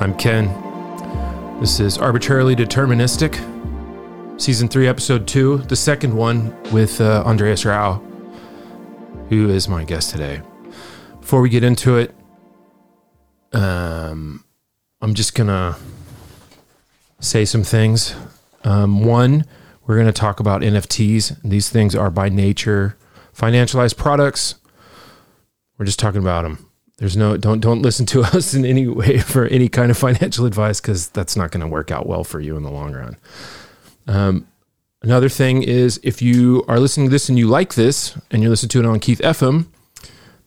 I'm 0.00 0.16
Ken. 0.16 0.46
This 1.60 1.78
is 1.78 1.98
Arbitrarily 1.98 2.56
Deterministic, 2.56 3.36
Season 4.40 4.66
3, 4.66 4.88
Episode 4.88 5.28
2, 5.28 5.58
the 5.58 5.76
second 5.76 6.14
one 6.14 6.56
with 6.72 7.02
uh, 7.02 7.22
Andreas 7.26 7.66
Rau, 7.66 8.00
who 9.28 9.50
is 9.50 9.68
my 9.68 9.84
guest 9.84 10.08
today. 10.10 10.40
Before 11.20 11.42
we 11.42 11.50
get 11.50 11.62
into 11.62 11.98
it, 11.98 12.14
um, 13.52 14.42
I'm 15.02 15.12
just 15.12 15.34
going 15.34 15.48
to 15.48 15.76
say 17.18 17.44
some 17.44 17.62
things. 17.62 18.14
Um, 18.64 19.04
one, 19.04 19.44
we're 19.86 19.96
going 19.96 20.06
to 20.06 20.12
talk 20.12 20.40
about 20.40 20.62
NFTs. 20.62 21.42
These 21.44 21.68
things 21.68 21.94
are 21.94 22.08
by 22.08 22.30
nature 22.30 22.96
financialized 23.36 23.98
products. 23.98 24.54
We're 25.76 25.84
just 25.84 25.98
talking 25.98 26.22
about 26.22 26.44
them. 26.44 26.69
There's 27.00 27.16
no 27.16 27.38
don't 27.38 27.60
don't 27.60 27.82
listen 27.82 28.06
to 28.06 28.22
us 28.22 28.54
in 28.54 28.64
any 28.64 28.86
way 28.86 29.18
for 29.18 29.46
any 29.46 29.68
kind 29.68 29.90
of 29.90 29.98
financial 29.98 30.46
advice 30.46 30.80
because 30.80 31.08
that's 31.08 31.34
not 31.34 31.50
going 31.50 31.62
to 31.62 31.66
work 31.66 31.90
out 31.90 32.06
well 32.06 32.22
for 32.22 32.38
you 32.38 32.56
in 32.56 32.62
the 32.62 32.70
long 32.70 32.92
run. 32.92 33.16
Um, 34.06 34.46
another 35.02 35.30
thing 35.30 35.62
is 35.62 35.98
if 36.04 36.22
you 36.22 36.64
are 36.68 36.78
listening 36.78 37.06
to 37.06 37.10
this 37.10 37.28
and 37.28 37.38
you 37.38 37.48
like 37.48 37.74
this 37.74 38.16
and 38.30 38.42
you 38.42 38.50
listen 38.50 38.68
to 38.68 38.80
it 38.80 38.86
on 38.86 39.00
Keith 39.00 39.20
FM, 39.20 39.66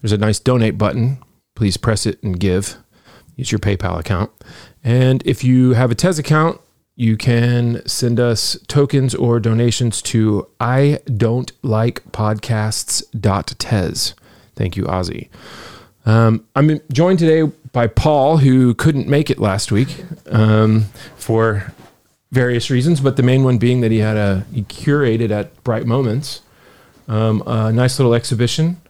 there's 0.02 0.12
a 0.12 0.18
nice 0.18 0.40
donate 0.40 0.78
button. 0.78 1.18
Please 1.56 1.76
press 1.76 2.06
it 2.06 2.22
and 2.22 2.40
give. 2.40 2.78
Use 3.36 3.52
your 3.52 3.60
PayPal 3.60 4.00
account. 4.00 4.32
And 4.84 5.26
if 5.26 5.44
you 5.44 5.74
have 5.74 5.90
a 5.90 5.96
Tez 5.96 6.20
account, 6.20 6.62
you 6.96 7.18
can 7.18 7.82
send 7.88 8.20
us 8.20 8.56
tokens 8.68 9.16
or 9.16 9.40
donations 9.40 10.04
to 10.04 10.48
I 10.60 11.00
don't 11.18 11.52
like 11.64 12.04
podcasts.tez. 12.12 14.14
Thank 14.56 14.78
you, 14.78 14.84
Ozzy. 14.84 15.30
Um, 16.06 16.46
I'm 16.56 16.80
joined 16.92 17.20
today 17.20 17.44
by 17.72 17.88
Paul, 17.88 18.38
who 18.38 18.74
couldn't 18.76 19.08
make 19.08 19.30
it 19.30 19.40
last 19.40 19.72
week 19.72 20.04
um, 20.30 20.86
for 21.16 21.74
various 22.32 22.70
reasons, 22.70 23.00
but 23.00 23.16
the 23.16 23.24
main 23.24 23.44
one 23.44 23.58
being 23.58 23.82
that 23.82 23.92
he 23.92 24.00
had 24.00 24.18
a 24.18 24.46
he 24.54 24.64
curated 24.64 25.32
at 25.32 25.64
Bright 25.64 25.86
Moments 25.86 26.42
um, 27.08 27.44
a 27.46 27.72
nice 27.72 28.00
little 28.00 28.14
exhibition 28.14 28.82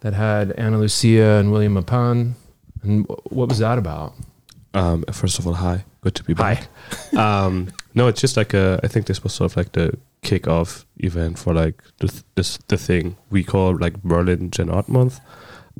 that 0.00 0.14
had 0.14 0.52
Anna 0.52 0.78
Lucia 0.78 1.38
and 1.38 1.52
William 1.52 1.74
Mapan. 1.74 2.32
And 2.82 3.06
what 3.24 3.48
was 3.48 3.58
that 3.58 3.78
about? 3.78 4.14
Um, 4.74 5.04
first 5.10 5.38
of 5.38 5.46
all, 5.46 5.54
hi, 5.54 5.84
good 6.02 6.14
to 6.16 6.24
be 6.24 6.34
back. 6.34 6.68
um, 7.16 7.68
no, 7.94 8.08
it's 8.08 8.20
just 8.20 8.36
like 8.36 8.54
a, 8.54 8.78
I 8.82 8.88
think 8.88 9.06
this 9.06 9.22
was 9.22 9.32
sort 9.32 9.52
of 9.52 9.56
like 9.56 9.72
the 9.72 9.98
kick-off 10.22 10.84
event 10.98 11.38
for 11.38 11.54
like 11.54 11.82
the, 11.98 12.22
this 12.34 12.58
the 12.68 12.76
thing 12.76 13.16
we 13.30 13.42
call 13.44 13.76
like 13.76 14.02
Berlin 14.02 14.50
Gen 14.50 14.68
Art 14.70 14.88
Month. 14.88 15.20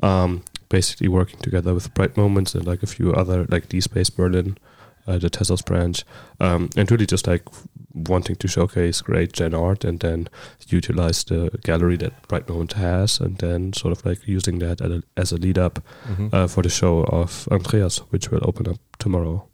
Um, 0.01 0.43
basically 0.69 1.07
working 1.07 1.39
together 1.39 1.73
with 1.73 1.93
Bright 1.93 2.17
Moments 2.17 2.55
and 2.55 2.65
like 2.67 2.83
a 2.83 2.87
few 2.87 3.13
other 3.13 3.45
like 3.49 3.69
D 3.69 3.81
Space 3.81 4.09
Berlin, 4.09 4.57
uh, 5.07 5.17
the 5.17 5.29
Tesla's 5.29 5.61
branch, 5.61 6.03
um, 6.39 6.69
and 6.75 6.89
really 6.91 7.05
just 7.05 7.27
like 7.27 7.43
wanting 7.93 8.35
to 8.35 8.47
showcase 8.47 9.01
great 9.01 9.33
Gen 9.33 9.53
art 9.55 9.83
and 9.83 9.99
then 10.01 10.27
utilize 10.67 11.23
the 11.23 11.49
gallery 11.63 11.97
that 11.97 12.27
Bright 12.27 12.47
Moment 12.49 12.73
has, 12.73 13.19
and 13.19 13.37
then 13.37 13.73
sort 13.73 13.91
of 13.97 14.05
like 14.05 14.27
using 14.27 14.59
that 14.59 14.81
as 14.81 14.91
a, 14.91 15.03
as 15.15 15.31
a 15.31 15.37
lead 15.37 15.57
up 15.57 15.79
Mm-hmm. 16.07 16.27
uh, 16.33 16.47
for 16.47 16.61
the 16.63 16.69
show 16.69 17.03
of 17.05 17.47
Andreas, 17.51 17.99
which 18.11 18.29
will 18.31 18.41
open 18.43 18.67
up 18.67 18.77
tomorrow. 18.99 19.47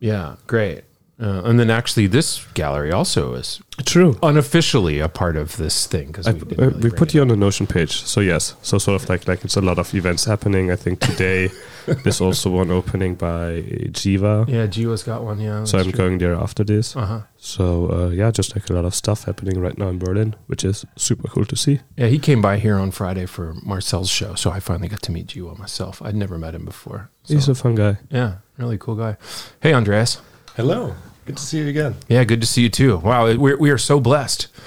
Yeah, 0.00 0.36
great. 0.46 0.84
Uh, 1.20 1.42
and 1.44 1.58
then 1.58 1.68
actually, 1.68 2.06
this 2.06 2.46
gallery 2.54 2.92
also 2.92 3.34
is 3.34 3.60
True. 3.84 4.16
unofficially 4.22 5.00
a 5.00 5.08
part 5.08 5.36
of 5.36 5.56
this 5.56 5.86
thing 5.88 6.06
because 6.08 6.26
we, 6.26 6.38
didn't 6.38 6.60
uh, 6.60 6.66
really 6.68 6.80
we 6.80 6.90
put 6.90 7.12
you 7.12 7.20
on 7.20 7.28
the 7.28 7.36
Notion 7.36 7.66
page, 7.66 7.90
so 8.04 8.20
yes. 8.20 8.54
So 8.62 8.78
sort 8.78 9.02
of 9.02 9.08
like 9.08 9.26
like 9.26 9.44
it's 9.44 9.56
a 9.56 9.60
lot 9.60 9.78
of 9.80 9.92
events 9.94 10.24
happening. 10.26 10.70
I 10.70 10.76
think 10.76 11.00
today 11.00 11.50
there's 11.86 12.20
also 12.20 12.50
one 12.50 12.70
opening 12.70 13.16
by 13.16 13.62
Jiva, 13.90 14.48
Yeah, 14.48 14.68
Jiva's 14.68 15.02
got 15.02 15.24
one. 15.24 15.40
Yeah. 15.40 15.64
so 15.64 15.78
I'm 15.78 15.90
going 15.90 16.18
there 16.18 16.34
after 16.36 16.62
this. 16.62 16.94
Uh 16.94 17.06
huh. 17.06 17.20
So 17.36 17.90
uh, 17.90 18.08
yeah, 18.10 18.30
just 18.30 18.54
like 18.54 18.70
a 18.70 18.72
lot 18.72 18.84
of 18.84 18.94
stuff 18.94 19.24
happening 19.24 19.58
right 19.58 19.76
now 19.76 19.88
in 19.88 19.98
Berlin, 19.98 20.36
which 20.46 20.64
is 20.64 20.84
super 20.96 21.26
cool 21.28 21.46
to 21.46 21.56
see. 21.56 21.80
Yeah, 21.96 22.06
he 22.06 22.20
came 22.20 22.40
by 22.40 22.58
here 22.58 22.76
on 22.78 22.92
Friday 22.92 23.26
for 23.26 23.54
Marcel's 23.64 24.08
show, 24.10 24.34
so 24.36 24.52
I 24.52 24.60
finally 24.60 24.88
got 24.88 25.02
to 25.02 25.12
meet 25.12 25.26
Jiva 25.26 25.58
myself. 25.58 26.00
I'd 26.00 26.14
never 26.14 26.38
met 26.38 26.54
him 26.54 26.64
before. 26.64 27.10
So, 27.24 27.34
He's 27.34 27.48
a 27.48 27.54
fun 27.56 27.74
guy. 27.74 27.96
yeah, 28.08 28.34
really 28.56 28.78
cool 28.78 28.94
guy. 28.94 29.16
Hey, 29.60 29.72
Andreas. 29.74 30.20
Hello. 30.58 30.92
Good 31.24 31.36
to 31.36 31.42
see 31.44 31.58
you 31.58 31.68
again. 31.68 31.94
Yeah, 32.08 32.24
good 32.24 32.40
to 32.40 32.46
see 32.46 32.62
you 32.62 32.68
too. 32.68 32.96
Wow, 32.96 33.32
we're, 33.36 33.56
we 33.56 33.70
are 33.70 33.78
so 33.78 34.00
blessed. 34.00 34.48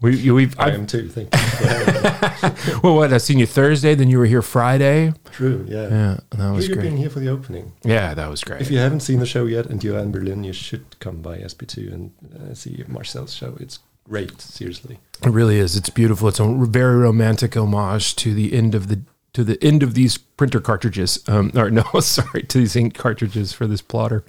We, 0.00 0.30
we've, 0.30 0.58
I 0.60 0.64
I've, 0.64 0.74
am 0.74 0.86
too. 0.86 1.08
Thank 1.08 1.34
you 1.34 1.40
for 1.40 1.66
having 1.66 2.74
me. 2.74 2.80
well, 2.82 2.94
what 2.94 3.10
I 3.10 3.16
seen 3.16 3.38
you 3.38 3.46
Thursday, 3.46 3.94
then 3.94 4.10
you 4.10 4.18
were 4.18 4.26
here 4.26 4.42
Friday. 4.42 5.14
True. 5.30 5.64
Yeah. 5.66 5.88
Yeah, 5.88 6.20
that 6.32 6.50
was 6.50 6.68
you're 6.68 6.82
being 6.82 6.98
here 6.98 7.08
for 7.08 7.20
the 7.20 7.30
opening. 7.30 7.72
Yeah, 7.84 8.12
that 8.12 8.28
was 8.28 8.44
great. 8.44 8.60
If 8.60 8.70
you 8.70 8.76
haven't 8.76 9.00
seen 9.00 9.18
the 9.20 9.24
show 9.24 9.46
yet 9.46 9.64
and 9.64 9.82
you're 9.82 9.98
in 9.98 10.12
Berlin, 10.12 10.44
you 10.44 10.52
should 10.52 10.84
come 11.00 11.22
by 11.22 11.38
SP2 11.38 11.90
and 11.90 12.10
uh, 12.36 12.52
see 12.52 12.84
Marcel's 12.86 13.32
show. 13.32 13.56
It's 13.58 13.78
great. 14.06 14.42
Seriously. 14.42 14.98
It 15.22 15.30
really 15.30 15.58
is. 15.58 15.74
It's 15.74 15.88
beautiful. 15.88 16.28
It's 16.28 16.40
a 16.40 16.54
very 16.66 16.96
romantic 16.96 17.56
homage 17.56 18.14
to 18.16 18.34
the 18.34 18.52
end 18.52 18.74
of 18.74 18.88
the 18.88 19.00
to 19.32 19.42
the 19.42 19.56
end 19.64 19.82
of 19.82 19.94
these 19.94 20.18
printer 20.18 20.60
cartridges. 20.60 21.26
Um, 21.26 21.50
or 21.54 21.70
no, 21.70 21.84
sorry, 22.00 22.42
to 22.42 22.58
these 22.58 22.76
ink 22.76 22.94
cartridges 22.94 23.54
for 23.54 23.66
this 23.66 23.80
plotter. 23.80 24.22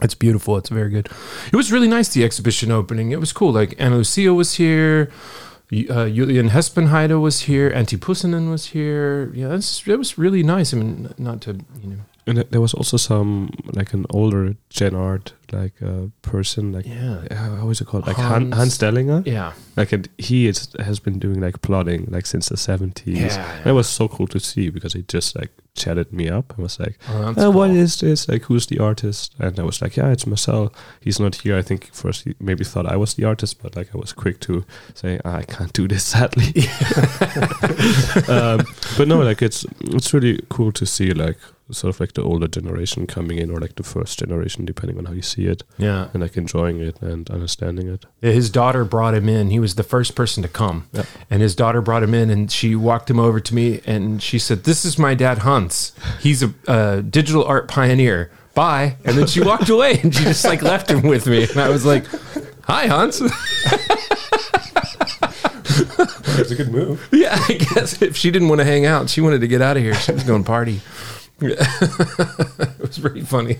It's 0.00 0.14
beautiful. 0.14 0.56
It's 0.56 0.68
very 0.68 0.90
good. 0.90 1.08
It 1.52 1.56
was 1.56 1.72
really 1.72 1.88
nice. 1.88 2.08
The 2.08 2.24
exhibition 2.24 2.70
opening. 2.70 3.10
It 3.10 3.20
was 3.20 3.32
cool. 3.32 3.52
Like 3.52 3.74
Anna 3.78 3.96
Lucia 3.96 4.32
was 4.32 4.54
here. 4.54 5.10
Uh, 5.70 6.08
Julian 6.08 6.50
Hespenheide 6.50 7.20
was 7.20 7.40
here. 7.42 7.70
Antti 7.70 8.00
Pussinen 8.00 8.48
was 8.48 8.66
here. 8.66 9.30
Yeah, 9.34 9.48
that's, 9.48 9.86
it 9.86 9.98
was 9.98 10.16
really 10.16 10.42
nice. 10.42 10.72
I 10.72 10.78
mean, 10.78 11.12
not 11.18 11.42
to 11.42 11.58
you 11.82 11.90
know. 11.90 11.96
And 12.28 12.38
there 12.50 12.60
was 12.60 12.74
also 12.74 12.96
some 12.98 13.50
like 13.72 13.94
an 13.94 14.04
older 14.10 14.54
Gen 14.70 14.94
Art 14.94 15.32
like 15.50 15.82
uh, 15.82 16.08
person 16.20 16.72
like 16.72 16.86
Yeah. 16.86 17.24
uh, 17.30 17.56
how 17.56 17.70
is 17.70 17.80
it 17.80 17.86
called 17.86 18.06
like 18.06 18.16
Hans, 18.18 18.54
Hans- 18.54 18.76
Dehlinger. 18.78 19.22
Yeah. 19.26 19.52
Like 19.76 19.92
and 19.94 20.06
he 20.18 20.46
is, 20.46 20.68
has 20.78 21.00
been 21.00 21.18
doing 21.18 21.40
like 21.40 21.62
plotting 21.62 22.06
like 22.10 22.26
since 22.26 22.50
the 22.50 22.56
seventies. 22.58 23.18
Yeah. 23.36 23.56
And 23.58 23.66
it 23.66 23.72
was 23.72 23.88
so 23.88 24.08
cool 24.08 24.26
to 24.26 24.38
see 24.40 24.68
because 24.70 24.92
he 24.92 25.02
just 25.12 25.34
like 25.36 25.50
chatted 25.74 26.12
me 26.12 26.28
up 26.28 26.50
and 26.50 26.58
was 26.58 26.78
like, 26.78 26.98
Oh, 27.08 27.32
that's 27.32 27.46
uh, 27.46 27.50
"What 27.50 27.68
cool. 27.68 27.76
is 27.76 27.96
this? 28.00 28.28
Like, 28.28 28.42
who's 28.48 28.66
the 28.66 28.78
artist?" 28.78 29.34
And 29.38 29.58
I 29.58 29.62
was 29.62 29.80
like, 29.80 29.96
"Yeah, 29.96 30.10
it's 30.12 30.26
Marcel. 30.26 30.70
He's 31.00 31.18
not 31.20 31.36
here. 31.36 31.56
I 31.56 31.62
think 31.62 31.90
first 31.94 32.24
he 32.24 32.34
maybe 32.40 32.64
thought 32.64 32.84
I 32.92 32.96
was 32.96 33.14
the 33.14 33.24
artist, 33.24 33.62
but 33.62 33.74
like 33.76 33.94
I 33.94 33.98
was 33.98 34.12
quick 34.12 34.40
to 34.40 34.64
say 34.94 35.18
"Ah, 35.24 35.36
I 35.36 35.44
can't 35.44 35.72
do 35.72 35.88
this 35.88 36.04
sadly." 36.14 36.52
um, 38.28 38.66
but 38.96 39.08
no, 39.08 39.18
like 39.22 39.40
it's 39.42 39.64
it's 39.80 40.12
really 40.12 40.40
cool 40.50 40.72
to 40.72 40.84
see 40.84 41.12
like 41.14 41.38
sort 41.70 41.94
of 41.94 42.00
like 42.00 42.12
the 42.14 42.22
older 42.22 42.48
generation 42.48 43.06
coming 43.06 43.38
in 43.38 43.50
or 43.50 43.60
like 43.60 43.74
the 43.76 43.82
first 43.82 44.18
generation, 44.18 44.64
depending 44.64 44.98
on 44.98 45.04
how 45.04 45.12
you 45.12 45.22
see 45.22 45.46
it, 45.46 45.62
Yeah. 45.76 46.08
and 46.12 46.22
like 46.22 46.36
enjoying 46.36 46.80
it 46.80 47.00
and 47.02 47.28
understanding 47.30 47.88
it. 47.88 48.06
His 48.20 48.50
daughter 48.50 48.84
brought 48.84 49.14
him 49.14 49.28
in. 49.28 49.50
He 49.50 49.58
was 49.60 49.74
the 49.74 49.82
first 49.82 50.14
person 50.14 50.42
to 50.42 50.48
come. 50.48 50.88
Yeah. 50.92 51.04
And 51.30 51.42
his 51.42 51.54
daughter 51.54 51.80
brought 51.82 52.02
him 52.02 52.14
in 52.14 52.30
and 52.30 52.50
she 52.50 52.74
walked 52.74 53.10
him 53.10 53.18
over 53.20 53.40
to 53.40 53.54
me 53.54 53.80
and 53.86 54.22
she 54.22 54.38
said, 54.38 54.64
This 54.64 54.84
is 54.84 54.98
my 54.98 55.14
dad, 55.14 55.38
Hans. 55.38 55.92
He's 56.20 56.42
a 56.42 56.54
uh, 56.66 57.00
digital 57.02 57.44
art 57.44 57.68
pioneer. 57.68 58.30
Bye. 58.54 58.96
And 59.04 59.16
then 59.16 59.26
she 59.26 59.40
walked 59.40 59.68
away 59.68 60.00
and 60.00 60.14
she 60.14 60.24
just 60.24 60.44
like 60.44 60.62
left 60.62 60.90
him 60.90 61.02
with 61.02 61.26
me. 61.26 61.44
And 61.44 61.58
I 61.58 61.68
was 61.68 61.84
like, 61.84 62.04
Hi, 62.64 62.86
Hans. 62.86 63.20
It's 66.40 66.50
a 66.50 66.54
good 66.54 66.70
move. 66.70 67.08
yeah, 67.12 67.36
I 67.48 67.54
guess 67.54 68.00
if 68.02 68.16
she 68.16 68.30
didn't 68.30 68.48
want 68.48 68.60
to 68.60 68.64
hang 68.64 68.86
out, 68.86 69.10
she 69.10 69.20
wanted 69.20 69.40
to 69.40 69.48
get 69.48 69.60
out 69.62 69.76
of 69.76 69.82
here. 69.82 69.94
She 69.94 70.12
was 70.12 70.22
going 70.24 70.44
party. 70.44 70.80
it 71.40 72.80
was 72.80 72.98
pretty 72.98 73.20
funny. 73.22 73.56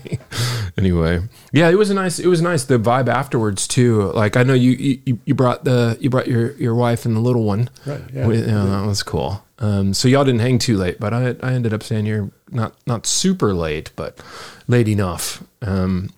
Anyway, 0.77 1.21
yeah, 1.51 1.69
it 1.69 1.75
was 1.77 1.89
a 1.89 1.93
nice. 1.93 2.19
It 2.19 2.27
was 2.27 2.41
nice. 2.41 2.65
The 2.65 2.77
vibe 2.77 3.07
afterwards 3.07 3.67
too. 3.67 4.11
Like 4.11 4.35
I 4.37 4.43
know 4.43 4.53
you 4.53 4.99
you, 5.05 5.19
you 5.25 5.33
brought 5.35 5.63
the 5.63 5.97
you 5.99 6.09
brought 6.09 6.27
your 6.27 6.51
your 6.53 6.75
wife 6.75 7.05
and 7.05 7.15
the 7.15 7.19
little 7.21 7.43
one. 7.43 7.69
Right. 7.85 8.01
Yeah. 8.13 8.27
With- 8.27 8.47
yeah, 8.47 8.65
that 8.65 8.85
was 8.85 9.03
cool. 9.03 9.43
Um, 9.59 9.93
so 9.93 10.07
y'all 10.07 10.23
didn't 10.23 10.39
hang 10.41 10.57
too 10.59 10.77
late, 10.77 10.99
but 10.99 11.13
I 11.13 11.35
I 11.41 11.53
ended 11.53 11.73
up 11.73 11.83
staying 11.83 12.05
here 12.05 12.29
not 12.51 12.73
not 12.87 13.05
super 13.05 13.53
late, 13.53 13.91
but 13.95 14.19
late 14.67 14.87
enough. 14.87 15.43
Um, 15.61 16.09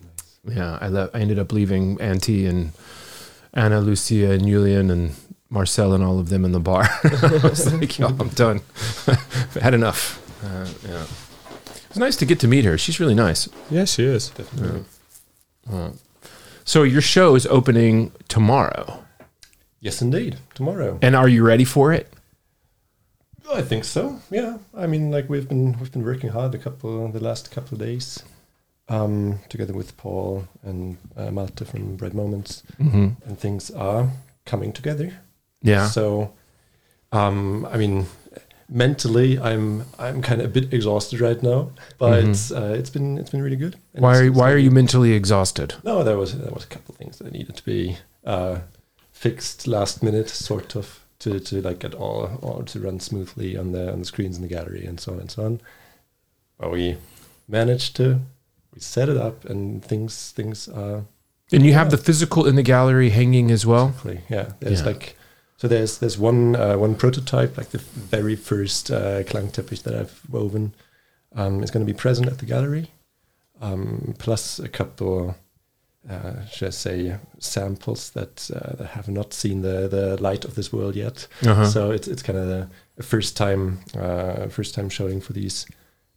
yeah, 0.48 0.78
I 0.82 0.88
le- 0.88 1.10
I 1.14 1.20
ended 1.20 1.38
up 1.40 1.52
leaving 1.52 1.98
Antti 1.98 2.48
and 2.48 2.72
Anna, 3.54 3.80
Lucia, 3.82 4.32
and 4.32 4.46
Julian 4.48 4.90
and 4.90 5.14
Marcel 5.50 5.94
and 5.94 6.04
all 6.04 6.20
of 6.20 6.30
them 6.30 6.46
in 6.46 6.52
the 6.54 6.60
bar. 6.60 6.84
I 7.04 7.40
was 7.44 7.72
like, 7.74 8.00
yo, 8.00 8.08
I'm 8.08 8.30
done. 8.30 8.62
I've 9.08 9.54
had 9.62 9.74
enough. 9.74 10.18
Uh, 10.44 10.68
yeah. 10.88 11.06
It 11.92 11.96
was 11.96 12.00
nice 12.00 12.16
to 12.18 12.26
get 12.26 12.40
to 12.40 12.48
meet 12.48 12.64
her. 12.64 12.78
She's 12.78 13.00
really 13.02 13.14
nice. 13.16 13.50
Yeah, 13.70 13.84
she 13.86 14.04
is. 14.06 14.30
Definitely. 14.30 14.84
So 16.64 16.84
your 16.84 17.02
show 17.02 17.36
is 17.36 17.46
opening 17.48 18.12
tomorrow, 18.28 19.04
Yes, 19.82 20.02
indeed. 20.02 20.38
Tomorrow. 20.54 21.00
and 21.02 21.16
are 21.16 21.28
you 21.28 21.44
ready 21.46 21.66
for 21.66 21.92
it? 21.92 22.08
I 23.52 23.62
think 23.62 23.84
so. 23.84 24.20
Yeah. 24.30 24.60
I 24.78 24.88
mean, 24.88 25.12
like 25.12 25.28
we've 25.30 25.50
been 25.50 25.78
we've 25.80 25.92
been 25.92 26.06
working 26.06 26.30
hard 26.30 26.56
a 26.56 26.58
couple 26.58 27.08
the 27.12 27.20
last 27.20 27.52
couple 27.52 27.74
of 27.76 27.80
days, 27.80 28.24
um, 28.88 29.40
together 29.50 29.74
with 29.74 29.98
Paul 29.98 30.48
and 30.64 30.98
uh, 31.18 31.32
Malte 31.32 31.66
from 31.66 31.98
Bright 31.98 32.14
Moments, 32.14 32.64
Mm-hmm. 32.80 33.08
and 33.28 33.38
things 33.40 33.70
are 33.72 34.10
coming 34.46 34.72
together. 34.72 35.12
Yeah. 35.62 35.88
So, 35.88 36.32
um, 37.12 37.66
I 37.66 37.78
mean, 37.78 38.06
mentally, 38.72 39.38
I'm 39.38 39.84
I'm 40.00 40.22
kind 40.22 40.42
of 40.42 40.48
a 40.48 40.50
bit 40.62 40.74
exhausted 40.74 41.20
right 41.22 41.44
now, 41.44 41.72
but 42.00 42.24
uh, 42.52 42.74
it's 42.80 42.90
been 42.90 43.18
it's 43.18 43.30
been 43.30 43.44
really 43.44 43.58
good. 43.58 43.76
And 43.94 44.02
Why 44.04 44.18
are, 44.18 44.32
why 44.32 44.52
are 44.52 44.58
you 44.58 44.72
mentally 44.72 45.12
exhausted? 45.12 45.76
No, 45.84 46.04
there 46.04 46.18
was 46.18 46.38
there 46.40 46.52
was 46.52 46.64
a 46.64 46.68
couple 46.68 46.94
of 46.94 46.98
things 46.98 47.18
that 47.20 47.32
needed 47.32 47.56
to 47.58 47.66
be 47.66 47.98
uh, 48.26 48.60
fixed 49.12 49.68
last 49.68 50.02
minute, 50.02 50.30
sort 50.30 50.76
of, 50.76 51.02
to, 51.20 51.40
to 51.40 51.62
like 51.62 51.80
get 51.80 51.94
all 51.94 52.40
all 52.42 52.64
to 52.64 52.80
run 52.80 53.00
smoothly 53.00 53.58
on 53.58 53.72
the 53.74 53.92
on 53.92 54.00
the 54.00 54.06
screens 54.06 54.38
in 54.38 54.42
the 54.42 54.48
gallery 54.56 54.86
and 54.86 55.00
so 55.00 55.12
on 55.14 55.20
and 55.20 55.30
so 55.30 55.44
on. 55.46 55.62
But 56.58 56.72
we 56.72 56.98
managed 57.48 57.96
to 57.98 58.20
we 58.74 58.80
set 58.80 59.10
it 59.10 59.18
up 59.18 59.46
and 59.46 59.84
things 59.84 60.32
things 60.32 60.70
are 60.70 61.04
And 61.52 61.66
you 61.66 61.74
have 61.74 61.92
the 61.92 61.98
physical 61.98 62.48
in 62.48 62.56
the 62.56 62.64
gallery 62.64 63.10
hanging 63.10 63.52
as 63.52 63.66
well? 63.66 63.88
Exactly. 63.90 64.22
Yeah. 64.30 64.54
There's 64.62 64.80
Yeah. 64.82 64.88
like 64.88 65.18
so 65.62 65.68
there's 65.68 66.00
there's 66.00 66.18
one 66.18 66.56
uh, 66.56 66.76
one 66.76 66.96
prototype, 66.96 67.56
like 67.56 67.70
the 67.70 67.78
very 67.78 68.36
first 68.36 68.90
uh, 68.90 69.22
Klangteppich 69.22 69.84
that 69.84 69.94
I've 69.94 70.20
woven, 70.28 70.74
um, 71.36 71.62
is 71.62 71.70
going 71.70 71.86
to 71.86 71.94
be 71.94 71.96
present 71.96 72.28
at 72.28 72.40
the 72.40 72.48
gallery, 72.48 72.90
um, 73.62 74.16
plus 74.18 74.58
a 74.58 74.68
couple, 74.68 75.36
uh, 76.10 76.48
should 76.48 76.70
I 76.70 76.72
say, 76.72 77.16
samples 77.38 78.10
that 78.10 78.50
uh, 78.52 78.76
that 78.78 78.88
have 78.88 79.08
not 79.08 79.36
seen 79.36 79.62
the 79.62 79.88
the 79.88 80.20
light 80.20 80.46
of 80.46 80.56
this 80.56 80.74
world 80.74 80.96
yet. 80.96 81.28
Uh-huh. 81.46 81.68
So 81.68 81.92
it's 81.92 82.08
it's 82.08 82.24
kind 82.24 82.40
of 82.40 82.48
the, 82.48 82.68
the 82.96 83.04
first 83.04 83.38
time 83.38 83.82
uh, 83.96 84.48
first 84.48 84.74
time 84.74 84.90
showing 84.90 85.22
for 85.22 85.34
these. 85.34 85.68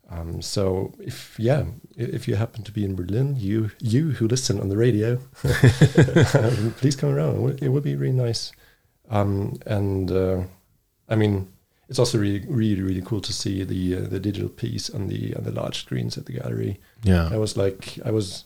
Um, 0.08 0.41
so 0.41 0.94
if 0.99 1.38
yeah, 1.38 1.64
if 1.99 2.26
you 2.26 2.37
happen 2.37 2.62
to 2.62 2.73
be 2.73 2.82
in 2.82 2.96
Berlin, 2.96 3.37
you 3.37 3.73
you 3.79 4.12
who 4.12 4.26
listen 4.26 4.58
on 4.58 4.70
the 4.70 4.79
radio, 4.79 5.19
um, 6.32 6.75
please 6.79 6.96
come 6.96 7.11
around. 7.11 7.62
It 7.62 7.69
would 7.69 7.85
be 7.85 7.94
really 7.94 8.17
nice. 8.17 8.50
Um, 9.11 9.59
and 9.67 10.11
uh, 10.11 10.43
I 11.09 11.17
mean, 11.17 11.49
it's 11.89 11.99
also 11.99 12.19
really 12.19 12.45
really 12.49 12.83
really 12.83 13.03
cool 13.03 13.21
to 13.21 13.33
see 13.33 13.62
the 13.65 13.97
uh, 13.97 14.01
the 14.09 14.19
digital 14.21 14.49
piece 14.49 14.89
on 14.91 15.09
the 15.09 15.35
on 15.37 15.45
the 15.45 15.53
large 15.53 15.79
screens 15.81 16.17
at 16.17 16.27
the 16.27 16.33
gallery. 16.33 16.81
Yeah, 17.03 17.29
I 17.31 17.37
was 17.37 17.56
like, 17.56 17.99
I 18.05 18.11
was, 18.11 18.45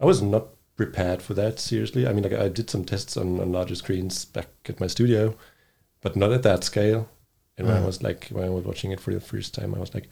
I 0.00 0.06
was 0.06 0.22
not 0.22 0.48
prepared 0.76 1.20
for 1.22 1.34
that. 1.34 1.58
Seriously, 1.58 2.06
I 2.06 2.12
mean, 2.12 2.22
like 2.24 2.32
I 2.32 2.48
did 2.48 2.70
some 2.70 2.84
tests 2.84 3.16
on, 3.16 3.38
on 3.40 3.52
larger 3.52 3.74
screens 3.74 4.24
back 4.24 4.48
at 4.66 4.80
my 4.80 4.86
studio, 4.86 5.34
but 6.00 6.16
not 6.16 6.32
at 6.32 6.42
that 6.42 6.64
scale. 6.64 7.08
And 7.58 7.68
when 7.68 7.76
I 7.76 7.84
was 7.84 8.02
like, 8.02 8.28
when 8.30 8.44
I 8.44 8.48
was 8.48 8.64
watching 8.64 8.90
it 8.90 9.00
for 9.00 9.12
the 9.12 9.20
first 9.20 9.52
time, 9.52 9.74
I 9.74 9.78
was 9.78 9.92
like, 9.92 10.08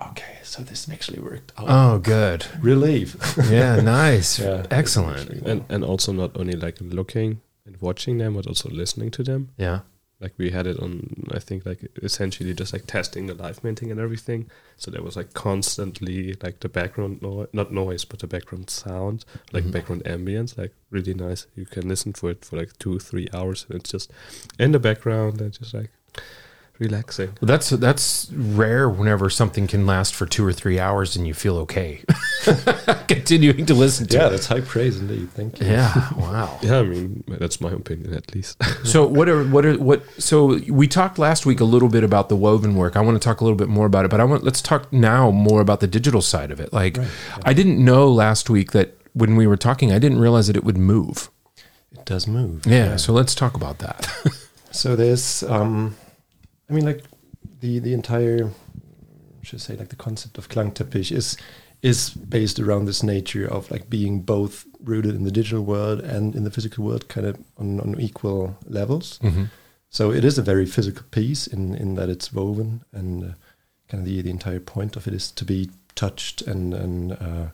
okay, 0.00 0.38
so 0.42 0.62
this 0.62 0.88
actually 0.90 1.20
worked. 1.20 1.52
out. 1.58 1.66
Oh, 1.68 1.98
good. 1.98 2.46
relief. 2.62 3.14
Yeah, 3.50 3.76
nice. 3.82 4.38
Yeah, 4.42 4.64
Excellent. 4.70 5.28
and 5.46 5.64
and 5.68 5.84
also 5.84 6.12
not 6.12 6.34
only 6.34 6.54
like 6.54 6.78
looking 6.80 7.42
and 7.66 7.76
watching 7.80 8.18
them, 8.18 8.34
but 8.34 8.46
also 8.46 8.68
listening 8.68 9.10
to 9.12 9.22
them. 9.22 9.50
Yeah. 9.56 9.80
Like 10.20 10.34
we 10.38 10.50
had 10.50 10.68
it 10.68 10.78
on, 10.78 11.26
I 11.32 11.40
think 11.40 11.66
like 11.66 11.84
essentially 12.00 12.54
just 12.54 12.72
like 12.72 12.86
testing 12.86 13.26
the 13.26 13.34
live 13.34 13.64
minting 13.64 13.90
and 13.90 13.98
everything. 13.98 14.48
So 14.76 14.90
there 14.90 15.02
was 15.02 15.16
like 15.16 15.32
constantly 15.34 16.36
like 16.42 16.60
the 16.60 16.68
background 16.68 17.22
noise, 17.22 17.48
not 17.52 17.72
noise, 17.72 18.04
but 18.04 18.20
the 18.20 18.28
background 18.28 18.70
sound, 18.70 19.24
like 19.52 19.64
Mhm. 19.64 19.72
background 19.72 20.04
ambience, 20.04 20.56
like 20.56 20.74
really 20.90 21.14
nice. 21.14 21.48
You 21.56 21.66
can 21.66 21.88
listen 21.88 22.12
for 22.12 22.30
it 22.30 22.44
for 22.44 22.56
like 22.56 22.78
two, 22.78 23.00
three 23.00 23.26
hours, 23.34 23.66
and 23.68 23.80
it's 23.80 23.90
just 23.90 24.12
in 24.60 24.70
the 24.70 24.78
background 24.78 25.40
and 25.40 25.52
just 25.52 25.74
like 25.74 25.90
relaxing. 26.78 27.28
Well, 27.40 27.46
that's 27.46 27.70
that's 27.70 28.30
rare 28.32 28.88
whenever 28.88 29.30
something 29.30 29.66
can 29.66 29.86
last 29.86 30.14
for 30.14 30.26
two 30.26 30.44
or 30.44 30.52
three 30.52 30.78
hours 30.78 31.16
and 31.16 31.26
you 31.26 31.34
feel 31.34 31.56
okay. 31.58 32.02
Continuing 33.08 33.66
to 33.66 33.74
listen 33.74 34.06
to 34.08 34.16
yeah, 34.16 34.26
it. 34.26 34.30
that's 34.30 34.46
high 34.46 34.60
praise 34.60 34.98
indeed. 34.98 35.30
Thank 35.30 35.60
you. 35.60 35.66
Yeah. 35.66 36.10
Wow. 36.16 36.58
Yeah, 36.62 36.78
I 36.78 36.82
mean 36.84 37.24
that's 37.26 37.60
my 37.60 37.70
opinion 37.70 38.14
at 38.14 38.34
least. 38.34 38.60
So 38.84 39.06
what 39.06 39.28
are 39.28 39.44
what 39.44 39.64
are 39.64 39.78
what 39.78 40.02
so 40.20 40.58
we 40.68 40.88
talked 40.88 41.18
last 41.18 41.46
week 41.46 41.60
a 41.60 41.64
little 41.64 41.88
bit 41.88 42.04
about 42.04 42.28
the 42.28 42.36
woven 42.36 42.74
work. 42.74 42.96
I 42.96 43.00
want 43.00 43.20
to 43.20 43.24
talk 43.24 43.40
a 43.40 43.44
little 43.44 43.56
bit 43.56 43.68
more 43.68 43.86
about 43.86 44.04
it, 44.04 44.10
but 44.10 44.20
I 44.20 44.24
want 44.24 44.44
let's 44.44 44.60
talk 44.62 44.92
now 44.92 45.30
more 45.30 45.60
about 45.60 45.80
the 45.80 45.86
digital 45.86 46.22
side 46.22 46.50
of 46.50 46.60
it. 46.60 46.72
Like 46.72 46.96
Right, 46.96 47.08
I 47.44 47.52
didn't 47.52 47.82
know 47.84 48.10
last 48.10 48.50
week 48.50 48.72
that 48.72 48.96
when 49.14 49.36
we 49.36 49.46
were 49.46 49.56
talking, 49.56 49.92
I 49.92 49.98
didn't 49.98 50.18
realize 50.20 50.46
that 50.46 50.56
it 50.56 50.64
would 50.64 50.78
move. 50.78 51.30
It 51.92 52.04
does 52.06 52.26
move. 52.26 52.66
Yeah, 52.66 52.96
so 52.96 53.12
let's 53.12 53.34
talk 53.34 53.54
about 53.54 53.78
that. 53.80 54.08
So 54.70 54.96
there's, 54.96 55.42
um, 55.42 55.96
I 56.72 56.74
mean, 56.74 56.86
like 56.86 57.04
the 57.60 57.80
the 57.80 57.92
entire, 57.92 58.50
should 59.42 59.58
I 59.58 59.62
say, 59.62 59.76
like 59.76 59.90
the 59.90 59.96
concept 59.96 60.38
of 60.38 60.48
Klangteppich 60.48 61.12
is 61.12 61.36
is 61.82 62.10
based 62.10 62.58
around 62.58 62.86
this 62.86 63.02
nature 63.02 63.46
of 63.46 63.70
like 63.70 63.90
being 63.90 64.22
both 64.22 64.64
rooted 64.82 65.14
in 65.14 65.24
the 65.24 65.30
digital 65.30 65.62
world 65.62 66.00
and 66.00 66.34
in 66.34 66.44
the 66.44 66.50
physical 66.50 66.84
world, 66.84 67.08
kind 67.08 67.26
of 67.26 67.36
on, 67.58 67.78
on 67.80 68.00
equal 68.00 68.56
levels. 68.66 69.18
Mhm. 69.22 69.50
So 69.90 70.12
it 70.12 70.24
is 70.24 70.38
a 70.38 70.42
very 70.42 70.64
physical 70.64 71.04
piece 71.10 71.46
in 71.46 71.74
in 71.74 71.94
that 71.96 72.08
it's 72.08 72.32
woven, 72.32 72.80
and 72.90 73.22
uh, 73.22 73.34
kind 73.88 74.00
of 74.00 74.06
the 74.06 74.22
the 74.22 74.30
entire 74.30 74.60
point 74.60 74.96
of 74.96 75.06
it 75.06 75.12
is 75.12 75.30
to 75.32 75.44
be 75.44 75.68
touched 75.94 76.40
and 76.40 76.72
and 76.72 77.12
uh, 77.12 77.48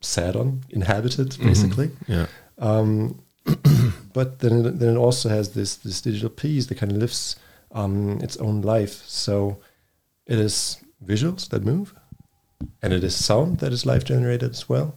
sat 0.00 0.36
on, 0.36 0.60
inhabited, 0.68 1.38
basically. 1.38 1.90
Yeah. 2.06 2.26
Um, 2.58 3.22
but 4.12 4.40
then 4.40 4.66
it, 4.66 4.78
then 4.78 4.94
it 4.94 4.98
also 4.98 5.30
has 5.30 5.52
this 5.54 5.76
this 5.76 6.02
digital 6.02 6.28
piece 6.28 6.66
that 6.66 6.76
kind 6.78 6.92
of 6.92 6.98
lives 6.98 7.36
um, 7.72 8.20
its 8.20 8.36
own 8.36 8.62
life. 8.62 9.02
So 9.06 9.58
it 10.26 10.38
is 10.38 10.78
visuals 11.04 11.48
that 11.48 11.64
move, 11.64 11.94
and 12.82 12.92
it 12.92 13.04
is 13.04 13.24
sound 13.24 13.58
that 13.58 13.72
is 13.72 13.86
life 13.86 14.04
generated 14.04 14.50
as 14.50 14.68
well. 14.68 14.94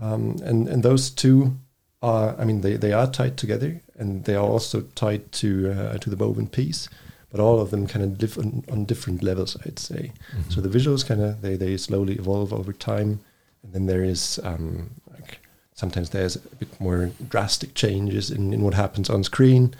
Um, 0.00 0.36
and 0.44 0.68
and 0.68 0.82
those 0.82 1.10
two 1.10 1.56
are, 2.02 2.36
I 2.38 2.44
mean, 2.44 2.60
they, 2.60 2.76
they 2.76 2.92
are 2.92 3.10
tied 3.10 3.36
together, 3.36 3.80
and 3.98 4.24
they 4.24 4.34
are 4.34 4.44
also 4.44 4.82
tied 4.94 5.32
to 5.32 5.72
uh, 5.72 5.98
to 5.98 6.10
the 6.10 6.16
woven 6.16 6.48
piece. 6.48 6.88
But 7.30 7.40
all 7.40 7.60
of 7.60 7.70
them 7.70 7.86
kind 7.86 8.04
of 8.04 8.20
live 8.22 8.38
on, 8.38 8.64
on 8.70 8.84
different 8.84 9.22
levels, 9.22 9.56
I'd 9.66 9.78
say. 9.78 10.12
So 10.48 10.60
the 10.60 10.78
visuals 10.78 11.06
kind 11.06 11.20
of 11.20 11.42
they 11.42 11.56
they 11.56 11.76
slowly 11.76 12.14
evolve 12.14 12.52
over 12.52 12.72
time, 12.72 13.20
and 13.62 13.72
then 13.72 13.86
there 13.86 14.04
is 14.04 14.38
um, 14.44 14.90
like 15.10 15.40
sometimes 15.74 16.10
there's 16.10 16.36
a 16.36 16.56
bit 16.56 16.80
more 16.80 17.10
drastic 17.28 17.74
changes 17.74 18.30
in, 18.30 18.52
in 18.52 18.62
what 18.62 18.74
happens 18.74 19.10
on 19.10 19.24
screen. 19.24 19.74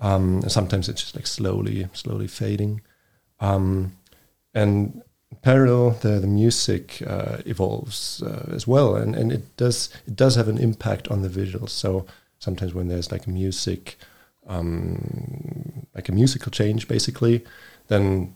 Um, 0.00 0.42
sometimes 0.48 0.88
it's 0.88 1.02
just 1.02 1.16
like 1.16 1.26
slowly 1.26 1.88
slowly 1.92 2.28
fading, 2.28 2.80
um, 3.40 3.96
and 4.54 5.02
parallel 5.42 5.90
the 5.90 6.20
the 6.20 6.26
music 6.26 7.02
uh, 7.06 7.38
evolves 7.46 8.22
uh, 8.22 8.50
as 8.52 8.66
well, 8.66 8.94
and 8.96 9.14
and 9.14 9.32
it 9.32 9.56
does 9.56 9.90
it 10.06 10.16
does 10.16 10.36
have 10.36 10.48
an 10.48 10.58
impact 10.58 11.08
on 11.08 11.22
the 11.22 11.28
visuals. 11.28 11.70
So 11.70 12.06
sometimes 12.38 12.74
when 12.74 12.88
there's 12.88 13.12
like 13.12 13.26
music. 13.26 13.96
Um, 14.46 15.86
like 15.94 16.08
a 16.08 16.12
musical 16.12 16.50
change, 16.50 16.88
basically, 16.88 17.44
then 17.88 18.34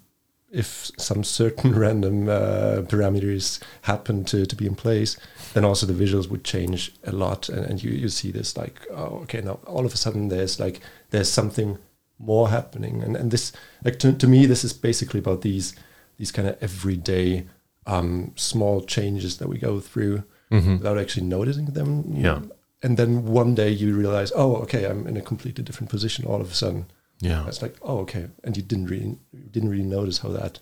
if 0.53 0.91
some 0.99 1.25
certain 1.25 1.75
random 1.79 2.29
uh, 2.29 2.83
parameters 2.83 3.61
happen 3.83 4.25
to, 4.25 4.45
to 4.45 4.55
be 4.55 4.67
in 4.67 4.75
place, 4.75 5.17
then 5.55 5.65
also 5.65 5.87
the 5.87 6.05
visuals 6.05 6.29
would 6.29 6.45
change 6.45 6.93
a 7.05 7.13
lot, 7.13 7.49
and, 7.49 7.65
and 7.65 7.83
you, 7.83 7.91
you 7.91 8.09
see 8.09 8.31
this 8.31 8.57
like 8.57 8.87
oh 8.91 9.21
okay 9.23 9.41
now 9.41 9.59
all 9.67 9.87
of 9.87 9.95
a 9.95 9.97
sudden 9.97 10.29
there's 10.29 10.61
like 10.61 10.81
there's 11.13 11.31
something 11.31 11.79
more 12.19 12.49
happening, 12.51 13.03
and 13.05 13.17
and 13.17 13.31
this 13.31 13.53
like 13.85 13.99
to, 14.01 14.13
to 14.13 14.27
me 14.27 14.47
this 14.47 14.65
is 14.65 14.73
basically 14.73 15.21
about 15.21 15.41
these 15.43 15.75
these 16.19 16.33
kind 16.33 16.49
of 16.49 16.57
everyday 16.61 17.47
um, 17.87 18.33
small 18.37 18.81
changes 18.87 19.37
that 19.39 19.49
we 19.49 19.59
go 19.59 19.81
through 19.81 20.23
Mhm. 20.51 20.79
without 20.79 20.99
actually 20.99 21.27
noticing 21.27 21.67
them. 21.67 22.05
Yeah. 22.15 22.23
know. 22.39 22.51
And 22.83 22.97
then 22.97 23.25
one 23.25 23.55
day 23.55 23.71
you 23.71 23.97
realize, 23.97 24.33
oh, 24.37 24.57
okay, 24.65 24.85
I'm 24.91 25.07
in 25.07 25.17
a 25.17 25.23
completely 25.23 25.65
different 25.65 25.91
position 25.91 26.27
all 26.27 26.41
of 26.41 26.51
a 26.51 26.55
sudden. 26.55 26.85
Yeah. 27.21 27.47
It's 27.49 27.63
like, 27.63 27.77
oh, 27.83 27.99
okay, 28.01 28.27
and 28.45 28.57
you 28.57 28.63
didn't 28.63 28.91
really 28.91 29.17
didn't 29.53 29.71
really 29.71 29.89
notice 29.99 30.19
how 30.23 30.33
that 30.33 30.59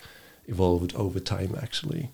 evolved 0.46 0.94
over 0.94 1.20
time, 1.20 1.54
actually. 1.62 2.10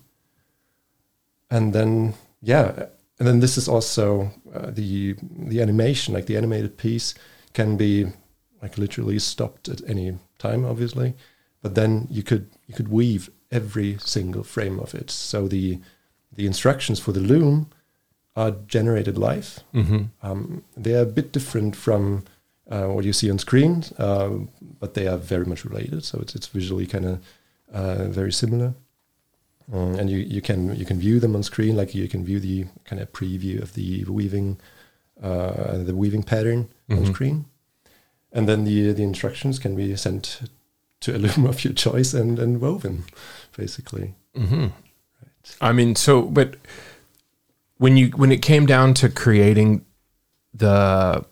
And 1.49 1.73
then, 1.73 2.13
yeah, 2.41 2.87
and 3.19 3.27
then 3.27 3.39
this 3.39 3.57
is 3.57 3.67
also 3.67 4.31
uh, 4.53 4.71
the 4.71 5.15
the 5.49 5.61
animation, 5.61 6.13
like 6.13 6.25
the 6.25 6.37
animated 6.37 6.77
piece, 6.77 7.13
can 7.53 7.77
be 7.77 8.07
like 8.61 8.77
literally 8.77 9.19
stopped 9.19 9.69
at 9.69 9.81
any 9.87 10.17
time, 10.39 10.65
obviously. 10.65 11.13
But 11.61 11.75
then 11.75 12.07
you 12.09 12.23
could 12.23 12.49
you 12.67 12.73
could 12.75 12.87
weave 12.89 13.29
every 13.51 13.97
single 13.99 14.43
frame 14.43 14.79
of 14.79 14.93
it. 14.93 15.09
So 15.11 15.47
the 15.47 15.79
the 16.35 16.45
instructions 16.45 16.99
for 16.99 17.11
the 17.13 17.19
loom 17.19 17.67
are 18.35 18.51
generated 18.67 19.17
live. 19.17 19.59
Mm-hmm. 19.73 20.03
Um, 20.21 20.63
they 20.75 20.93
are 20.95 21.01
a 21.01 21.05
bit 21.05 21.31
different 21.31 21.75
from 21.75 22.23
uh, 22.69 22.85
what 22.87 23.05
you 23.05 23.13
see 23.13 23.31
on 23.31 23.39
screen, 23.39 23.83
uh, 23.97 24.29
but 24.79 24.93
they 24.93 25.07
are 25.07 25.17
very 25.17 25.45
much 25.45 25.65
related. 25.65 26.03
So 26.03 26.19
it's 26.21 26.35
it's 26.35 26.47
visually 26.47 26.85
kind 26.85 27.05
of 27.05 27.19
uh, 27.73 28.07
very 28.09 28.31
similar, 28.31 28.73
um, 29.73 29.95
and 29.99 30.09
you, 30.09 30.19
you 30.19 30.41
can 30.41 30.75
you 30.75 30.85
can 30.85 30.99
view 30.99 31.19
them 31.19 31.35
on 31.35 31.43
screen. 31.43 31.75
Like 31.75 31.95
you 31.95 32.07
can 32.07 32.23
view 32.23 32.39
the 32.39 32.65
kind 32.85 33.01
of 33.01 33.11
preview 33.11 33.61
of 33.61 33.73
the 33.73 34.03
weaving 34.05 34.59
uh, 35.21 35.77
the 35.79 35.95
weaving 35.95 36.23
pattern 36.23 36.69
on 36.89 36.97
Mhm. 36.97 37.07
screen, 37.13 37.45
and 38.37 38.47
then 38.47 38.65
the 38.65 38.93
the 38.93 39.03
instructions 39.03 39.57
can 39.57 39.75
be 39.75 39.95
sent 39.95 40.41
to 41.01 41.15
a 41.15 41.17
loom 41.17 41.45
of 41.49 41.63
your 41.63 41.73
choice 41.73 42.13
and 42.13 42.37
and 42.37 42.61
woven, 42.61 43.03
basically. 43.57 44.13
Mm-hmm. 44.35 44.67
I 45.59 45.71
mean, 45.73 45.95
so 45.95 46.21
but 46.21 46.55
when 47.77 47.97
you 47.97 48.09
when 48.09 48.31
it 48.31 48.43
came 48.43 48.67
down 48.67 48.93
to 48.95 49.09
creating 49.09 49.85
the 50.53 51.25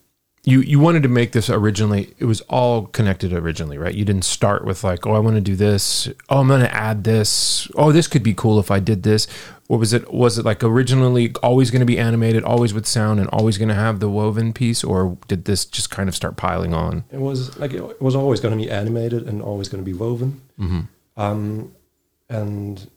you 0.45 0.61
you 0.61 0.79
wanted 0.79 1.03
to 1.03 1.09
make 1.09 1.31
this 1.31 1.49
originally. 1.49 2.13
It 2.19 2.25
was 2.25 2.41
all 2.41 2.85
connected 2.87 3.33
originally, 3.33 3.77
right? 3.77 3.93
You 3.93 4.05
didn't 4.05 4.25
start 4.25 4.63
with 4.63 4.83
like, 4.83 5.05
oh, 5.07 5.13
I 5.13 5.19
want 5.19 5.35
to 5.35 5.41
do 5.41 5.55
this. 5.55 6.07
Oh, 6.29 6.41
I'm 6.41 6.47
going 6.47 6.61
to 6.61 6.73
add 6.73 7.03
this. 7.03 7.67
Oh, 7.75 7.91
this 7.91 8.07
could 8.07 8.23
be 8.23 8.33
cool 8.33 8.59
if 8.59 8.69
I 8.69 8.79
did 8.79 9.03
this. 9.03 9.27
Or 9.67 9.79
was 9.79 9.93
it 9.93 10.13
was 10.13 10.37
it 10.37 10.45
like 10.45 10.63
originally 10.63 11.33
always 11.41 11.71
going 11.71 11.79
to 11.79 11.85
be 11.85 11.97
animated, 11.97 12.43
always 12.43 12.73
with 12.73 12.85
sound, 12.85 13.19
and 13.19 13.27
always 13.29 13.57
going 13.57 13.69
to 13.69 13.75
have 13.75 13.99
the 13.99 14.09
woven 14.09 14.53
piece, 14.53 14.83
or 14.83 15.17
did 15.27 15.45
this 15.45 15.65
just 15.65 15.89
kind 15.89 16.07
of 16.07 16.15
start 16.15 16.37
piling 16.37 16.73
on? 16.73 17.03
It 17.11 17.19
was 17.19 17.57
like 17.57 17.73
it 17.73 17.99
was 17.99 18.15
always 18.15 18.39
going 18.39 18.57
to 18.57 18.63
be 18.63 18.69
animated 18.69 19.27
and 19.27 19.41
always 19.41 19.67
going 19.67 19.83
to 19.83 19.85
be 19.85 19.97
woven. 19.97 20.41
Mm-hmm. 20.59 20.81
Um, 21.19 21.73
and 22.29 22.87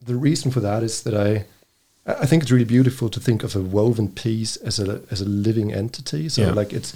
the 0.00 0.14
reason 0.14 0.50
for 0.50 0.60
that 0.60 0.82
is 0.82 1.02
that 1.02 1.14
I, 1.14 1.46
I 2.06 2.26
think 2.26 2.42
it's 2.42 2.52
really 2.52 2.64
beautiful 2.66 3.08
to 3.08 3.20
think 3.20 3.42
of 3.42 3.56
a 3.56 3.60
woven 3.60 4.08
piece 4.08 4.56
as 4.56 4.78
a 4.78 5.02
as 5.10 5.20
a 5.20 5.24
living 5.24 5.72
entity. 5.72 6.28
So 6.28 6.42
Yeah. 6.42 6.52
like 6.52 6.72
it's, 6.72 6.92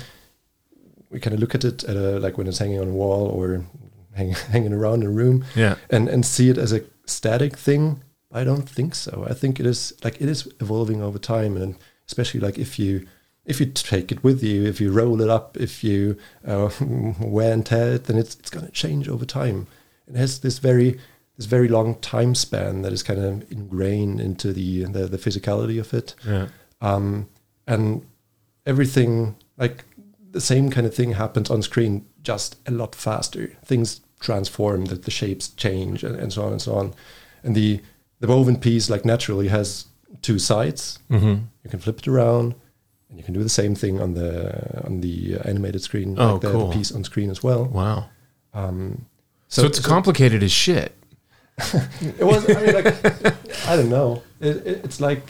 we 1.11 1.19
kind 1.21 1.35
of 1.35 1.41
look 1.41 1.55
at 1.55 1.65
it 1.65 1.85
at 1.85 1.97
a, 1.97 2.19
like 2.21 2.37
when 2.37 2.47
it's 2.47 2.59
hanging 2.59 2.81
on 2.81 2.89
a 2.89 2.93
wall 2.93 3.27
or 3.29 3.65
hang, 4.15 4.33
hanging 4.53 4.73
around 4.73 5.03
a 5.05 5.09
room, 5.09 5.45
Yeah. 5.57 5.77
and 5.91 6.09
and 6.09 6.25
see 6.27 6.51
it 6.51 6.59
as 6.59 6.73
a 6.73 6.83
static 7.07 7.57
thing. 7.57 8.03
I 8.31 8.45
don't 8.45 8.69
think 8.69 8.95
so. 8.95 9.27
I 9.31 9.33
think 9.35 9.59
it 9.59 9.67
is 9.67 9.93
like 10.05 10.21
it 10.21 10.29
is 10.29 10.47
evolving 10.61 11.03
over 11.03 11.19
time, 11.19 11.57
and 11.57 11.75
especially 12.07 12.41
like 12.41 12.59
if 12.59 12.79
you 12.79 13.07
if 13.47 13.61
you 13.61 13.67
take 13.67 14.13
it 14.13 14.23
with 14.23 14.43
you, 14.43 14.67
if 14.67 14.79
you 14.81 14.93
roll 14.93 15.23
it 15.23 15.31
up, 15.31 15.57
if 15.57 15.83
you 15.83 16.17
uh, 16.47 16.69
wear 17.21 17.53
and 17.55 17.65
tear 17.65 17.95
it, 17.95 18.05
then 18.05 18.19
it's 18.19 18.35
it's 18.35 18.51
going 18.51 18.67
to 18.67 18.73
change 18.73 19.09
over 19.09 19.25
time. 19.25 19.67
It 20.07 20.17
has 20.17 20.41
this 20.41 20.59
very 20.59 20.99
this 21.39 21.47
very 21.47 21.69
long 21.69 21.95
time 22.01 22.35
span 22.35 22.83
that 22.83 22.93
is 22.93 23.03
kind 23.03 23.19
of 23.21 23.51
ingrained 23.51 24.21
into 24.21 24.53
the 24.53 24.85
the, 24.85 25.07
the 25.07 25.17
physicality 25.19 25.81
of 25.81 25.95
it, 25.95 26.15
Yeah. 26.27 26.49
um, 26.83 27.29
and 27.67 28.03
everything 28.67 29.37
like 29.57 29.85
the 30.31 30.41
same 30.41 30.71
kind 30.71 30.87
of 30.87 30.95
thing 30.95 31.13
happens 31.13 31.51
on 31.51 31.63
screen, 31.63 32.05
just 32.23 32.57
a 32.67 32.71
lot 32.71 32.95
faster. 32.95 33.57
Things 33.65 34.01
transform, 34.21 34.87
that 34.87 35.05
the 35.05 35.11
shapes 35.11 35.49
change, 35.49 36.05
and, 36.05 36.17
and 36.17 36.33
so 36.33 36.43
on 36.45 36.53
and 36.53 36.61
so 36.63 36.75
on. 36.75 36.93
And 37.43 37.55
the 37.55 37.81
the 38.21 38.27
woven 38.27 38.57
piece, 38.59 38.91
like 38.91 39.05
naturally, 39.05 39.49
has 39.49 39.87
two 40.23 40.39
sides. 40.39 40.99
Mm-hmm. 41.11 41.45
You 41.65 41.71
can 41.71 41.79
flip 41.79 41.99
it 42.01 42.09
around, 42.09 42.55
and 43.09 43.19
you 43.19 43.25
can 43.25 43.33
do 43.35 43.43
the 43.43 43.49
same 43.49 43.75
thing 43.75 44.01
on 44.01 44.15
the 44.15 44.85
on 44.85 45.01
the 45.01 45.37
uh, 45.37 45.49
animated 45.49 45.83
screen, 45.83 46.17
Oh, 46.19 46.33
like 46.33 46.41
the, 46.43 46.51
cool. 46.53 46.69
the 46.69 46.77
piece 46.77 46.91
on 46.93 47.05
screen 47.05 47.31
as 47.31 47.43
well. 47.43 47.65
Wow. 47.67 48.11
Um, 48.53 49.07
So, 49.49 49.65
it's 49.65 49.79
complicated 49.81 50.43
as 50.43 50.53
shit. 50.53 50.93
It 52.19 52.25
was. 52.25 52.49
I 52.49 52.61
mean, 52.63 52.75
like, 52.75 52.87
I 53.69 53.77
don't 53.77 53.89
know. 53.91 54.23
It, 54.41 54.57
it, 54.67 54.85
it's 54.85 55.01
like 55.01 55.29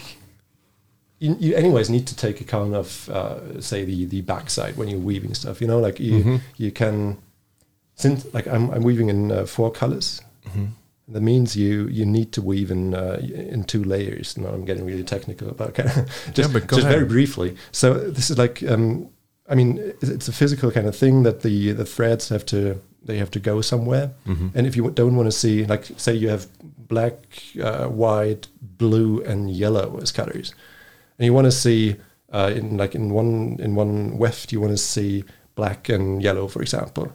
you, 1.19 1.35
you, 1.39 1.55
anyways, 1.55 1.89
need 1.89 2.07
to 2.07 2.15
take 2.15 2.39
account 2.41 2.73
of, 2.75 3.09
uh, 3.09 3.59
say, 3.61 3.83
the 3.85 4.05
the 4.05 4.21
backside 4.21 4.77
when 4.77 4.87
you're 4.87 4.99
weaving 4.99 5.33
stuff. 5.33 5.59
You 5.61 5.67
know, 5.67 5.79
like 5.79 5.99
you 5.99 6.23
Mhm. 6.23 6.41
you 6.57 6.71
can, 6.71 7.17
since 7.95 8.25
like 8.33 8.47
I'm 8.47 8.69
I'm 8.71 8.83
weaving 8.83 9.09
in 9.09 9.31
uh, 9.31 9.45
four 9.45 9.71
colors. 9.71 10.21
Mm-hmm. 10.47 10.65
That 11.11 11.21
means 11.21 11.55
you 11.55 11.87
you 11.87 12.05
need 12.05 12.31
to 12.33 12.41
weave 12.41 12.69
in 12.71 12.93
uh, 12.93 13.17
in 13.21 13.63
two 13.63 13.83
layers. 13.83 14.37
Now 14.37 14.49
I'm 14.49 14.63
getting 14.65 14.85
really 14.85 15.03
technical 15.03 15.49
about 15.49 15.73
kind 15.73 15.89
of 15.89 16.33
just, 16.33 16.53
but 16.53 16.67
go 16.67 16.75
just 16.77 16.87
very 16.87 17.05
briefly. 17.05 17.55
So 17.71 17.93
this 18.11 18.29
is 18.29 18.37
like 18.37 18.61
um, 18.63 19.09
I 19.49 19.55
mean 19.55 19.93
it's 20.01 20.27
a 20.27 20.33
physical 20.33 20.71
kind 20.71 20.87
of 20.87 20.95
thing 20.95 21.23
that 21.23 21.41
the 21.41 21.71
the 21.71 21.85
threads 21.85 22.29
have 22.29 22.45
to 22.47 22.79
they 23.03 23.17
have 23.17 23.31
to 23.31 23.39
go 23.39 23.61
somewhere. 23.61 24.11
Mm-hmm. 24.27 24.49
And 24.55 24.67
if 24.67 24.75
you 24.75 24.89
don't 24.91 25.15
want 25.15 25.27
to 25.27 25.31
see, 25.31 25.65
like, 25.65 25.85
say 25.97 26.13
you 26.13 26.29
have 26.29 26.47
black, 26.87 27.13
uh, 27.61 27.87
white, 27.87 28.47
blue, 28.61 29.21
and 29.23 29.49
yellow 29.49 29.99
as 30.01 30.11
colors, 30.11 30.53
and 31.17 31.25
you 31.25 31.33
want 31.33 31.45
to 31.45 31.51
see 31.51 31.95
uh, 32.31 32.51
in 32.55 32.77
like 32.77 32.95
in 32.95 33.11
one 33.13 33.57
in 33.59 33.75
one 33.75 34.17
weft, 34.17 34.51
you 34.51 34.61
want 34.61 34.71
to 34.73 34.77
see 34.77 35.23
black 35.55 35.89
and 35.89 36.21
yellow, 36.21 36.47
for 36.47 36.61
example. 36.61 37.11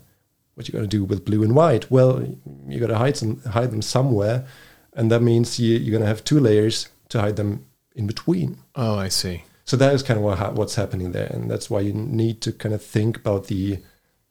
What 0.55 0.69
you 0.69 0.73
going 0.73 0.88
to 0.88 0.97
do 0.97 1.05
with 1.05 1.25
blue 1.25 1.43
and 1.43 1.55
white? 1.55 1.91
Well, 1.91 2.25
you 2.67 2.79
got 2.79 2.87
to 2.87 2.99
hide 2.99 3.17
some 3.17 3.41
hide 3.43 3.71
them 3.71 3.83
somewhere, 3.83 4.47
and 4.95 5.11
that 5.11 5.23
means 5.23 5.59
you, 5.59 5.76
you're 5.76 5.91
going 5.91 6.03
to 6.03 6.09
have 6.09 6.25
two 6.25 6.41
layers 6.41 6.88
to 7.09 7.21
hide 7.21 7.37
them 7.37 7.67
in 7.95 8.07
between. 8.07 8.59
Oh, 8.75 8.97
I 8.97 9.09
see. 9.09 9.45
So 9.64 9.76
that 9.78 9.94
is 9.94 10.02
kind 10.02 10.18
of 10.18 10.25
what 10.25 10.38
ha- 10.38 10.50
what's 10.50 10.75
happening 10.75 11.12
there, 11.12 11.30
and 11.33 11.50
that's 11.50 11.71
why 11.71 11.80
you 11.80 11.92
need 11.92 12.40
to 12.42 12.52
kind 12.52 12.75
of 12.75 12.83
think 12.83 13.16
about 13.16 13.47
the 13.47 13.78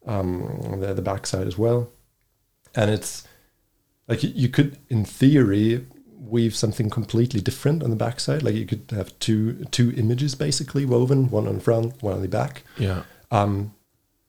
um, 0.05 0.77
the, 0.79 0.93
the 0.93 1.01
backside 1.01 1.47
as 1.47 1.57
well. 1.57 1.89
And 2.75 2.91
it's 2.91 3.27
like 4.07 4.23
you, 4.23 4.31
you 4.35 4.49
could, 4.49 4.77
in 4.89 5.05
theory, 5.05 5.85
weave 6.19 6.55
something 6.55 6.89
completely 6.89 7.41
different 7.41 7.83
on 7.83 7.89
the 7.89 7.95
backside. 7.95 8.43
Like 8.43 8.55
you 8.55 8.65
could 8.65 8.85
have 8.91 9.17
two 9.19 9.65
two 9.71 9.91
images 9.97 10.35
basically 10.35 10.85
woven, 10.85 11.29
one 11.29 11.47
on 11.47 11.55
the 11.55 11.61
front, 11.61 12.01
one 12.03 12.13
on 12.13 12.21
the 12.21 12.27
back. 12.27 12.63
Yeah. 12.77 13.03
Um, 13.31 13.73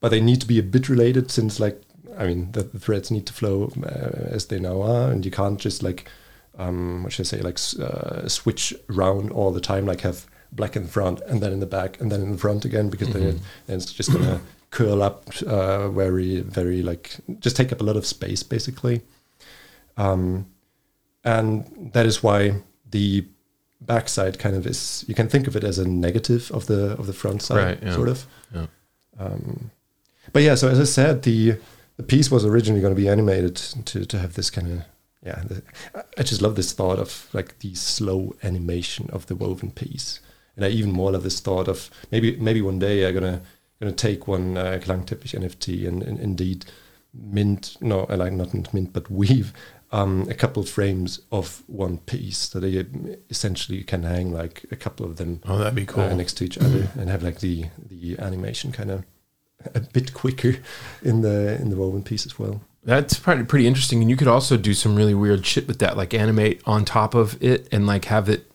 but 0.00 0.10
they 0.10 0.20
need 0.20 0.40
to 0.40 0.46
be 0.46 0.58
a 0.58 0.62
bit 0.62 0.88
related 0.88 1.30
since, 1.30 1.60
like, 1.60 1.80
I 2.18 2.26
mean, 2.26 2.52
the, 2.52 2.62
the 2.62 2.78
threads 2.78 3.10
need 3.10 3.26
to 3.26 3.32
flow 3.32 3.72
uh, 3.82 4.28
as 4.34 4.46
they 4.46 4.58
now 4.58 4.82
are, 4.82 5.10
and 5.10 5.24
you 5.24 5.30
can't 5.30 5.58
just 5.58 5.82
like, 5.82 6.08
um, 6.58 7.02
what 7.02 7.12
should 7.12 7.26
I 7.26 7.28
say, 7.28 7.40
like 7.40 7.58
uh, 7.80 8.28
switch 8.28 8.74
around 8.88 9.30
all 9.32 9.50
the 9.50 9.60
time, 9.60 9.86
like 9.86 10.02
have 10.02 10.26
black 10.54 10.76
in 10.76 10.82
the 10.84 10.88
front 10.88 11.20
and 11.26 11.40
then 11.40 11.52
in 11.52 11.60
the 11.60 11.66
back 11.66 12.00
and 12.00 12.10
then 12.10 12.22
in 12.22 12.32
the 12.32 12.38
front 12.38 12.64
again, 12.64 12.88
because 12.90 13.08
then, 13.12 13.22
it, 13.22 13.36
then 13.66 13.76
it's 13.76 13.92
just 13.92 14.12
gonna 14.12 14.40
curl 14.70 15.02
up 15.02 15.28
uh, 15.46 15.88
very, 15.90 16.40
very 16.40 16.82
like 16.82 17.16
just 17.40 17.56
take 17.56 17.72
up 17.72 17.80
a 17.80 17.84
lot 17.84 17.96
of 17.96 18.06
space 18.06 18.42
basically. 18.42 19.02
Um, 19.96 20.46
and 21.24 21.90
that 21.92 22.06
is 22.06 22.22
why 22.22 22.62
the 22.90 23.24
backside 23.80 24.38
kind 24.38 24.56
of 24.56 24.66
is. 24.66 25.04
You 25.08 25.14
can 25.14 25.28
think 25.28 25.46
of 25.46 25.56
it 25.56 25.64
as 25.64 25.78
a 25.78 25.88
negative 25.88 26.50
of 26.52 26.66
the 26.66 26.92
of 26.98 27.06
the 27.06 27.12
front 27.12 27.42
side, 27.42 27.56
Right, 27.64 27.82
yeah. 27.82 27.94
sort 27.94 28.08
of. 28.08 28.26
Yeah. 28.54 28.66
Um, 29.18 29.70
but 30.32 30.42
yeah, 30.42 30.54
so 30.54 30.68
as 30.68 30.80
I 30.80 30.84
said, 30.84 31.22
the 31.22 31.56
the 31.96 32.02
piece 32.02 32.30
was 32.30 32.44
originally 32.44 32.80
going 32.80 32.94
to 32.94 33.00
be 33.00 33.08
animated 33.08 33.56
to 33.56 34.04
to 34.04 34.18
have 34.18 34.34
this 34.34 34.50
kind 34.50 34.72
of 34.72 34.82
yeah. 35.24 35.42
The, 35.46 35.62
I 36.18 36.22
just 36.22 36.42
love 36.42 36.56
this 36.56 36.72
thought 36.72 36.98
of 36.98 37.28
like 37.32 37.58
the 37.60 37.74
slow 37.74 38.34
animation 38.42 39.08
of 39.10 39.26
the 39.26 39.34
woven 39.36 39.70
piece, 39.70 40.20
and 40.56 40.64
I 40.64 40.68
even 40.68 40.92
more 40.92 41.12
love 41.12 41.22
this 41.22 41.40
thought 41.40 41.68
of 41.68 41.90
maybe 42.10 42.36
maybe 42.36 42.62
one 42.62 42.78
day 42.78 43.06
I'm 43.06 43.14
gonna 43.14 43.42
gonna 43.80 43.92
take 43.92 44.28
one 44.28 44.56
uh, 44.56 44.78
Klangteppich 44.82 45.38
NFT 45.38 45.86
and, 45.88 46.02
and 46.02 46.18
indeed 46.18 46.64
mint 47.12 47.76
no 47.80 48.06
I 48.08 48.14
like 48.16 48.32
not 48.32 48.52
mint 48.74 48.92
but 48.92 49.10
weave 49.10 49.52
um, 49.92 50.26
a 50.28 50.34
couple 50.34 50.62
frames 50.64 51.20
of 51.30 51.62
one 51.68 51.98
piece 51.98 52.38
so 52.38 52.58
they 52.58 52.84
essentially 53.30 53.84
can 53.84 54.02
hang 54.02 54.32
like 54.32 54.64
a 54.72 54.76
couple 54.76 55.06
of 55.06 55.16
them 55.16 55.40
Oh, 55.46 55.58
that'd 55.58 55.74
be 55.74 55.86
cool. 55.86 56.02
uh, 56.04 56.14
next 56.14 56.34
to 56.38 56.44
each 56.44 56.58
other 56.58 56.88
and 56.98 57.08
have 57.08 57.22
like 57.22 57.38
the 57.40 57.66
the 57.88 58.18
animation 58.18 58.72
kind 58.72 58.90
of 58.90 59.04
a 59.74 59.80
bit 59.80 60.12
quicker 60.12 60.56
in 61.02 61.20
the 61.22 61.54
in 61.60 61.70
the 61.70 61.76
woven 61.76 62.02
piece 62.02 62.26
as 62.26 62.38
well. 62.38 62.60
That's 62.82 63.18
pretty 63.18 63.44
pretty 63.44 63.66
interesting, 63.66 64.02
and 64.02 64.10
you 64.10 64.16
could 64.16 64.28
also 64.28 64.58
do 64.58 64.74
some 64.74 64.94
really 64.94 65.14
weird 65.14 65.46
shit 65.46 65.66
with 65.66 65.78
that, 65.78 65.96
like 65.96 66.12
animate 66.12 66.60
on 66.66 66.84
top 66.84 67.14
of 67.14 67.42
it 67.42 67.66
and 67.72 67.86
like 67.86 68.04
have 68.06 68.28
it, 68.28 68.50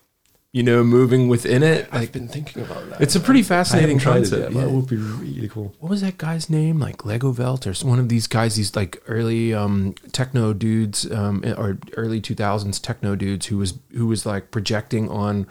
you 0.51 0.63
know, 0.63 0.84
moving 0.84 1.27
within 1.27 1.62
it. 1.62 1.88
I've 1.91 2.12
been 2.12 2.27
thinking 2.27 2.63
about 2.63 2.89
that. 2.89 3.01
it's 3.01 3.15
a 3.15 3.20
pretty 3.20 3.44
fascinating 3.44 4.00
haven't 4.00 4.25
it 4.25 4.29
concept. 4.29 4.53
yet, 4.53 4.62
yeah. 4.63 4.68
it 4.68 4.72
would 4.72 4.88
be 4.88 4.96
really 4.96 5.48
cool. 5.48 5.75
What 5.79 5.89
was 5.89 6.01
that 6.01 6.18
guy's 6.18 6.50
name? 6.50 6.79
Like 6.79 7.06
Lego 7.06 7.32
Velt 7.32 7.68
or 7.68 7.74
one 7.88 8.00
of 8.00 8.10
these 8.10 8.25
guys? 8.25 8.56
These 8.56 8.75
like 8.75 9.01
early 9.08 9.53
um, 9.53 9.94
techno 10.12 10.53
dudes 10.53 11.10
um, 11.12 11.44
or 11.58 11.77
early 11.98 12.20
two 12.20 12.34
thousands 12.34 12.79
techno 12.79 13.15
dudes 13.15 13.46
who 13.48 13.58
was 13.58 13.75
who 13.96 14.08
was 14.08 14.25
like 14.25 14.50
projecting 14.50 15.08
on 15.10 15.46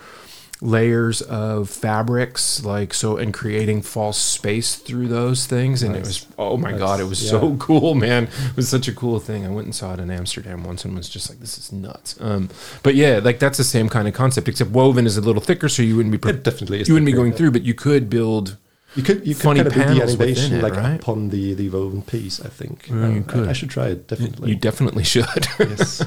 layers 0.61 1.23
of 1.23 1.71
fabrics 1.71 2.65
like 2.65 2.93
so 2.93 3.17
and 3.17 3.33
creating 3.33 3.81
false 3.81 4.19
space 4.19 4.75
through 4.75 5.07
those 5.07 5.47
things 5.47 5.85
and 5.85 5.95
it 5.95 6.00
was 6.00 6.27
oh 6.37 6.57
my 6.57 6.73
Nice. 6.73 6.81
god 6.81 7.00
it 7.00 7.05
was 7.05 7.23
Yeah. 7.23 7.31
so 7.31 7.57
cool 7.61 7.95
man 7.95 8.25
it 8.25 8.57
was 8.57 8.69
such 8.69 8.88
a 8.88 8.93
cool 8.93 9.21
thing 9.21 9.47
i 9.47 9.49
went 9.49 9.67
and 9.67 9.75
saw 9.75 9.95
it 9.95 10.00
in 10.00 10.11
amsterdam 10.11 10.65
once 10.65 10.85
and 10.85 10.97
was 10.97 11.09
just 11.09 11.31
like 11.31 11.38
this 11.38 11.59
is 11.59 11.71
nuts 11.73 12.17
um 12.21 12.49
but 12.83 12.97
yeah 12.97 13.21
like 13.23 13.38
that's 13.38 13.57
the 13.59 13.65
same 13.65 13.88
kind 13.88 14.09
of 14.09 14.15
concept 14.15 14.49
except 14.49 14.71
woven 14.71 15.07
is 15.07 15.17
a 15.17 15.21
little 15.21 15.43
thicker 15.43 15.69
so 15.69 15.81
you 15.81 15.95
wouldn't 15.97 16.12
be 16.21 16.33
definitely 16.33 16.81
is. 16.81 16.88
you 16.88 16.95
wouldn't 16.95 17.07
be 17.07 17.12
going 17.12 17.31
yeah. 17.31 17.38
through 17.38 17.50
but 17.53 17.62
you 17.62 17.75
could 17.75 18.11
build 18.11 18.57
You 18.97 19.02
could 19.02 19.26
you 19.26 19.35
could 19.35 19.42
kind 19.45 19.59
of 19.61 19.73
do 19.73 19.80
the 19.80 20.02
animation 20.02 20.54
it, 20.54 20.62
like 20.62 20.75
right? 20.75 20.95
upon 21.00 21.28
the 21.28 21.54
the 21.54 21.68
woven 21.68 22.02
piece. 22.02 22.40
I 22.40 22.49
think 22.49 22.88
Yeah, 22.88 23.09
you 23.09 23.18
Uh, 23.18 23.18
I- 23.21 23.23
could. 23.33 23.49
I, 23.49 23.52
should 23.52 23.71
try 23.71 23.88
it 23.88 24.07
definitely. 24.09 24.50
you 24.50 24.57
definitely 24.57 25.04
should 25.04 25.26
yes. 25.61 26.02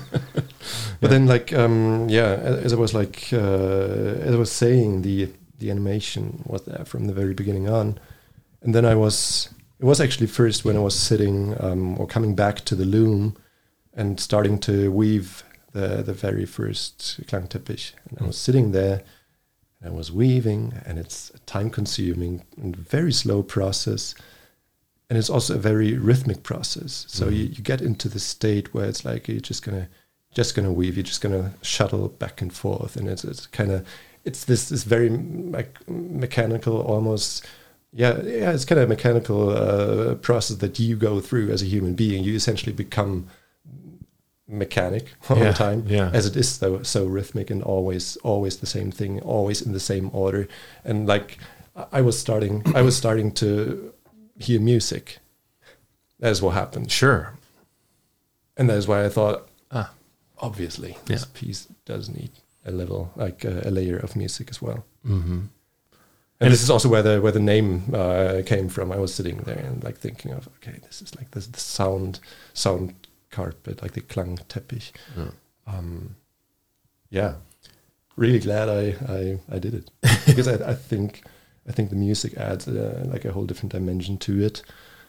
But 0.99 1.09
then, 1.09 1.25
like, 1.25 1.51
um, 1.53 2.07
yeah, 2.09 2.33
as 2.65 2.73
I 2.73 2.75
was 2.75 2.93
like, 2.93 3.29
uh, 3.33 3.37
as 4.27 4.33
I 4.35 4.37
was 4.37 4.51
saying, 4.51 5.01
the 5.03 5.29
the 5.59 5.69
animation 5.71 6.43
was 6.45 6.61
there 6.63 6.85
from 6.85 7.05
the 7.07 7.13
very 7.13 7.33
beginning 7.33 7.69
on, 7.69 7.99
and 8.63 8.73
then 8.75 8.85
I 8.85 8.95
was. 8.95 9.49
It 9.79 9.85
was 9.85 9.99
actually 9.99 10.27
first 10.27 10.63
when 10.65 10.75
I 10.77 10.79
was 10.79 10.93
sitting 10.97 11.55
um, 11.59 11.99
or 11.99 12.05
coming 12.07 12.35
back 12.35 12.63
to 12.65 12.75
the 12.75 12.85
loom, 12.85 13.35
and 13.95 14.19
starting 14.19 14.59
to 14.59 14.91
weave 14.91 15.43
the 15.73 16.03
the 16.03 16.13
very 16.13 16.45
first 16.45 17.19
Klangteppich, 17.27 17.93
and 18.09 18.19
I 18.21 18.25
was 18.27 18.37
sitting 18.37 18.71
there, 18.73 19.01
I 19.83 19.89
was 19.89 20.11
weaving, 20.11 20.73
and 20.85 20.99
it's 20.99 21.31
a 21.31 21.39
time-consuming 21.39 22.43
and 22.61 22.75
very 22.75 23.11
slow 23.11 23.41
process, 23.41 24.13
and 25.09 25.17
it's 25.17 25.29
also 25.29 25.55
a 25.55 25.59
very 25.59 25.97
rhythmic 25.97 26.43
process. 26.43 27.05
So 27.09 27.29
you, 27.29 27.45
you 27.45 27.63
get 27.63 27.81
into 27.81 28.07
the 28.07 28.19
state 28.19 28.73
where 28.73 28.85
it's 28.85 29.03
like 29.03 29.27
you're 29.27 29.39
just 29.39 29.63
gonna 29.63 29.89
just 30.33 30.55
gonna 30.55 30.71
weave, 30.71 30.95
you're 30.95 31.03
just 31.03 31.21
gonna 31.21 31.53
shuttle 31.61 32.09
back 32.09 32.41
and 32.41 32.53
forth, 32.53 32.95
and 32.95 33.09
it's 33.09 33.23
it's 33.23 33.47
kind 33.47 33.71
of 33.71 33.85
it's 34.23 34.45
this 34.45 34.69
this 34.69 34.83
very 34.83 35.09
like 35.09 35.79
mechanical, 35.87 36.81
almost 36.81 37.45
yeah, 37.93 38.21
yeah, 38.21 38.51
it's 38.51 38.65
kind 38.65 38.79
of 38.79 38.85
a 38.85 38.89
mechanical 38.89 39.49
uh, 39.49 40.15
process 40.15 40.57
that 40.57 40.79
you 40.79 40.95
go 40.95 41.19
through 41.19 41.51
as 41.51 41.61
a 41.61 41.65
human 41.65 41.93
being. 41.93 42.23
You 42.23 42.35
essentially 42.35 42.71
become 42.71 43.27
mechanic 44.51 45.05
all 45.29 45.37
Yeah, 45.37 45.51
the 45.51 45.53
time, 45.53 45.85
yeah. 45.87 46.09
as 46.13 46.25
it 46.25 46.35
is 46.35 46.49
so 46.49 46.83
so 46.83 47.05
rhythmic 47.05 47.49
and 47.51 47.63
always 47.63 48.17
always 48.23 48.57
the 48.57 48.65
same 48.67 48.91
thing, 48.91 49.21
always 49.21 49.61
in 49.61 49.71
the 49.73 49.79
same 49.79 50.09
order. 50.13 50.47
And 50.85 51.07
like 51.07 51.37
I 51.91 52.01
was 52.01 52.19
starting, 52.19 52.63
I 52.75 52.81
was 52.81 52.95
starting 52.97 53.31
to 53.33 53.93
hear 54.39 54.59
music. 54.59 55.19
That's 56.19 56.41
what 56.41 56.51
happened, 56.53 56.91
Sure. 56.91 57.33
and 58.57 58.69
that 58.69 58.77
is 58.77 58.87
why 58.87 59.05
I 59.05 59.09
thought, 59.09 59.47
Ah. 59.71 59.91
obviously, 60.37 60.97
this 61.05 61.21
Yeah. 61.21 61.27
piece 61.33 61.67
does 61.85 62.09
need 62.09 62.31
a 62.65 62.71
little 62.71 63.11
like 63.15 63.43
a, 63.45 63.61
a 63.67 63.71
layer 63.71 63.97
of 63.97 64.15
music 64.15 64.49
as 64.49 64.61
well. 64.61 64.83
Mm-hmm. 65.05 65.39
And 66.39 66.51
this 66.51 66.63
is 66.63 66.69
also 66.69 66.89
where 66.89 67.03
the 67.03 67.21
where 67.21 67.31
the 67.31 67.39
name 67.39 67.93
uh, 67.93 68.41
came 68.45 68.67
from. 68.69 68.91
I 68.91 68.97
was 68.97 69.13
sitting 69.13 69.37
there 69.45 69.59
and 69.59 69.83
like 69.83 69.97
thinking 69.97 70.31
of 70.33 70.47
okay, 70.57 70.79
this 70.87 71.01
is 71.01 71.15
like 71.15 71.29
this 71.31 71.47
the 71.47 71.59
sound 71.59 72.19
sound 72.53 72.93
carpet, 73.31 73.81
like 73.81 73.93
the 73.93 74.01
Klangteppich. 74.01 74.91
Yeah. 75.17 75.31
Um, 75.67 76.15
yeah, 77.09 77.33
really 78.15 78.39
glad 78.39 78.69
I 78.69 78.95
I, 79.11 79.39
I 79.55 79.59
did 79.59 79.73
it 79.73 79.91
because 80.25 80.47
I, 80.47 80.71
I 80.71 80.75
think 80.75 81.23
I 81.67 81.71
think 81.71 81.89
the 81.89 81.95
music 81.95 82.37
adds 82.37 82.67
uh, 82.67 83.03
like 83.11 83.25
a 83.25 83.31
whole 83.31 83.45
different 83.45 83.71
dimension 83.73 84.17
to 84.19 84.41
it, 84.41 84.63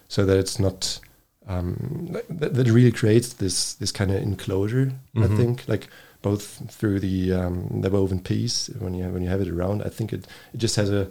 so 0.07 0.25
that 0.25 0.37
it's 0.37 0.59
not 0.59 0.99
um, 1.47 2.15
that, 2.29 2.53
that 2.53 2.67
really 2.69 2.91
creates 2.91 3.33
this 3.33 3.73
this 3.75 3.91
kind 3.91 4.11
of 4.11 4.17
enclosure. 4.21 4.91
Mhm. 5.15 5.23
I 5.33 5.37
think 5.37 5.67
like 5.67 5.87
both 6.21 6.71
through 6.71 6.99
the 6.99 7.33
um, 7.33 7.81
the 7.81 7.89
woven 7.89 8.19
piece 8.19 8.69
when 8.79 8.93
you 8.93 9.05
when 9.09 9.23
you 9.23 9.29
have 9.29 9.41
it 9.41 9.49
around. 9.49 9.81
I 9.83 9.89
think 9.89 10.13
it 10.13 10.27
it 10.53 10.57
just 10.57 10.75
has 10.75 10.89
a 10.89 11.07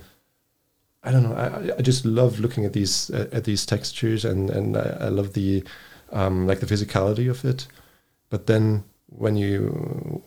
I 1.04 1.10
don't 1.10 1.24
know. 1.24 1.34
I, 1.34 1.46
I- 1.48 1.76
I 1.78 1.82
just 1.82 2.04
love 2.04 2.38
looking 2.40 2.64
at 2.64 2.72
these 2.72 3.10
uh, 3.10 3.28
at 3.32 3.44
these 3.44 3.66
textures 3.66 4.24
and 4.24 4.50
and 4.50 4.76
I, 4.76 4.96
I 5.00 5.08
love 5.08 5.32
the 5.32 5.64
um, 6.12 6.46
like 6.46 6.60
the 6.60 6.66
physicality 6.66 7.30
of 7.30 7.44
it. 7.44 7.66
But 8.30 8.46
then 8.46 8.84
when 9.06 9.36
you 9.36 10.22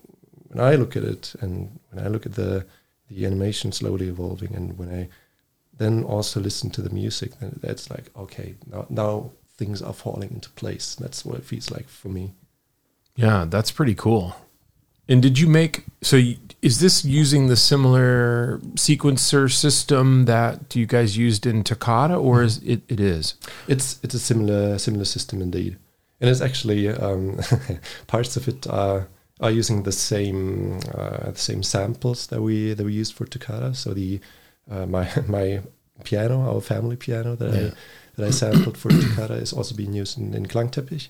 when 0.48 0.60
I 0.60 0.76
look 0.76 0.96
at 0.96 1.04
it 1.04 1.36
and 1.42 1.80
when 1.92 2.06
I 2.06 2.08
look 2.10 2.26
at 2.26 2.36
the 2.36 2.66
the 3.10 3.26
animation 3.26 3.72
slowly 3.72 4.08
evolving 4.08 4.56
and 4.56 4.78
when 4.78 4.90
I 4.90 5.10
then 5.78 6.04
also 6.04 6.40
listen 6.40 6.70
to 6.72 6.82
the 6.82 6.90
music, 6.90 7.40
then 7.40 7.60
that's 7.62 7.90
like 7.90 8.10
okay 8.18 8.56
now 8.70 8.86
now 8.90 9.32
things 9.58 9.82
are 9.82 9.94
falling 9.94 10.32
into 10.32 10.50
place. 10.52 10.96
That's 10.96 11.24
what 11.26 11.38
it 11.38 11.46
feels 11.46 11.72
like 11.72 11.88
for 11.88 12.10
me. 12.10 12.34
Yeah, 13.16 13.46
that's 13.48 13.72
pretty 13.72 13.96
cool. 13.96 14.36
And 15.08 15.22
did 15.22 15.38
you 15.40 15.48
make 15.48 15.84
so? 16.02 16.18
You, 16.18 16.38
is 16.62 16.80
this 16.80 17.06
using 17.06 17.48
the 17.48 17.56
similar 17.56 18.60
sequencer 18.74 19.52
system 19.52 20.26
that 20.26 20.76
you 20.76 20.88
guys 20.88 21.16
used 21.16 21.46
in 21.46 21.64
Toccata, 21.64 22.16
or 22.16 22.42
is 22.42 22.58
it? 22.64 22.82
It 22.88 23.00
is. 23.00 23.36
It's 23.68 24.00
it's 24.04 24.16
a 24.16 24.20
similar 24.20 24.80
similar 24.80 25.06
system 25.06 25.42
indeed, 25.42 25.78
and 26.20 26.30
it's 26.30 26.42
actually 26.42 26.90
um, 26.90 27.40
parts 28.08 28.36
of 28.36 28.48
it 28.48 28.66
are 28.68 29.08
are 29.40 29.52
using 29.52 29.84
the 29.84 29.92
same 29.92 30.80
uh, 30.96 31.32
the 31.32 31.38
same 31.38 31.62
samples 31.62 32.28
that 32.28 32.42
we 32.42 32.74
that 32.74 32.84
we 32.84 32.94
used 32.94 33.14
for 33.14 33.26
Toccata. 33.26 33.76
So 33.76 33.94
the 33.94 34.20
uh, 34.70 34.88
my 34.88 35.08
my 35.28 35.62
piano, 36.04 36.52
our 36.52 36.62
family 36.62 36.96
piano 36.96 37.36
that 37.36 37.54
Yeah. 37.54 37.68
I 37.68 37.72
that 38.16 38.28
I 38.28 38.32
sampled 38.32 38.78
for 38.78 38.90
Toccata 38.90 39.36
is 39.36 39.54
also 39.54 39.76
being 39.76 39.94
used 39.94 40.18
in, 40.18 40.34
in 40.34 40.46
Klangteppich. 40.48 41.10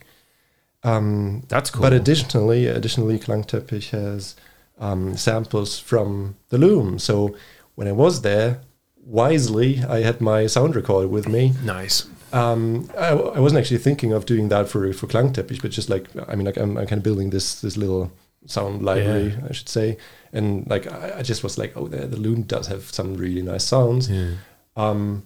Um, 0.85 1.43
That's 1.47 1.69
cool. 1.71 1.81
But 1.81 1.93
additionally, 1.93 2.67
additionally, 2.67 3.17
Klangteppich 3.19 3.89
has 3.89 4.35
um, 4.77 5.17
samples 5.17 5.79
from 5.79 6.35
the 6.49 6.57
Loom. 6.57 6.99
So 6.99 7.35
when 7.75 7.87
I 7.87 7.91
was 7.91 8.21
there, 8.21 8.61
wisely, 9.03 9.83
I 9.83 10.01
had 10.01 10.21
my 10.21 10.47
sound 10.47 10.75
recorder 10.75 11.07
with 11.07 11.27
me. 11.27 11.53
nice. 11.63 12.05
Um, 12.33 12.89
I, 12.97 13.09
I 13.09 13.39
wasn't 13.39 13.59
actually 13.59 13.77
thinking 13.77 14.11
of 14.11 14.25
doing 14.25 14.49
that 14.49 14.67
for 14.67 14.91
for 14.93 15.07
Klangteppich, 15.07 15.61
but 15.61 15.71
just 15.71 15.89
like 15.89 16.07
I 16.27 16.35
mean, 16.35 16.45
like 16.45 16.57
I'm, 16.57 16.77
I'm 16.77 16.85
kind 16.85 16.99
of 16.99 17.03
building 17.03 17.29
this 17.29 17.61
this 17.61 17.77
little 17.77 18.11
sound 18.45 18.83
library, 18.83 19.37
I 19.49 19.53
should 19.53 19.69
say, 19.69 19.97
and 20.33 20.69
like 20.69 20.91
I, 20.91 21.19
I 21.19 21.21
just 21.21 21.43
was 21.43 21.57
like, 21.57 21.71
oh, 21.77 21.87
the, 21.87 22.07
the 22.07 22.17
Loom 22.17 22.43
does 22.43 22.67
have 22.67 22.83
some 22.91 23.15
really 23.15 23.41
nice 23.41 23.63
sounds. 23.63 24.09
Yeah. 24.09 24.31
Um, 24.75 25.25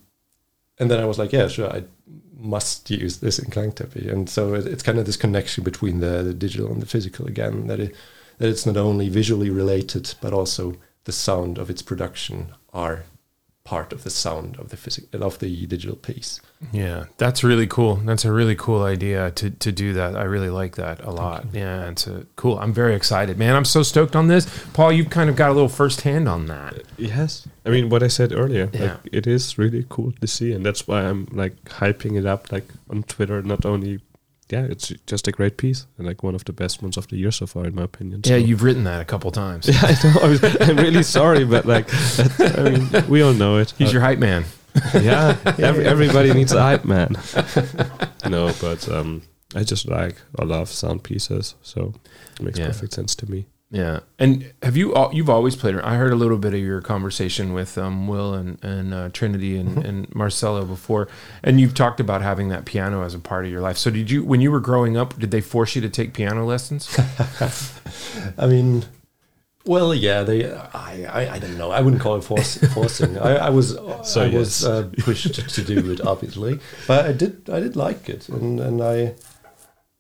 and 0.78 0.92
then 0.92 1.00
I 1.00 1.06
was 1.06 1.18
like, 1.18 1.32
yeah, 1.34 1.48
sure, 1.48 1.70
I 1.70 1.84
must 2.40 2.90
use 2.90 3.18
this 3.18 3.40
in 3.40 3.52
Klangteppich. 3.52 4.12
And 4.12 4.30
so 4.30 4.54
it, 4.54 4.66
it's 4.66 4.84
kind 4.84 4.98
of 4.98 5.06
this 5.06 5.18
connection 5.18 5.64
between 5.64 6.00
the, 6.00 6.24
the 6.24 6.34
digital 6.34 6.72
and 6.72 6.82
the 6.82 6.86
physical 6.86 7.28
again, 7.28 7.68
that 7.68 7.80
it 7.80 7.96
that 8.38 8.50
it's 8.50 8.66
not 8.66 8.78
only 8.78 9.10
visually 9.10 9.50
related, 9.50 10.16
but 10.22 10.34
also 10.34 10.76
the 11.04 11.12
sound 11.12 11.58
of 11.58 11.70
its 11.70 11.82
production 11.82 12.54
are 12.74 13.04
part 13.70 13.94
of 13.94 14.00
the 14.04 14.10
sound 14.10 14.58
of 14.62 14.70
the 14.70 14.78
physic 14.78 15.04
of 15.14 15.38
the 15.40 15.66
digital 15.68 15.96
piece. 15.96 16.42
Yeah, 16.72 17.06
that's 17.18 17.44
really 17.44 17.68
cool. 17.68 17.96
That's 18.10 18.26
a 18.26 18.32
really 18.40 18.56
cool 18.56 18.82
idea 18.96 19.32
to 19.40 19.50
to 19.66 19.72
do 19.72 19.94
that. 20.00 20.12
I 20.16 20.24
really 20.24 20.50
like 20.62 20.76
that 20.84 20.98
a 21.04 21.12
lot. 21.12 21.42
Yeah, 21.54 21.90
it's 21.92 22.08
a 22.08 22.26
cool. 22.36 22.58
I'm 22.64 22.74
very 22.74 22.96
excited, 22.96 23.38
man. 23.38 23.56
I'm 23.56 23.66
so 23.76 23.84
stoked 23.84 24.16
on 24.16 24.28
this. 24.28 24.46
Paul, 24.74 24.92
you've 24.92 25.10
kind 25.12 25.30
of 25.30 25.36
got 25.36 25.50
a 25.52 25.54
little 25.54 25.70
first 25.82 26.02
hand 26.02 26.28
on 26.28 26.48
that. 26.48 26.74
Uh, 26.74 26.84
yes. 26.98 27.48
I 27.66 27.70
mean, 27.70 27.90
what 27.90 28.02
I 28.04 28.10
said 28.10 28.32
earlier, 28.34 28.70
Yeah. 28.74 28.82
like 28.82 28.98
it 29.20 29.28
is 29.28 29.58
really 29.58 29.86
cool 29.90 30.12
to 30.22 30.28
see, 30.28 30.52
and 30.56 30.66
that's 30.66 30.88
why 30.88 31.02
I'm 31.10 31.28
like 31.32 31.56
hyping 31.82 32.18
it 32.20 32.26
up, 32.26 32.52
like 32.52 32.68
on 32.90 33.04
Twitter. 33.04 33.42
Not 33.44 33.66
only, 33.66 34.00
yeah, 34.52 34.64
it's 34.70 34.92
just 35.06 35.28
a 35.28 35.32
great 35.32 35.58
piece 35.58 35.86
and 35.98 36.08
like 36.08 36.24
one 36.24 36.36
of 36.36 36.44
the 36.46 36.54
best 36.54 36.82
ones 36.82 36.98
of 36.98 37.08
the 37.08 37.18
year 37.18 37.32
so 37.32 37.46
far, 37.46 37.66
in 37.66 37.76
my 37.76 37.84
opinion. 37.84 38.22
Yeah, 38.26 38.32
So- 38.40 38.46
you've 38.48 38.64
written 38.64 38.84
that 38.86 39.02
a 39.02 39.06
couple 39.06 39.32
times. 39.32 39.68
Yeah, 39.72 39.80
I 39.84 40.58
I'm 40.70 40.78
really 40.78 41.04
sorry, 41.04 41.46
but 41.46 41.66
like, 41.66 41.88
I 42.58 42.70
mean, 42.70 42.90
we 43.10 43.22
all 43.22 43.34
know 43.34 43.58
it. 43.58 43.74
He's 43.78 43.94
your 43.94 44.02
hype 44.02 44.20
man. 44.20 44.46
yeah, 44.94 45.36
every, 45.58 45.86
everybody 45.86 46.34
needs 46.34 46.54
a 46.54 46.62
hype 46.62 46.86
man. 46.86 47.16
no, 48.30 48.52
but 48.62 48.88
um, 48.90 49.22
I 49.56 49.64
just 49.64 49.88
like 49.88 50.16
I 50.40 50.46
love 50.46 50.70
sound 50.70 51.04
pieces, 51.04 51.56
so 51.62 51.94
it 52.40 52.42
makes 52.44 52.60
Yeah. 52.60 52.68
perfect 52.68 52.94
sense 52.94 53.16
to 53.16 53.30
me. 53.30 53.46
Yeah, 53.72 54.00
and 54.18 54.52
have 54.64 54.76
you? 54.76 54.96
You've 55.14 55.30
always 55.30 55.56
played. 55.56 55.76
I 55.76 55.96
heard 55.96 56.12
a 56.12 56.16
little 56.16 56.40
bit 56.40 56.56
of 56.56 56.60
your 56.60 56.82
conversation 56.82 57.54
with 57.54 57.78
um, 57.78 58.08
Will 58.08 58.34
and 58.34 58.58
and 58.64 58.94
uh, 58.96 59.10
Trinity 59.10 59.60
and, 59.60 59.78
and 59.86 60.16
Marcelo 60.16 60.66
before, 60.66 61.08
and 61.44 61.62
you've 61.62 61.76
talked 61.76 62.00
about 62.00 62.24
having 62.24 62.50
that 62.50 62.66
piano 62.66 63.04
as 63.04 63.14
a 63.14 63.20
part 63.20 63.46
of 63.46 63.52
your 63.52 63.62
life. 63.62 63.78
So 63.78 63.92
did 63.92 64.10
you, 64.10 64.24
when 64.24 64.42
you 64.42 64.50
were 64.50 64.60
growing 64.60 64.98
up, 64.98 65.20
did 65.20 65.30
they 65.30 65.42
force 65.42 65.76
you 65.76 65.82
to 65.82 65.90
take 65.90 66.16
piano 66.16 66.46
lessons? 66.46 66.98
I 68.40 68.48
mean, 68.48 68.86
well, 69.66 69.94
yeah, 69.94 70.24
they. 70.24 70.52
I, 70.52 71.04
I, 71.04 71.34
I 71.36 71.40
don't 71.40 71.56
know. 71.56 71.70
I 71.70 71.82
wouldn't 71.82 72.02
call 72.02 72.16
it 72.16 72.24
force, 72.24 72.58
forcing. 72.74 73.20
I, 73.20 73.36
I 73.36 73.50
was, 73.52 73.78
So, 74.04 74.24
I 74.24 74.26
yes. 74.26 74.34
was 74.34 74.66
uh, 74.66 74.90
pushed 74.98 75.36
to 75.36 75.64
do 75.64 75.92
it, 75.92 76.02
obviously, 76.02 76.60
but 76.88 77.06
I 77.06 77.12
did, 77.12 77.48
I 77.48 77.60
did 77.60 77.76
like 77.76 78.10
it, 78.10 78.30
and 78.30 78.60
and 78.60 78.82
I, 78.82 79.14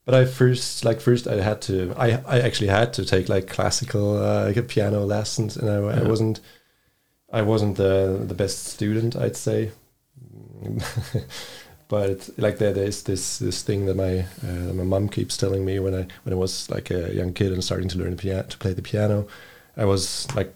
but 0.10 0.20
I 0.20 0.26
first, 0.26 0.84
like 0.86 1.02
first, 1.02 1.28
I 1.28 1.40
had 1.40 1.62
to, 1.64 1.94
I, 1.96 2.20
I 2.26 2.40
actually 2.40 2.70
had 2.70 2.94
to 2.94 3.06
take 3.06 3.30
like 3.30 3.48
classical 3.48 4.18
uh, 4.18 4.52
piano 4.68 5.02
lessons, 5.02 5.56
and 5.56 5.70
I, 5.70 6.00
I 6.00 6.02
wasn't, 6.02 6.40
I 7.32 7.44
wasn't 7.44 7.78
the 7.78 8.26
the 8.28 8.34
best 8.34 8.66
student, 8.66 9.16
I'd 9.16 9.38
say. 9.38 9.70
but 11.90 12.28
like 12.38 12.58
there, 12.58 12.74
there's 12.74 13.04
this 13.04 13.38
this 13.38 13.62
thing 13.62 13.86
that 13.86 13.98
my 13.98 14.22
uh, 14.22 14.66
that 14.66 14.74
my 14.74 14.84
mom 14.84 15.10
keeps 15.10 15.38
telling 15.38 15.64
me 15.64 15.78
when 15.78 15.94
I 15.94 16.08
when 16.24 16.34
I 16.34 16.38
was 16.38 16.68
like 16.72 16.90
a 16.90 17.14
young 17.14 17.32
kid 17.32 17.54
and 17.54 17.64
starting 17.64 17.90
to 17.90 18.00
learn 18.00 18.10
the 18.10 18.18
piano 18.18 18.48
to 18.48 18.58
play 18.58 18.74
the 18.74 18.82
piano, 18.82 19.28
I 19.78 19.86
was 19.86 20.28
like 20.34 20.52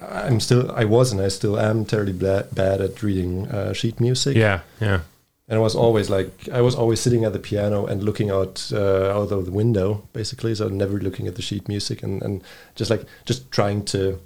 I'm 0.00 0.38
still 0.38 0.70
I 0.70 0.84
was 0.84 1.10
and 1.10 1.20
I 1.20 1.30
still 1.30 1.58
am 1.58 1.84
terribly 1.84 2.12
bla- 2.12 2.46
bad 2.52 2.80
at 2.80 3.02
reading 3.02 3.48
uh, 3.48 3.72
sheet 3.72 3.98
music. 3.98 4.36
yeah, 4.36 4.60
yeah, 4.80 5.00
and 5.48 5.58
I 5.58 5.60
was 5.60 5.74
always 5.74 6.08
like 6.08 6.48
I 6.50 6.60
was 6.60 6.74
always 6.74 7.00
sitting 7.00 7.24
at 7.24 7.32
the 7.32 7.38
piano 7.38 7.86
and 7.86 8.02
looking 8.02 8.30
out 8.30 8.70
uh, 8.72 9.10
out 9.10 9.30
of 9.30 9.44
the 9.44 9.52
window 9.52 10.06
basically, 10.12 10.54
so 10.54 10.68
never 10.68 10.98
looking 10.98 11.26
at 11.26 11.34
the 11.34 11.42
sheet 11.42 11.68
music 11.68 12.02
and 12.02 12.22
and 12.22 12.42
just 12.74 12.90
like 12.90 13.04
just 13.24 13.50
trying 13.50 13.84
to 13.86 14.18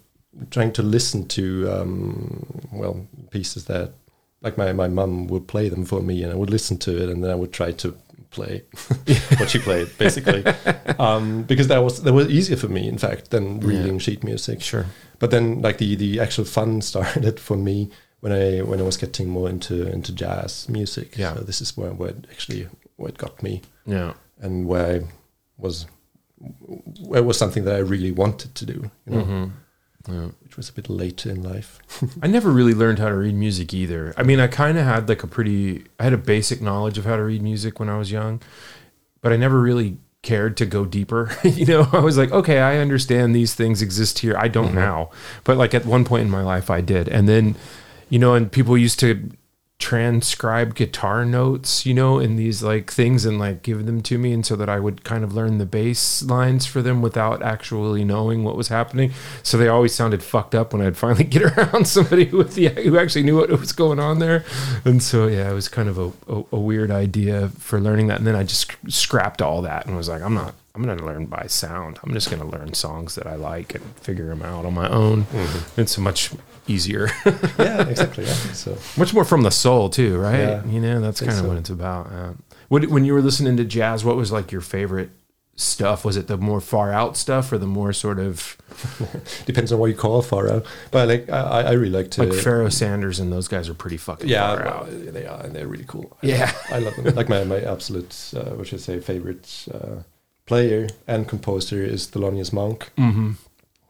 trying 0.51 0.73
to 0.73 0.83
listen 0.83 1.27
to 1.27 1.69
um, 1.71 2.47
well 2.73 3.07
pieces 3.31 3.65
that 3.65 3.93
like 4.43 4.57
my 4.57 4.73
my 4.73 4.87
mum 4.89 5.27
would 5.27 5.49
play 5.49 5.69
them 5.69 5.85
for 5.85 6.01
me 6.01 6.23
and 6.23 6.33
I 6.33 6.37
would 6.37 6.51
listen 6.51 6.79
to 6.79 7.03
it 7.03 7.09
and 7.09 7.25
then 7.25 7.31
I 7.31 7.35
would 7.35 7.53
try 7.53 7.73
to 7.73 7.97
play 8.31 8.63
what 9.39 9.51
she 9.51 9.59
played 9.59 9.89
basically. 9.99 10.45
Um, 10.99 11.45
because 11.45 11.69
that 11.69 11.79
was 11.79 12.03
that 12.03 12.13
was 12.13 12.29
easier 12.29 12.57
for 12.57 12.67
me 12.69 12.89
in 12.89 12.99
fact 12.99 13.31
than 13.31 13.61
reading 13.61 14.01
sheet 14.01 14.25
music. 14.25 14.61
Sure. 14.61 14.87
but 15.21 15.31
then 15.31 15.63
like 15.63 15.79
the 15.79 15.95
the 15.95 16.19
actual 16.19 16.45
fun 16.45 16.81
started 16.91 17.39
for 17.39 17.57
me 17.57 17.91
when 18.21 18.33
I 18.33 18.63
when 18.63 18.81
I 18.81 18.83
was 18.83 18.97
getting 18.97 19.29
more 19.29 19.49
into 19.49 19.87
into 19.91 20.13
jazz 20.13 20.69
music. 20.69 21.17
Yeah. 21.17 21.35
So 21.35 21.41
this 21.41 21.61
is 21.61 21.77
where 21.77 21.93
where 21.93 22.11
it 22.11 22.27
actually 22.31 22.69
where 22.97 23.11
it 23.11 23.19
got 23.19 23.43
me 23.43 23.63
Yeah, 23.87 24.15
and 24.41 24.67
where 24.67 24.97
I 24.97 25.01
was 25.57 25.87
where 27.01 27.21
it 27.21 27.25
was 27.25 27.39
something 27.39 27.65
that 27.65 27.75
I 27.75 27.79
really 27.79 28.13
wanted 28.13 28.55
to 28.55 28.67
do. 28.67 28.91
You 29.07 29.15
know, 29.15 29.25
hmm 29.25 29.45
yeah. 30.09 30.29
which 30.43 30.57
was 30.57 30.69
a 30.69 30.73
bit 30.73 30.89
later 30.89 31.31
in 31.31 31.43
life. 31.43 31.81
I 32.23 32.27
never 32.27 32.51
really 32.51 32.75
learned 32.75 32.99
how 32.99 33.09
to 33.09 33.15
read 33.15 33.35
music 33.35 33.75
either. 33.75 34.15
I 34.17 34.23
mean, 34.23 34.41
I 34.41 34.47
kind 34.47 34.79
of 34.79 34.85
had 34.85 35.09
like 35.09 35.23
a 35.23 35.27
pretty, 35.27 35.85
I 35.99 36.05
had 36.05 36.13
a 36.13 36.19
basic 36.19 36.63
knowledge 36.63 36.99
of 36.99 37.05
how 37.05 37.17
to 37.17 37.23
read 37.23 37.43
music 37.43 37.79
when 37.79 37.89
I 37.89 37.99
was 37.99 38.11
young, 38.11 38.41
but 39.21 39.33
I 39.33 39.37
never 39.37 39.61
really 39.61 39.99
cared 40.23 40.57
to 40.59 40.67
go 40.67 40.85
deeper. 40.85 41.37
you 41.45 41.67
know, 41.67 41.89
I 41.93 42.01
was 42.01 42.17
like, 42.17 42.33
okay, 42.33 42.61
I 42.61 42.79
understand 42.79 43.35
these 43.35 43.55
things 43.55 43.83
exist 43.83 44.21
here. 44.21 44.37
I 44.37 44.49
don't 44.49 44.75
now, 44.75 45.11
but 45.45 45.57
like 45.57 45.75
at 45.75 45.87
one 45.87 46.05
point 46.05 46.23
in 46.23 46.31
my 46.31 46.43
life, 46.43 46.71
I 46.71 46.81
did. 46.81 47.09
And 47.09 47.29
then, 47.29 47.57
you 48.09 48.19
know, 48.19 48.35
and 48.35 48.51
people 48.51 48.77
used 48.77 48.99
to 49.01 49.31
transcribe 49.79 50.75
guitar 50.75 51.25
notes, 51.25 51.87
you 51.87 51.95
know, 51.95 52.19
in 52.19 52.35
these 52.35 52.63
like 52.63 52.91
things 52.91 53.25
and 53.25 53.39
like 53.39 53.63
give 53.63 53.87
them 53.87 54.03
to 54.03 54.19
me 54.19 54.33
and 54.33 54.45
so 54.45 54.57
that 54.57 54.69
I 54.69 54.81
would 54.81 55.05
kind 55.05 55.23
of 55.23 55.35
learn 55.35 55.59
the 55.59 55.67
bass 55.67 56.23
lines 56.25 56.67
for 56.67 56.83
them 56.83 57.01
without 57.01 57.43
actually 57.43 58.05
knowing 58.05 58.43
what 58.43 58.57
was 58.57 58.69
happening. 58.69 59.13
So 59.45 59.57
they 59.57 59.69
always 59.69 59.95
sounded 59.95 60.23
fucked 60.23 60.55
up 60.55 60.73
when 60.73 60.83
I'd 60.83 60.97
finally 61.05 61.25
get 61.25 61.43
around 61.43 61.87
somebody 61.87 62.25
with 62.27 62.55
the 62.55 62.69
who 62.69 62.99
actually 62.99 63.23
knew 63.23 63.37
what 63.37 63.51
was 63.51 63.73
going 63.73 64.01
on 64.01 64.19
there. 64.19 64.45
And 64.85 65.01
so 65.03 65.29
yeah, 65.29 65.51
it 65.51 65.55
was 65.55 65.69
kind 65.69 65.89
of 65.89 65.99
a, 65.99 66.13
a, 66.29 66.45
a 66.53 66.59
weird 66.59 66.91
idea 66.91 67.49
for 67.51 67.81
learning 67.81 68.09
that. 68.09 68.19
And 68.19 68.27
then 68.27 68.37
I 68.37 68.43
just 68.43 68.73
scrapped 68.89 69.41
all 69.41 69.63
that 69.63 69.87
and 69.87 69.97
was 69.97 70.09
like, 70.09 70.23
I'm 70.23 70.35
not 70.35 70.55
I'm 70.79 70.85
going 70.85 70.97
to 70.97 71.05
learn 71.05 71.27
by 71.27 71.47
sound. 71.49 71.99
I'm 72.05 72.13
just 72.13 72.31
going 72.31 72.41
to 72.41 72.47
learn 72.47 72.73
songs 72.73 73.17
that 73.17 73.27
I 73.27 73.35
like 73.35 73.75
and 73.75 73.85
figure 73.97 74.29
them 74.29 74.43
out 74.43 74.65
on 74.65 74.75
my 74.75 74.89
own. 74.89 75.25
Mm-hmm. 75.25 75.81
It's 75.81 75.99
much 75.99 76.31
easier. 76.69 77.09
yeah, 77.59 77.89
exactly. 77.89 78.25
Yeah. 78.25 78.33
So 78.53 78.79
much 78.97 79.13
more 79.13 79.25
from 79.25 79.43
the 79.43 79.51
soul 79.51 79.91
too, 79.91 80.17
right? 80.19 80.39
Yeah, 80.39 80.65
you 80.67 80.81
know, 80.81 81.01
that's 81.01 81.19
kind 81.19 81.33
of 81.33 81.39
so. 81.39 81.49
what 81.49 81.57
it's 81.57 81.71
about. 81.71 82.07
Yeah. 82.13 82.33
What, 82.69 82.87
when 82.87 83.05
you 83.05 83.13
were 83.13 83.23
listening 83.23 83.57
to 83.57 83.65
jazz, 83.65 84.05
what 84.05 84.15
was 84.15 84.31
like 84.31 84.53
your 84.53 84.61
favorite 84.61 85.11
stuff? 85.57 86.05
Was 86.05 86.17
it 86.17 86.29
the 86.29 86.37
more 86.37 86.61
far 86.61 86.93
out 86.93 87.17
stuff 87.17 87.51
or 87.51 87.59
the 87.59 87.67
more 87.67 87.93
sort 87.93 88.21
of 88.21 88.57
depends 89.47 89.73
on 89.73 89.81
what 89.81 89.87
you 89.87 89.97
call 89.97 90.23
far 90.23 90.49
out. 90.49 90.67
But 90.93 91.09
like 91.09 91.29
I, 91.29 91.63
I 91.63 91.73
really 91.73 91.91
like 91.91 92.13
to 92.13 92.23
like 92.23 92.41
Pharoah 92.41 92.71
Sanders 92.71 93.19
and 93.19 93.33
those 93.33 93.49
guys 93.49 93.69
are 93.69 93.75
pretty 93.75 93.97
fucking 93.97 94.29
yeah, 94.29 94.55
far 94.55 94.65
out. 94.65 94.87
they 94.91 95.27
are 95.27 95.43
and 95.43 95.57
they're 95.57 95.67
really 95.67 95.87
cool. 95.89 96.17
Yeah. 96.23 96.53
I 96.71 96.79
love 96.79 96.95
them. 96.95 97.17
Like 97.17 97.29
my 97.29 97.43
my 97.57 97.63
absolute 97.63 98.15
uh, 98.37 98.51
what 98.51 98.69
should 98.69 98.79
I 98.79 98.83
say 98.83 99.01
favorite 99.01 99.67
uh, 99.75 100.03
player 100.49 100.89
and 101.07 101.29
composer 101.29 101.83
is 101.95 102.09
Thelonious 102.11 102.53
Monk. 102.53 102.91
hmm 102.97 103.33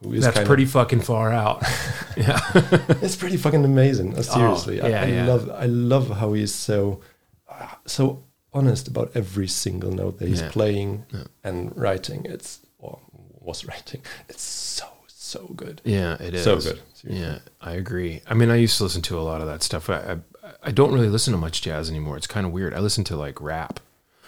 Who 0.02 0.12
is 0.14 0.24
That's 0.24 0.46
pretty 0.46 0.66
fucking 0.66 1.00
far 1.02 1.32
out. 1.32 1.62
yeah. 2.16 2.38
It's 3.04 3.16
pretty 3.16 3.36
fucking 3.36 3.64
amazing. 3.64 4.08
Uh, 4.18 4.22
seriously, 4.22 4.76
yeah, 4.78 4.86
I, 4.86 5.04
I 5.04 5.06
yeah. 5.06 5.26
love 5.32 5.44
I 5.64 5.66
love 5.66 6.06
how 6.20 6.32
he's 6.34 6.54
so 6.54 7.00
uh, 7.48 7.74
so 7.86 8.22
honest 8.52 8.88
about 8.88 9.10
every 9.14 9.48
single 9.48 9.92
note 9.92 10.18
that 10.18 10.28
he's 10.28 10.40
Yeah. 10.42 10.50
playing 10.50 11.04
and 11.44 11.58
writing. 11.76 12.20
It's 12.34 12.60
or 12.78 12.98
was 13.40 13.64
writing. 13.64 14.00
It's 14.28 14.42
so 14.42 14.86
so 15.06 15.40
good. 15.56 15.80
Yeah, 15.84 16.16
it 16.26 16.34
is. 16.34 16.44
So 16.44 16.56
good. 16.56 16.80
Seriously. 16.94 17.20
Yeah, 17.22 17.38
I 17.60 17.72
agree. 17.82 18.22
I 18.26 18.34
mean, 18.34 18.50
I 18.50 18.56
used 18.56 18.76
to 18.78 18.84
listen 18.84 19.02
to 19.02 19.18
a 19.18 19.24
lot 19.30 19.40
of 19.42 19.46
that 19.46 19.62
stuff. 19.62 19.88
I, 19.90 19.98
I, 20.12 20.16
I 20.68 20.70
don't 20.72 20.92
really 20.94 21.10
listen 21.16 21.32
to 21.32 21.38
much 21.38 21.60
jazz 21.62 21.90
anymore. 21.90 22.16
It's 22.16 22.26
kind 22.36 22.46
of 22.46 22.52
weird. 22.52 22.72
I 22.74 22.80
listen 22.80 23.04
to 23.04 23.16
like 23.16 23.40
rap. 23.40 23.80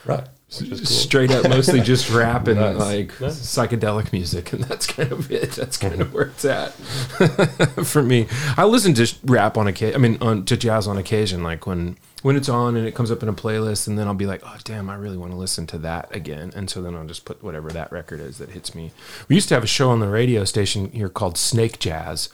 Right. 0.04 0.24
Cool. 0.52 0.76
Straight 0.78 1.30
up, 1.30 1.48
mostly 1.48 1.80
just 1.80 2.10
rap 2.14 2.48
and 2.48 2.58
Nice. 2.58 2.76
like 2.76 3.20
Nice. 3.20 3.36
psychedelic 3.38 4.12
music, 4.12 4.52
and 4.52 4.64
that's 4.64 4.84
kind 4.84 5.12
of 5.12 5.30
it. 5.30 5.52
That's 5.52 5.76
kind 5.76 6.00
of 6.00 6.12
where 6.14 6.24
it's 6.24 6.44
at 6.44 6.70
for 7.84 8.02
me. 8.02 8.26
I 8.56 8.64
listen 8.64 8.92
to 8.94 9.14
rap 9.24 9.56
on 9.56 9.68
occasion. 9.68 9.94
I 9.94 9.98
mean, 9.98 10.18
on 10.20 10.44
to 10.46 10.56
jazz 10.56 10.88
on 10.88 10.98
occasion, 10.98 11.44
like 11.44 11.68
when 11.68 11.98
when 12.22 12.34
it's 12.34 12.48
on 12.48 12.74
and 12.76 12.84
it 12.84 12.96
comes 12.96 13.12
up 13.12 13.22
in 13.22 13.28
a 13.28 13.32
playlist, 13.32 13.86
and 13.86 13.96
then 13.96 14.08
I'll 14.08 14.14
be 14.14 14.26
like, 14.26 14.42
oh 14.44 14.56
damn, 14.64 14.90
I 14.90 14.96
really 14.96 15.16
want 15.16 15.30
to 15.30 15.38
listen 15.38 15.68
to 15.68 15.78
that 15.78 16.14
again, 16.14 16.50
and 16.56 16.68
so 16.68 16.82
then 16.82 16.96
I'll 16.96 17.06
just 17.06 17.24
put 17.24 17.44
whatever 17.44 17.68
that 17.70 17.92
record 17.92 18.18
is 18.18 18.38
that 18.38 18.50
hits 18.50 18.74
me. 18.74 18.90
We 19.28 19.36
used 19.36 19.48
to 19.50 19.54
have 19.54 19.62
a 19.62 19.68
show 19.68 19.90
on 19.90 20.00
the 20.00 20.08
radio 20.08 20.44
station 20.44 20.90
here 20.90 21.08
called 21.08 21.38
Snake 21.38 21.78
Jazz. 21.78 22.28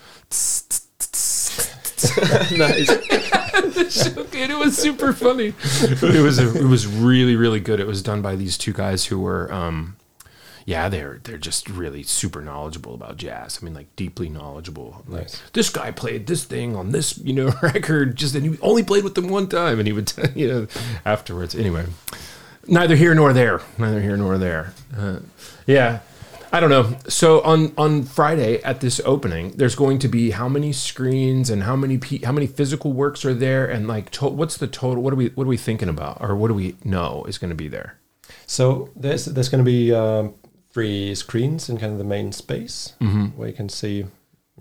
nice. 2.56 2.88
and 2.90 4.52
it 4.52 4.58
was 4.58 4.76
super 4.76 5.12
funny. 5.12 5.54
It 5.82 6.22
was 6.22 6.38
a, 6.38 6.54
it 6.56 6.64
was 6.68 6.86
really 6.86 7.36
really 7.36 7.60
good. 7.60 7.80
It 7.80 7.86
was 7.86 8.02
done 8.02 8.22
by 8.22 8.36
these 8.36 8.58
two 8.58 8.72
guys 8.72 9.06
who 9.06 9.20
were 9.20 9.52
um 9.52 9.96
yeah, 10.66 10.88
they're 10.88 11.20
they're 11.22 11.38
just 11.38 11.68
really 11.70 12.02
super 12.02 12.42
knowledgeable 12.42 12.94
about 12.94 13.16
jazz. 13.16 13.60
I 13.60 13.64
mean, 13.64 13.72
like 13.74 13.94
deeply 13.94 14.28
knowledgeable. 14.28 15.04
Like 15.06 15.22
Nice. 15.22 15.42
this 15.52 15.70
guy 15.70 15.92
played 15.92 16.26
this 16.26 16.42
thing 16.44 16.74
on 16.74 16.90
this, 16.90 17.16
you 17.18 17.32
know, 17.32 17.54
record 17.62 18.16
just 18.16 18.34
and 18.34 18.44
he 18.44 18.58
only 18.60 18.82
played 18.82 19.04
with 19.04 19.14
them 19.14 19.28
one 19.28 19.48
time 19.48 19.78
and 19.78 19.86
he 19.86 19.92
would 19.92 20.08
tell 20.08 20.28
you 20.34 20.48
know 20.48 20.66
afterwards. 21.04 21.54
Anyway, 21.54 21.86
neither 22.66 22.96
here 22.96 23.14
nor 23.14 23.32
there. 23.32 23.60
Neither 23.78 24.00
here 24.00 24.16
nor 24.16 24.38
there. 24.38 24.74
Uh, 24.96 25.20
yeah. 25.66 26.00
I 26.56 26.60
don't 26.60 26.70
know. 26.70 26.96
So 27.08 27.40
on 27.42 27.72
on 27.76 28.02
Friday 28.04 28.62
at 28.62 28.80
this 28.80 29.00
opening, 29.04 29.50
there's 29.58 29.74
going 29.74 29.98
to 30.00 30.08
be 30.08 30.30
how 30.30 30.48
many 30.48 30.72
screens 30.72 31.50
and 31.50 31.62
how 31.64 31.76
many 31.76 31.98
pe- 31.98 32.24
how 32.24 32.32
many 32.32 32.46
physical 32.46 32.92
works 32.92 33.24
are 33.24 33.34
there, 33.34 33.66
and 33.66 33.86
like 33.86 34.10
to- 34.12 34.28
what's 34.28 34.56
the 34.56 34.66
total? 34.66 35.02
What 35.02 35.12
are 35.12 35.16
we 35.16 35.28
what 35.36 35.44
are 35.44 35.48
we 35.56 35.58
thinking 35.58 35.88
about, 35.90 36.18
or 36.20 36.34
what 36.34 36.48
do 36.48 36.54
we 36.54 36.74
know 36.84 37.24
is 37.28 37.38
going 37.38 37.50
to 37.50 37.54
be 37.64 37.68
there? 37.68 37.98
So 38.46 38.88
there's 38.96 39.26
there's 39.26 39.48
going 39.50 39.64
to 39.64 39.70
be 39.70 39.92
um, 39.92 40.34
three 40.72 41.14
screens 41.14 41.68
in 41.68 41.76
kind 41.78 41.92
of 41.92 41.98
the 41.98 42.04
main 42.04 42.32
space 42.32 42.94
Mm-hmm. 43.00 43.36
where 43.38 43.48
you 43.48 43.54
can 43.54 43.68
see 43.68 44.06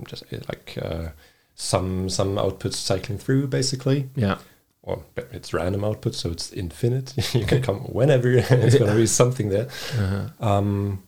just 0.07 0.23
uh, 0.33 0.37
like 0.49 0.77
uh, 0.81 1.09
some 1.55 2.09
some 2.09 2.35
outputs 2.35 2.75
cycling 2.75 3.19
through 3.19 3.47
basically. 3.47 4.09
Yeah, 4.15 4.37
Or 4.83 5.03
it's 5.31 5.53
random 5.53 5.83
output, 5.85 6.13
so 6.15 6.29
it's 6.31 6.51
infinite. 6.51 7.13
you 7.33 7.45
can 7.45 7.61
come 7.61 7.79
whenever. 7.93 8.29
it's 8.37 8.77
going 8.77 8.91
to 8.91 8.97
be 8.97 9.07
something 9.07 9.49
there. 9.49 9.67
uh-huh. 9.97 10.29
Um, 10.45 11.03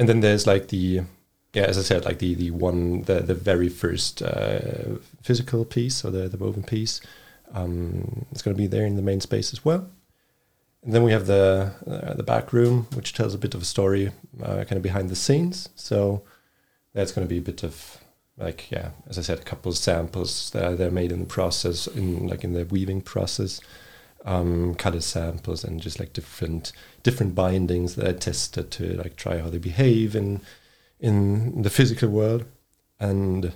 and 0.00 0.08
then 0.08 0.20
there's 0.20 0.46
like 0.46 0.68
the 0.68 1.02
yeah, 1.52 1.64
as 1.64 1.76
I 1.76 1.82
said, 1.82 2.06
like 2.06 2.20
the 2.20 2.34
the 2.34 2.50
one 2.52 3.02
the 3.02 3.20
the 3.20 3.34
very 3.34 3.68
first 3.68 4.22
uh, 4.22 4.96
physical 5.22 5.64
piece 5.66 6.04
or 6.04 6.10
the 6.10 6.26
the 6.26 6.38
woven 6.38 6.62
piece. 6.62 7.02
Um, 7.52 8.24
it's 8.32 8.40
going 8.40 8.56
to 8.56 8.58
be 8.58 8.66
there 8.66 8.86
in 8.86 8.96
the 8.96 9.02
main 9.02 9.20
space 9.20 9.52
as 9.52 9.62
well. 9.62 9.90
And 10.82 10.94
then 10.94 11.02
we 11.02 11.12
have 11.12 11.26
the 11.26 11.74
uh, 11.86 12.14
the 12.14 12.22
back 12.22 12.54
room, 12.54 12.86
which 12.94 13.12
tells 13.12 13.34
a 13.34 13.38
bit 13.38 13.54
of 13.54 13.60
a 13.60 13.66
story, 13.66 14.10
uh, 14.42 14.64
kind 14.64 14.78
of 14.78 14.82
behind 14.82 15.10
the 15.10 15.16
scenes. 15.16 15.68
So 15.74 16.22
that's 16.94 17.12
going 17.12 17.26
to 17.26 17.28
be 17.28 17.38
a 17.38 17.42
bit 17.42 17.62
of 17.62 17.98
like 18.38 18.70
yeah, 18.70 18.90
as 19.06 19.18
I 19.18 19.22
said, 19.22 19.40
a 19.40 19.42
couple 19.42 19.70
of 19.70 19.76
samples 19.76 20.48
that 20.50 20.78
they're 20.78 20.90
made 20.90 21.12
in 21.12 21.20
the 21.20 21.26
process, 21.26 21.86
in 21.86 22.26
like 22.26 22.42
in 22.42 22.54
the 22.54 22.64
weaving 22.64 23.02
process, 23.02 23.60
um, 24.24 24.74
color 24.76 25.02
samples, 25.02 25.62
and 25.62 25.78
just 25.78 26.00
like 26.00 26.14
different 26.14 26.72
different 27.02 27.34
bindings 27.34 27.94
that 27.94 28.06
I 28.06 28.12
tested 28.12 28.70
to 28.72 28.96
like 28.96 29.16
try 29.16 29.38
how 29.38 29.50
they 29.50 29.58
behave 29.58 30.14
in 30.14 30.40
in 30.98 31.62
the 31.62 31.70
physical 31.70 32.08
world, 32.08 32.44
and 32.98 33.52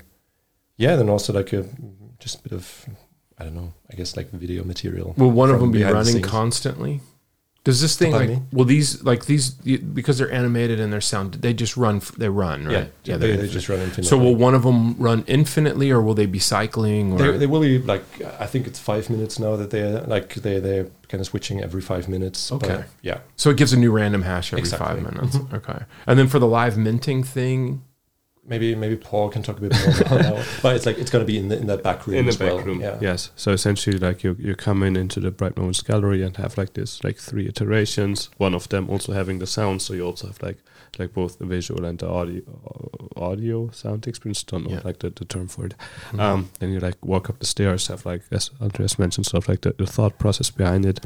yeah, 0.76 0.96
then 0.96 1.08
also 1.08 1.32
like 1.32 1.52
a 1.52 1.66
just 2.18 2.40
a 2.40 2.42
bit 2.42 2.52
of 2.52 2.86
I 3.38 3.44
don't 3.44 3.54
know, 3.54 3.72
I 3.90 3.96
guess 3.96 4.16
like 4.16 4.30
video 4.30 4.64
material. 4.64 5.14
Will 5.16 5.30
one 5.30 5.50
of 5.50 5.60
them 5.60 5.72
be 5.72 5.82
the 5.82 5.92
running 5.92 6.22
constantly? 6.22 7.00
Does 7.64 7.80
this 7.80 7.96
thing 7.96 8.12
like 8.12 8.28
me? 8.28 8.42
will 8.52 8.66
these 8.66 9.02
like 9.04 9.24
these 9.24 9.50
because 9.50 10.18
they're 10.18 10.30
animated 10.30 10.80
and 10.80 10.92
they're 10.92 11.00
sound 11.00 11.32
they 11.34 11.54
just 11.54 11.78
run 11.78 12.02
they 12.18 12.28
run 12.28 12.66
right 12.66 12.92
Yeah, 13.04 13.16
they're 13.16 13.36
they, 13.36 13.46
they 13.46 13.48
just 13.48 13.70
run 13.70 13.80
infinitely. 13.80 14.04
so 14.04 14.18
will 14.18 14.34
one 14.36 14.54
of 14.54 14.64
them 14.64 14.96
run 14.98 15.24
infinitely 15.26 15.90
or 15.90 16.02
will 16.02 16.12
they 16.14 16.26
be 16.26 16.38
cycling 16.38 17.12
or 17.14 17.18
They, 17.32 17.38
they 17.38 17.46
will 17.46 17.62
be 17.62 17.78
like 17.78 18.04
I 18.38 18.46
think 18.46 18.66
it's 18.66 18.78
five 18.78 19.08
minutes 19.08 19.38
now 19.38 19.56
that 19.56 19.70
they're 19.70 20.02
like 20.02 20.34
they 20.34 20.60
they're 20.60 20.88
kind 21.08 21.20
of 21.22 21.26
switching 21.26 21.62
every 21.62 21.80
five 21.80 22.06
minutes. 22.08 22.52
Okay. 22.52 22.84
yeah, 23.02 23.20
so 23.36 23.48
it 23.50 23.56
gives 23.56 23.72
a 23.72 23.78
new 23.78 23.92
random 23.92 24.22
hash 24.22 24.52
every 24.52 24.60
Exactly. 24.60 24.86
five 24.86 25.02
minutes 25.02 25.36
mm-hmm. 25.36 25.54
okay 25.56 25.84
and 26.06 26.18
then 26.18 26.28
for 26.28 26.38
the 26.38 26.46
live 26.46 26.76
minting 26.76 27.22
thing 27.24 27.82
maybe 28.46 28.74
maybe 28.74 28.96
Paul 28.96 29.30
can 29.30 29.42
talk 29.42 29.58
a 29.58 29.60
bit 29.60 29.72
more 29.72 29.90
about 30.00 30.22
that. 30.22 30.46
But 30.62 30.76
it's 30.76 30.86
like 30.86 30.98
it's 30.98 31.10
going 31.10 31.26
to 31.26 31.32
be 31.32 31.38
in 31.38 31.48
the, 31.48 31.56
in 31.58 31.66
that 31.66 31.82
back 31.82 32.06
room 32.06 32.16
in 32.18 32.24
the 32.26 32.30
as 32.30 32.36
back 32.36 32.52
well. 32.54 32.60
room. 32.64 32.80
Yeah. 32.80 32.98
Yes. 33.00 33.30
So 33.36 33.52
essentially, 33.52 33.98
like 33.98 34.22
you 34.24 34.36
you 34.38 34.54
come 34.54 34.82
in 34.82 34.96
into 34.96 35.20
the 35.20 35.30
Bright 35.30 35.56
Moments 35.56 35.82
gallery 35.82 36.22
and 36.22 36.36
have 36.36 36.56
like 36.58 36.72
this 36.74 37.02
like 37.04 37.16
three 37.18 37.46
iterations. 37.48 38.30
One 38.38 38.54
of 38.54 38.68
them 38.68 38.88
also 38.90 39.12
having 39.12 39.38
the 39.40 39.46
sound, 39.46 39.82
so 39.82 39.94
you 39.94 40.04
also 40.06 40.26
have 40.28 40.42
like 40.42 40.58
like 40.98 41.12
both 41.12 41.38
the 41.38 41.46
visual 41.46 41.84
and 41.84 41.98
the 41.98 42.08
audio 42.08 42.42
audio 43.16 43.70
sound 43.70 44.06
experience. 44.06 44.42
Don't 44.44 44.64
know 44.64 44.74
Yeah. 44.76 44.80
like 44.84 44.98
the, 44.98 45.10
the 45.10 45.24
term 45.24 45.48
for 45.48 45.66
it. 45.66 45.74
Mhm. 46.12 46.20
Um, 46.20 46.50
then 46.58 46.70
you 46.72 46.80
like 46.80 46.98
walk 47.04 47.30
up 47.30 47.38
the 47.38 47.46
stairs, 47.46 47.88
have 47.88 48.06
like 48.06 48.22
as 48.30 48.50
Andreas 48.60 48.98
mentioned, 48.98 49.26
sort 49.26 49.44
of 49.44 49.48
like 49.48 49.60
the, 49.62 49.72
the 49.76 49.86
thought 49.86 50.18
process 50.18 50.50
behind 50.50 50.86
it, 50.86 51.00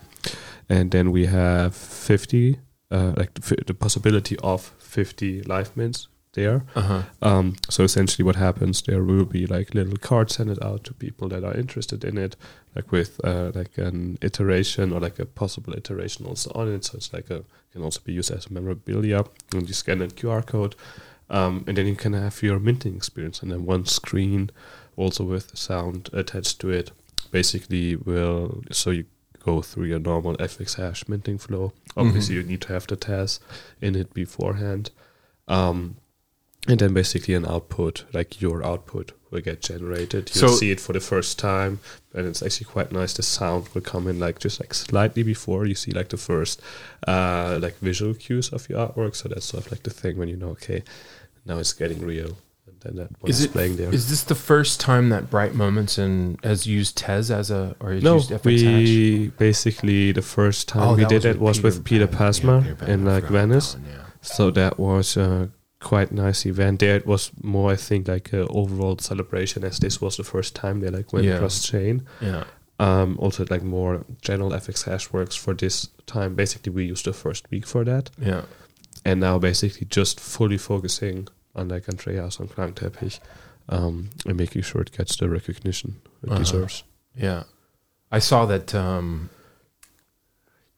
and 0.68 0.90
then 0.90 1.10
we 1.12 1.26
have 1.26 1.74
fifty, 1.74 2.58
uh, 2.90 3.12
like 3.16 3.34
the, 3.34 3.42
fi- 3.42 3.64
the 3.66 3.74
possibility 3.74 4.36
of 4.42 4.72
fifty 4.78 5.42
live 5.42 5.76
mints 5.76 6.08
there. 6.32 6.64
uh-huh 6.74 7.02
Um, 7.22 7.56
so 7.68 7.82
essentially, 7.84 8.24
what 8.24 8.36
happens 8.36 8.82
there 8.82 9.02
will 9.02 9.24
be 9.24 9.46
like 9.46 9.74
little 9.74 9.96
cards 9.96 10.36
handed 10.36 10.62
out 10.62 10.84
to 10.84 10.94
people 10.94 11.28
that 11.28 11.44
are 11.44 11.54
interested 11.54 12.04
in 12.04 12.18
it, 12.18 12.36
like 12.74 12.92
with 12.92 13.20
uh, 13.24 13.50
like 13.54 13.78
an 13.78 14.18
iteration 14.22 14.92
or 14.92 15.00
like 15.00 15.18
a 15.18 15.26
possible 15.26 15.74
iteration 15.74 16.26
also 16.26 16.50
on 16.54 16.72
it. 16.72 16.84
So 16.84 16.96
it's 16.96 17.12
like 17.12 17.30
a 17.30 17.44
can 17.72 17.82
also 17.82 18.00
be 18.04 18.12
used 18.12 18.30
as 18.30 18.46
a 18.46 18.52
memorabilia. 18.52 19.24
And 19.52 19.68
you 19.68 19.74
scan 19.74 20.02
a 20.02 20.08
QR 20.08 20.44
code, 20.44 20.74
um, 21.30 21.64
and 21.66 21.76
then 21.76 21.86
you 21.86 21.96
can 21.96 22.12
have 22.12 22.42
your 22.42 22.58
minting 22.58 22.96
experience, 22.96 23.42
and 23.42 23.50
then 23.50 23.64
one 23.64 23.86
screen 23.86 24.50
also 24.96 25.24
with 25.24 25.56
sound 25.56 26.10
attached 26.12 26.60
to 26.60 26.70
it. 26.70 26.92
Basically, 27.30 27.96
will 27.96 28.62
so 28.70 28.90
you 28.90 29.04
go 29.44 29.62
through 29.62 29.84
your 29.84 29.98
normal 29.98 30.36
FX 30.36 30.76
hash 30.76 31.08
minting 31.08 31.38
flow. 31.38 31.72
Obviously, 31.96 32.34
you 32.36 32.42
need 32.42 32.62
to 32.62 32.72
have 32.72 32.86
the 32.86 32.96
Tez 32.96 33.40
in 33.80 33.94
it 33.94 34.12
beforehand. 34.14 34.90
Um, 35.46 35.96
and 36.66 36.78
then 36.80 36.92
basically 36.92 37.34
an 37.34 37.46
output, 37.46 38.04
like 38.12 38.40
your 38.40 38.64
output, 38.64 39.12
will 39.30 39.40
get 39.40 39.60
generated. 39.60 40.30
You'll 40.34 40.48
So- 40.50 40.56
see 40.56 40.70
it 40.70 40.80
for 40.80 40.92
the 40.94 41.00
first 41.00 41.38
time, 41.38 41.80
and 42.14 42.26
it's 42.26 42.42
actually 42.42 42.66
quite 42.66 42.90
nice. 42.92 43.12
The 43.12 43.22
sound 43.22 43.68
will 43.74 43.82
come 43.82 44.08
in 44.08 44.18
like 44.18 44.38
just 44.38 44.58
like 44.60 44.72
slightly 44.74 45.22
before 45.22 45.66
you 45.66 45.74
see 45.74 45.92
like 45.92 46.08
the 46.08 46.16
first 46.16 46.60
uh, 47.06 47.58
like 47.60 47.78
visual 47.80 48.14
cues 48.14 48.48
of 48.50 48.68
your 48.68 48.78
artwork. 48.88 49.14
So 49.14 49.28
that's 49.28 49.46
sort 49.46 49.66
of 49.66 49.72
like 49.72 49.82
the 49.82 49.90
thing 49.90 50.16
when 50.18 50.28
you 50.28 50.36
know, 50.36 50.48
okay, 50.50 50.82
now 51.46 51.58
it's 51.58 51.72
getting 51.74 52.00
real. 52.04 52.38
And 52.66 52.76
then 52.80 52.96
that 52.96 53.10
one 53.22 53.30
Is 53.30 53.42
it 53.44 53.52
playing 53.52 53.76
there. 53.76 53.92
Is 53.94 54.08
this 54.08 54.22
the 54.24 54.34
first 54.34 54.80
time 54.80 55.10
that 55.10 55.30
Bright 55.30 55.54
Moments 55.54 55.98
and 55.98 56.38
has 56.42 56.66
used 56.66 56.96
Tez 56.96 57.30
as 57.30 57.50
a 57.50 57.76
or 57.80 57.94
no, 57.94 58.14
used 58.16 58.30
FX 58.30 58.62
Hash? 58.62 58.64
we 58.64 59.28
basically 59.38 60.12
the 60.12 60.22
first 60.22 60.68
time 60.68 60.82
Oh, 60.88 60.94
we 60.94 61.04
did 61.04 61.24
it 61.24 61.38
was 61.38 61.60
with 61.62 61.84
Piter. 61.84 62.06
Pasma 62.06 62.64
Yeah, 62.64 62.92
in 62.92 63.04
like 63.04 63.24
Venice. 63.24 63.74
one, 63.74 63.84
yeah. 63.88 64.04
So 64.22 64.50
that 64.52 64.78
was 64.78 65.16
a 65.16 65.50
quite 65.80 66.10
nice 66.12 66.44
event. 66.46 66.80
There 66.80 66.96
it 66.96 67.06
was 67.06 67.30
more, 67.42 67.72
I 67.72 67.76
think, 67.76 68.08
like 68.08 68.32
a 68.32 68.46
overall 68.48 68.98
celebration, 68.98 69.64
as 69.64 69.78
this 69.78 70.00
was 70.00 70.16
the 70.16 70.24
first 70.24 70.54
time 70.54 70.80
they 70.80 70.90
like 70.90 71.12
went 71.12 71.26
Yeah. 71.26 71.38
cross 71.38 71.62
chain. 71.66 72.02
Yeah. 72.20 72.44
Um, 72.80 73.16
also, 73.18 73.44
like 73.50 73.62
more 73.64 74.04
general 74.22 74.50
FX 74.52 74.84
hash 74.84 75.12
works 75.12 75.36
for 75.36 75.54
this 75.54 75.88
time. 76.06 76.34
Basically, 76.34 76.72
we 76.72 76.84
used 76.84 77.04
the 77.04 77.12
first 77.12 77.50
week 77.50 77.66
for 77.66 77.84
that, 77.84 78.10
Yeah. 78.18 78.42
and 79.04 79.20
now 79.20 79.38
basically 79.38 79.86
just 79.90 80.20
fully 80.20 80.58
focusing 80.58 81.28
on 81.54 81.68
like 81.68 81.88
Andreas 81.88 82.38
on 82.40 82.48
Klangteppich, 82.48 83.18
um, 83.68 84.10
and 84.26 84.36
making 84.36 84.62
sure 84.62 84.80
it 84.82 84.92
gets 84.96 85.16
the 85.16 85.28
recognition 85.28 85.96
it 86.22 86.28
Uh-huh. 86.30 86.38
deserves. 86.38 86.84
Yeah. 87.16 87.42
I 88.12 88.20
saw 88.20 88.46
that 88.46 88.74
um 88.74 89.30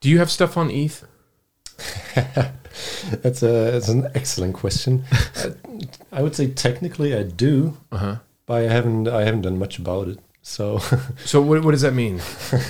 Do 0.01 0.09
you 0.09 0.19
have 0.19 0.31
stuff 0.31 0.57
on 0.57 0.71
ETH? 0.71 1.05
That's 3.23 3.43
a 3.43 3.71
that's 3.73 3.88
an 3.88 4.09
excellent 4.14 4.55
question. 4.55 5.05
uh, 5.37 5.51
I 6.12 6.23
would 6.23 6.35
say 6.35 6.49
technically 6.49 7.14
I 7.14 7.25
do, 7.25 7.77
Uh-huh. 7.93 8.16
but 8.47 8.55
I 8.55 8.73
haven't 8.73 9.09
I 9.09 9.25
haven't 9.25 9.43
done 9.43 9.59
much 9.59 9.79
about 9.79 10.09
it. 10.09 10.19
So 10.43 10.79
So 11.25 11.43
what 11.43 11.64
what 11.64 11.73
does 11.73 11.83
that 11.83 11.95
mean? 11.95 12.21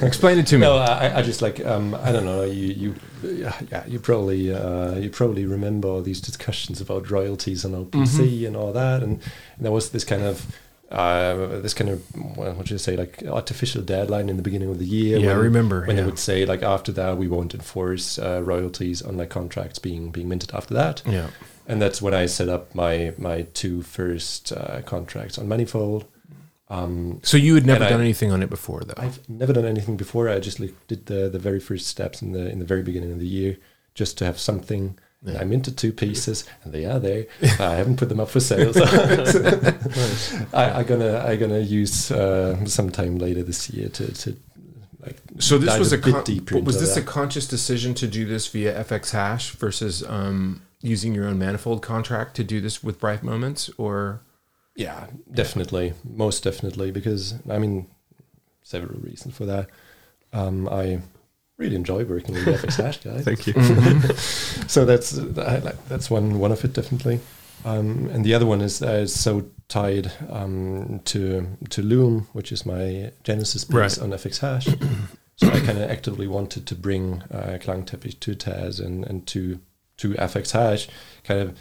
Explain 0.02 0.38
it 0.38 0.46
to 0.48 0.56
me. 0.56 0.62
no, 0.62 0.76
I, 0.76 1.18
I 1.18 1.22
just 1.22 1.42
like 1.42 1.64
um, 1.64 1.94
I 1.94 2.12
don't 2.12 2.24
know. 2.24 2.42
You 2.44 2.66
you 2.82 2.94
yeah, 3.22 3.54
yeah 3.70 3.84
you 3.86 3.98
probably 4.00 4.52
uh, 4.54 4.94
you 4.96 5.10
probably 5.10 5.44
remember 5.46 5.88
all 5.88 6.02
these 6.02 6.20
discussions 6.20 6.80
about 6.80 7.10
royalties 7.10 7.64
on 7.64 7.72
OpenSea 7.72 8.26
Mm-hmm. 8.26 8.46
and 8.46 8.56
all 8.56 8.72
that, 8.72 9.02
and, 9.02 9.12
and 9.56 9.64
there 9.64 9.72
was 9.72 9.90
this 9.90 10.04
kind 10.04 10.22
of. 10.22 10.46
Uh, 10.90 11.60
this 11.60 11.72
kind 11.72 11.88
of 11.88 12.02
well, 12.36 12.52
what 12.54 12.66
should 12.66 12.74
you 12.74 12.78
say 12.78 12.96
like 12.96 13.22
artificial 13.22 13.80
deadline 13.80 14.28
in 14.28 14.36
the 14.36 14.42
beginning 14.42 14.68
of 14.70 14.78
the 14.80 14.84
year 14.84 15.18
yeah, 15.18 15.30
I 15.30 15.34
remember. 15.34 15.84
when 15.86 15.96
yeah. 15.96 16.02
they 16.02 16.06
would 16.10 16.18
say 16.18 16.44
like 16.44 16.62
after 16.64 16.90
that 16.92 17.16
we 17.16 17.28
won't 17.28 17.54
enforce 17.54 18.18
uh, 18.18 18.42
royalties 18.42 19.00
on 19.00 19.16
like 19.16 19.30
contracts 19.30 19.78
being 19.78 20.10
being 20.10 20.28
minted 20.28 20.50
after 20.52 20.74
that 20.74 21.02
yeah. 21.06 21.28
and 21.68 21.80
that's 21.80 22.02
when 22.02 22.12
I 22.12 22.26
set 22.26 22.48
up 22.48 22.74
my 22.74 23.14
my 23.18 23.42
two 23.54 23.82
first 23.82 24.52
uh, 24.52 24.82
contracts 24.82 25.38
on 25.38 25.46
Manifold. 25.46 26.06
Um, 26.68 27.20
So 27.22 27.36
you 27.36 27.54
had 27.54 27.66
never 27.66 27.84
And 27.84 27.84
I- 27.84 27.90
done 27.90 28.00
anything 28.00 28.32
on 28.32 28.42
it 28.42 28.50
before 28.50 28.80
though. 28.80 28.94
I've 28.96 29.20
never 29.28 29.52
done 29.52 29.66
anything 29.66 29.96
before. 29.96 30.28
I 30.28 30.40
just 30.40 30.58
like, 30.60 30.74
did 30.88 31.06
the 31.06 31.28
the 31.28 31.38
very 31.38 31.60
first 31.60 31.86
steps 31.86 32.20
in 32.22 32.32
the 32.32 32.48
in 32.50 32.58
the 32.58 32.64
very 32.64 32.82
beginning 32.82 33.12
of 33.12 33.20
the 33.20 33.26
year 33.26 33.56
just 33.94 34.18
to 34.18 34.24
have 34.24 34.38
something. 34.38 34.98
Yeah. 35.22 35.40
I 35.40 35.44
minted 35.44 35.76
two 35.76 35.92
pieces, 35.92 36.44
and 36.64 36.72
they 36.72 36.86
are 36.86 36.98
there. 36.98 37.26
I 37.42 37.74
haven't 37.74 37.96
put 37.96 38.08
them 38.08 38.20
up 38.20 38.30
for 38.30 38.40
sale. 38.40 38.72
So 38.72 38.84
I, 40.54 40.70
I'm 40.70 40.86
gonna 40.86 41.18
I'm 41.18 41.38
gonna 41.38 41.58
use 41.58 42.10
uh, 42.10 42.64
sometime 42.64 43.18
later 43.18 43.42
this 43.42 43.68
year 43.68 43.90
to 43.90 44.12
to 44.12 44.36
like. 45.00 45.18
So 45.38 45.58
this 45.58 45.70
dive 45.70 45.78
was 45.78 45.92
a, 45.92 45.98
bit 45.98 46.14
con- 46.14 46.24
deeper 46.24 46.58
was 46.60 46.76
into 46.76 46.86
this 46.86 46.96
a 46.96 47.02
conscious 47.02 47.46
decision 47.46 47.92
to 47.94 48.06
do 48.06 48.24
this 48.24 48.46
via 48.48 48.82
FX 48.82 49.10
hash 49.10 49.50
versus 49.50 50.02
um, 50.08 50.62
using 50.80 51.14
your 51.14 51.26
own 51.26 51.38
manifold 51.38 51.82
contract 51.82 52.34
to 52.36 52.44
do 52.44 52.60
this 52.62 52.82
with 52.82 52.98
Bright 52.98 53.22
Moments 53.22 53.70
or 53.76 54.22
Yeah, 54.74 55.08
definitely, 55.30 55.92
most 56.02 56.44
definitely, 56.44 56.90
because 56.92 57.34
I 57.50 57.58
mean, 57.58 57.88
several 58.62 59.00
reasons 59.00 59.36
for 59.36 59.44
that. 59.44 59.68
Um, 60.32 60.66
I 60.68 61.00
really 61.60 61.76
enjoy 61.76 62.04
working 62.04 62.34
with 62.34 62.44
the 62.46 62.52
FX 62.52 62.76
Hash 62.82 62.98
guys, 63.04 63.24
Thank 63.28 63.46
you. 63.46 63.52
so 64.66 64.84
that's 64.84 65.16
I 65.18 65.58
like, 65.58 65.88
that's 65.88 66.10
one 66.10 66.38
one 66.40 66.50
of 66.52 66.64
it 66.64 66.72
definitely. 66.72 67.20
Um, 67.64 68.08
and 68.12 68.24
the 68.24 68.34
other 68.34 68.46
one 68.46 68.62
is 68.62 68.82
uh, 68.82 69.02
is 69.04 69.14
so 69.14 69.44
tied 69.68 70.10
um, 70.30 71.00
to 71.04 71.46
to 71.68 71.82
Loom, 71.82 72.26
which 72.32 72.50
is 72.52 72.64
my 72.66 73.12
Genesis 73.22 73.64
piece 73.64 73.74
Right. 73.76 73.98
on 73.98 74.10
FX 74.10 74.38
Hash. 74.40 74.66
so 75.36 75.46
I 75.48 75.60
kind 75.60 75.78
of 75.78 75.90
actively 75.90 76.26
wanted 76.26 76.66
to 76.66 76.74
bring 76.74 77.22
uh, 77.30 77.58
Klangteppich 77.60 78.18
to 78.20 78.34
Tez 78.34 78.80
and 78.80 79.04
and 79.06 79.26
to 79.28 79.60
to 79.98 80.14
FX 80.14 80.52
Hash. 80.52 80.88
Kind 81.24 81.40
of, 81.40 81.58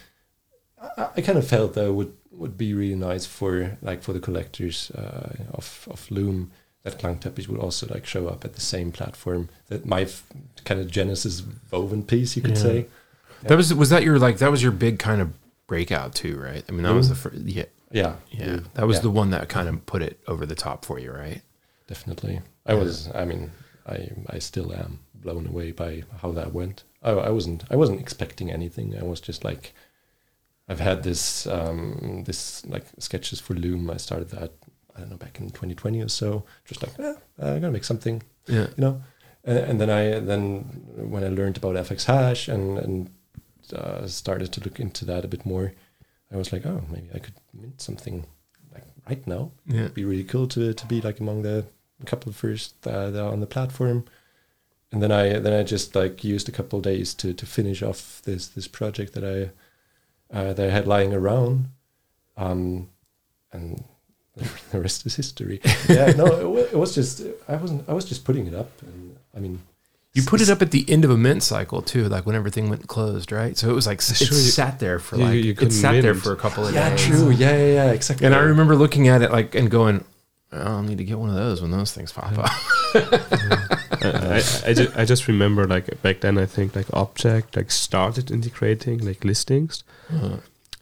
I, 0.98 1.10
I 1.18 1.22
kind 1.22 1.38
of 1.38 1.46
felt 1.46 1.74
that 1.74 1.94
would 1.94 2.14
would 2.32 2.58
be 2.58 2.74
really 2.74 2.96
nice 2.96 3.26
for 3.26 3.78
like 3.82 4.02
for 4.02 4.14
the 4.14 4.22
collectors 4.22 4.92
uh, 4.92 5.34
of 5.54 5.86
of 5.92 6.10
Loom 6.10 6.52
that 6.84 6.98
Klangteppich 7.00 7.48
would 7.48 7.60
also 7.60 7.88
like 7.88 8.06
show 8.06 8.28
up 8.28 8.46
at 8.46 8.54
the 8.54 8.62
same 8.62 8.92
platform 8.92 9.50
that 9.68 9.86
my 9.86 10.08
kind 10.66 10.80
of 10.80 10.90
Genesis 10.90 11.44
woven 11.72 12.04
piece, 12.04 12.36
you 12.36 12.42
could 12.42 12.52
Yeah. 12.58 12.64
say. 12.64 12.86
that 13.44 13.56
was 13.56 13.74
was 13.74 13.90
that 13.90 14.04
your 14.04 14.18
like 14.20 14.38
that 14.40 14.52
was 14.52 14.62
your 14.64 14.72
big 14.72 15.00
kind 15.00 15.22
of 15.22 15.32
breakout 15.68 16.16
too, 16.16 16.38
right? 16.40 16.64
I 16.68 16.72
mean 16.72 16.84
that 16.84 16.94
was 16.94 17.10
the 17.10 17.16
first 17.16 17.38
yeah 17.42 17.66
Yeah, 17.92 18.16
yeah 18.32 18.60
that 18.76 18.88
was 18.88 18.98
Yeah. 18.98 19.02
the 19.04 19.10
one 19.12 19.30
that 19.32 19.50
kind 19.50 19.68
of 19.70 19.86
put 19.86 20.02
it 20.02 20.20
over 20.28 20.46
the 20.46 20.56
top 20.56 20.86
for 20.86 21.00
you, 21.00 21.12
right? 21.12 21.42
definitely. 21.88 22.42
I 22.66 22.76
was. 22.76 23.10
I 23.16 23.26
mean, 23.26 23.52
I 23.88 24.10
I 24.30 24.40
still 24.40 24.72
am 24.74 25.00
blown 25.16 25.48
away 25.48 25.72
by 25.72 26.04
how 26.22 26.32
that 26.34 26.54
went. 26.54 26.84
I, 27.02 27.12
I 27.12 27.30
wasn't. 27.32 27.64
I 27.72 27.76
wasn't 27.76 28.00
expecting 28.00 28.52
anything. 28.52 28.96
I 28.98 29.04
was 29.04 29.20
just 29.20 29.44
like, 29.44 29.74
I've 30.68 30.80
had 30.80 31.02
this 31.04 31.48
um, 31.48 32.24
this 32.28 32.64
like 32.68 32.86
sketches 33.00 33.40
for 33.40 33.56
Loom. 33.56 33.90
I 33.90 33.98
started 33.98 34.30
that 34.30 34.52
I 35.00 35.02
don't 35.02 35.12
know 35.12 35.18
back 35.18 35.40
in 35.40 35.48
2020 35.50 36.02
or 36.02 36.10
so. 36.10 36.44
Just 36.66 36.84
like, 36.84 37.00
eh, 37.00 37.14
I'm 37.42 37.62
gonna 37.62 37.72
make 37.72 37.84
something. 37.86 38.22
Yeah. 38.48 38.68
you 38.76 38.82
know 38.86 39.02
and, 39.44 39.58
and 39.60 39.80
then 39.82 39.90
i 39.92 40.20
then 40.20 40.62
when 41.14 41.24
i 41.24 41.28
learned 41.30 41.58
about 41.58 41.76
fx 41.76 42.06
hash 42.06 42.48
and 42.48 42.80
and 42.80 43.10
uh, 43.74 44.08
started 44.08 44.52
to 44.54 44.62
look 44.62 44.80
into 44.80 45.06
that 45.06 45.24
a 45.24 45.28
bit 45.28 45.46
more 45.46 45.72
i 46.34 46.36
was 46.36 46.52
like 46.52 46.66
oh 46.66 46.82
maybe 46.92 47.10
i 47.14 47.20
could 47.20 47.36
mint 47.54 47.80
something 47.80 48.26
like 48.74 48.84
right 49.08 49.28
now 49.28 49.52
Yeah. 49.68 49.82
it'd 49.82 49.94
be 49.94 50.04
really 50.04 50.24
cool 50.24 50.48
to 50.48 50.74
to 50.74 50.86
be 50.88 51.00
like 51.02 51.20
among 51.20 51.44
the 51.44 51.66
couple 52.06 52.30
of 52.32 52.36
first 52.36 52.74
uh, 52.88 53.12
that 53.12 53.22
are 53.24 53.32
on 53.32 53.40
the 53.40 53.46
platform 53.56 54.04
and 54.92 55.04
then 55.04 55.12
i 55.12 55.38
then 55.40 55.54
i 55.54 55.62
just 55.64 55.96
like 55.96 56.24
used 56.24 56.50
a 56.50 56.56
couple 56.58 56.78
of 56.80 56.84
days 56.84 57.14
to 57.14 57.32
to 57.34 57.46
finish 57.46 57.84
off 57.84 58.22
this 58.26 58.48
this 58.48 58.68
project 58.68 59.14
that 59.14 59.24
i 59.24 59.52
uh, 60.36 60.54
that 60.54 60.68
i 60.70 60.72
had 60.74 60.88
lying 60.88 61.14
around 61.14 61.70
um 62.36 62.90
and 63.54 63.84
the 64.72 64.80
rest 64.82 65.06
is 65.06 65.16
history 65.16 65.60
yeah 65.90 66.08
no 66.12 66.26
it, 66.58 66.74
it 66.74 66.78
was 66.78 66.94
just 66.96 67.22
i 67.48 67.56
wasn't 67.56 67.88
i 67.90 67.94
was 67.94 68.06
just 68.06 68.24
putting 68.26 68.48
it 68.48 68.54
up 68.54 68.70
and 68.82 69.16
i 69.36 69.40
mean 69.40 69.60
You 70.14 70.24
put 70.24 70.42
it 70.42 70.50
up 70.50 70.62
at 70.62 70.72
the 70.72 70.84
end 70.90 71.06
of 71.06 71.12
a 71.12 71.18
mint 71.18 71.44
cycle 71.44 71.82
too, 71.84 72.10
like 72.10 72.26
when 72.26 72.36
everything 72.36 72.66
went 72.74 72.88
closed, 72.88 73.32
right? 73.32 73.56
So 73.56 73.70
it 73.70 73.76
was 73.80 73.86
like 73.86 74.00
it 74.02 74.20
you- 74.20 74.26
sat 74.60 74.80
there 74.80 74.98
for 74.98 75.16
you- 75.18 75.24
like 75.26 75.44
you 75.46 75.52
it 75.52 75.58
couldn't 75.60 75.78
sat 75.86 76.02
there 76.02 76.16
for 76.16 76.32
a 76.34 76.36
couple 76.36 76.66
of 76.68 76.74
yeah 76.74 76.90
days. 76.90 77.06
true 77.06 77.30
yeah 77.30 77.56
yeah 77.56 77.74
yeah 77.80 77.92
exactly 77.98 78.26
And 78.26 78.34
I 78.36 78.42
remember 78.54 78.76
looking 78.76 79.08
at 79.08 79.22
it 79.22 79.30
like 79.32 79.54
and 79.60 79.70
going, 79.70 80.04
I'll 80.52 80.82
need 80.82 80.98
to 80.98 81.04
get 81.12 81.20
one 81.20 81.30
of 81.30 81.38
those 81.38 81.62
when 81.62 81.70
those 81.70 81.92
things 81.94 82.12
pop 82.12 82.34
up. 82.42 82.50
I, 84.02 84.42
I, 84.70 84.74
ju- 84.74 84.92
I 84.96 85.06
just 85.06 85.28
remember 85.28 85.68
like 85.68 86.02
back 86.02 86.22
then 86.22 86.38
I 86.38 86.46
think 86.48 86.76
like 86.76 86.88
objkt 86.88 87.56
like 87.56 87.70
started 87.72 88.32
integrating 88.32 89.06
like 89.06 89.24
listings. 89.24 89.84
Uh, 90.12 90.38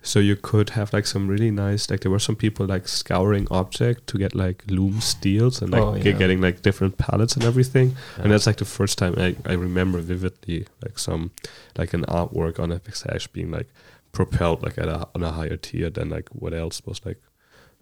So 0.07 0.19
you 0.19 0.35
could 0.37 0.69
have 0.71 0.93
like 0.93 1.05
some 1.05 1.27
really 1.27 1.51
nice 1.51 1.89
like 1.89 1.99
there 1.99 2.11
were 2.11 2.19
some 2.19 2.35
people 2.37 2.65
like 2.65 2.87
scouring 2.87 3.45
objkt 3.51 4.05
to 4.07 4.17
get 4.17 4.33
like 4.33 4.63
Loom 4.67 5.01
steals 5.01 5.61
and 5.61 5.71
like 5.71 5.81
Oh, 5.81 5.95
yeah. 5.95 6.11
getting 6.13 6.39
like 6.41 6.61
different 6.61 6.97
palettes 6.97 7.35
and 7.35 7.43
everything. 7.45 7.89
Yeah. 7.89 8.23
And 8.23 8.31
that's 8.31 8.47
like 8.47 8.57
the 8.57 8.65
first 8.65 8.97
time 8.97 9.15
I, 9.17 9.35
I 9.45 9.53
remember 9.53 9.99
vividly 9.99 10.65
like 10.83 10.97
some 10.97 11.31
like 11.77 11.93
an 11.93 12.05
artwork 12.05 12.59
on 12.59 12.69
FX 12.69 13.03
Hash 13.11 13.27
being 13.27 13.51
like 13.51 13.67
propelled 14.13 14.63
like 14.63 14.77
at 14.77 14.87
a 14.87 15.07
on 15.13 15.23
a 15.23 15.31
higher 15.31 15.57
tier 15.57 15.89
than 15.89 16.09
like 16.09 16.29
what 16.29 16.53
else 16.53 16.81
was 16.85 17.01
like 17.05 17.21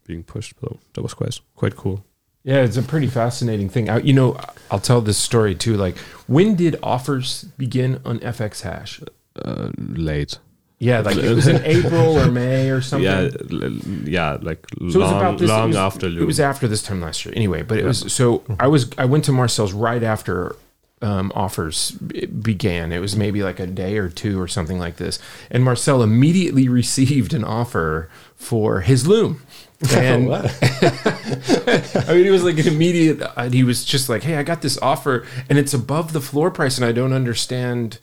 being 0.08 0.24
pushed. 0.24 0.54
So 0.62 0.80
that 0.94 1.02
was 1.04 1.14
quite 1.14 1.40
quite 1.56 1.76
cool. 1.76 2.04
Yeah, 2.44 2.62
it's 2.64 2.78
a 2.78 2.84
pretty 2.84 3.08
fascinating 3.08 3.70
thing. 3.70 3.90
I, 3.90 3.98
you 4.00 4.14
know, 4.14 4.38
I'll 4.70 4.80
tell 4.80 5.02
this 5.02 5.18
story 5.18 5.56
too. 5.56 5.76
Like, 5.78 5.98
when 6.28 6.56
did 6.56 6.76
offers 6.84 7.46
begin 7.58 8.00
on 8.06 8.20
FX 8.20 8.62
Hash? 8.62 9.02
Uh, 9.36 9.72
late. 9.80 10.38
Yeah, 10.78 11.00
like 11.00 11.16
it 11.18 11.34
was 11.34 11.48
in 11.48 11.62
April 11.64 12.20
or 12.20 12.30
May 12.30 12.70
or 12.70 12.82
something. 12.82 13.06
Yeah, 13.06 13.70
yeah, 14.04 14.38
like 14.42 14.66
So 14.72 14.76
it 14.80 14.84
was 14.84 14.96
long, 14.96 15.16
about 15.16 15.38
this. 15.40 15.50
long 15.50 15.64
it 15.64 15.68
was, 15.68 15.76
after 15.78 16.10
Loom. 16.10 16.24
It 16.24 16.26
was 16.26 16.40
after 16.40 16.68
this 16.68 16.84
time 16.84 17.02
last 17.02 17.26
year. 17.26 17.34
Anyway, 17.36 17.62
but 17.62 17.78
it 17.78 17.86
was 17.86 18.12
so 18.12 18.44
I 18.60 18.68
was 18.68 18.90
I 18.98 19.06
went 19.06 19.24
to 19.26 19.32
Marcel's 19.32 19.72
right 19.72 20.04
after 20.04 20.56
um, 21.02 21.32
offers 21.36 21.92
began. 21.92 22.92
It 22.92 23.00
was 23.00 23.16
maybe 23.16 23.42
like 23.44 23.60
a 23.60 23.68
day 23.68 23.98
or 23.98 24.10
two 24.10 24.42
or 24.42 24.48
something 24.48 24.78
like 24.80 24.98
this, 24.98 25.20
and 25.50 25.64
Marcel 25.64 26.04
immediately 26.04 26.68
received 26.82 27.34
an 27.34 27.44
offer 27.44 28.10
for 28.36 28.82
his 28.82 29.08
loom. 29.08 29.42
And 29.94 30.34
I 30.34 32.14
mean, 32.14 32.26
it 32.26 32.32
was 32.32 32.44
like 32.44 32.58
an 32.58 32.68
immediate. 32.68 33.22
He 33.52 33.64
was 33.64 33.84
just 33.84 34.08
like, 34.08 34.24
"Hey, 34.24 34.38
I 34.38 34.44
got 34.44 34.62
this 34.62 34.78
offer, 34.82 35.28
and 35.50 35.60
it's 35.60 35.74
above 35.74 36.14
the 36.14 36.22
floor 36.22 36.50
price, 36.50 36.78
and 36.78 36.86
I 36.86 36.92
don't 36.92 37.14
understand." 37.14 38.00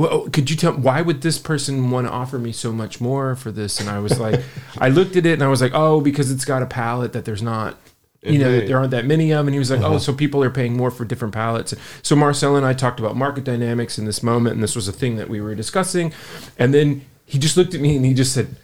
Well, 0.00 0.30
could 0.30 0.48
you 0.48 0.56
tell 0.56 0.72
why 0.72 1.02
would 1.02 1.20
this 1.20 1.38
person 1.38 1.90
want 1.90 2.06
to 2.06 2.10
offer 2.10 2.38
me 2.38 2.52
so 2.52 2.72
much 2.72 3.02
more 3.02 3.36
for 3.36 3.52
this? 3.52 3.80
And 3.80 3.90
I 3.90 3.98
was 3.98 4.18
like, 4.18 4.40
I 4.78 4.88
looked 4.88 5.14
at 5.14 5.26
it 5.26 5.34
and 5.34 5.42
I 5.42 5.48
was 5.48 5.60
like, 5.60 5.72
oh, 5.74 6.00
because 6.00 6.30
it's 6.30 6.46
got 6.46 6.62
a 6.62 6.66
palette 6.66 7.12
that 7.12 7.26
there's 7.26 7.42
not, 7.42 7.76
you 8.22 8.38
know, 8.38 8.50
that 8.50 8.66
there 8.66 8.78
aren't 8.78 8.92
that 8.92 9.04
many 9.04 9.30
of. 9.30 9.46
And 9.46 9.54
he 9.54 9.58
was 9.58 9.70
like, 9.70 9.82
oh, 9.82 9.88
uh-huh. 9.88 9.98
so 9.98 10.14
people 10.14 10.42
are 10.42 10.48
paying 10.48 10.74
more 10.74 10.90
for 10.90 11.04
different 11.04 11.34
palettes. 11.34 11.74
So 12.00 12.16
Marcel 12.16 12.56
and 12.56 12.64
I 12.64 12.72
talked 12.72 12.98
about 12.98 13.14
market 13.14 13.44
dynamics 13.44 13.98
in 13.98 14.06
this 14.06 14.22
moment, 14.22 14.54
and 14.54 14.62
this 14.62 14.74
was 14.74 14.88
a 14.88 14.92
thing 14.92 15.16
that 15.16 15.28
we 15.28 15.38
were 15.42 15.54
discussing. 15.54 16.14
And 16.58 16.72
then 16.72 17.04
he 17.26 17.38
just 17.38 17.58
looked 17.58 17.74
at 17.74 17.82
me 17.82 17.94
and 17.94 18.06
he 18.06 18.14
just 18.14 18.32
said, 18.32 18.56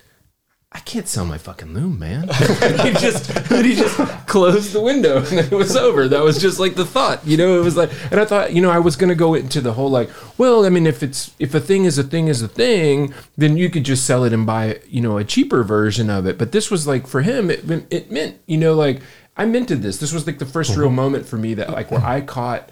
I 0.73 0.81
can't 0.81 1.07
sell 1.07 1.25
my 1.25 1.39
fucking 1.39 1.73
loom, 1.73 1.99
man. 1.99 2.23
he 2.29 2.93
just 2.93 3.31
he 3.51 3.75
just 3.77 3.97
closed 4.27 4.73
the 4.73 4.81
window 4.81 5.19
and 5.31 5.39
it 5.39 5.53
was 5.53 5.77
over. 5.77 6.09
That 6.09 6.25
was 6.25 6.41
just 6.41 6.59
like 6.59 6.75
the 6.75 6.85
thought, 6.85 7.25
you 7.27 7.37
know. 7.37 7.59
It 7.59 7.65
was 7.65 7.77
like, 7.77 7.91
and 8.11 8.21
I 8.21 8.25
thought, 8.25 8.53
you 8.53 8.61
know, 8.61 8.71
I 8.71 8.81
was 8.81 8.97
gonna 8.97 9.15
go 9.15 9.35
into 9.35 9.61
the 9.61 9.75
whole 9.75 9.89
like, 9.89 10.11
well, 10.39 10.67
I 10.67 10.69
mean, 10.69 10.87
if 10.87 11.03
it's 11.03 11.35
if 11.39 11.55
a 11.55 11.61
thing 11.61 11.85
is 11.85 11.99
a 11.99 12.03
thing 12.03 12.29
is 12.29 12.43
a 12.43 12.49
thing, 12.49 13.15
then 13.37 13.57
you 13.57 13.71
could 13.71 13.85
just 13.85 14.05
sell 14.05 14.25
it 14.25 14.33
and 14.33 14.45
buy, 14.45 14.81
you 14.89 15.01
know, 15.01 15.19
a 15.19 15.25
cheaper 15.25 15.63
version 15.63 16.11
of 16.11 16.27
it. 16.27 16.37
But 16.37 16.53
this 16.53 16.71
was 16.71 16.87
like 16.87 17.07
for 17.07 17.23
him, 17.23 17.49
it 17.49 17.65
it 17.91 18.11
meant, 18.11 18.41
you 18.47 18.59
know, 18.59 18.75
like 18.75 19.01
I 19.37 19.45
minted 19.45 19.83
this. 19.83 19.99
This 19.99 20.13
was 20.13 20.27
like 20.27 20.39
the 20.39 20.45
1st 20.45 20.77
real 20.77 20.89
mm-hmm. 20.89 20.97
moment 20.97 21.27
for 21.27 21.37
me 21.37 21.55
that 21.55 21.71
like 21.71 21.91
where 21.91 22.05
I 22.05 22.23
caught 22.23 22.71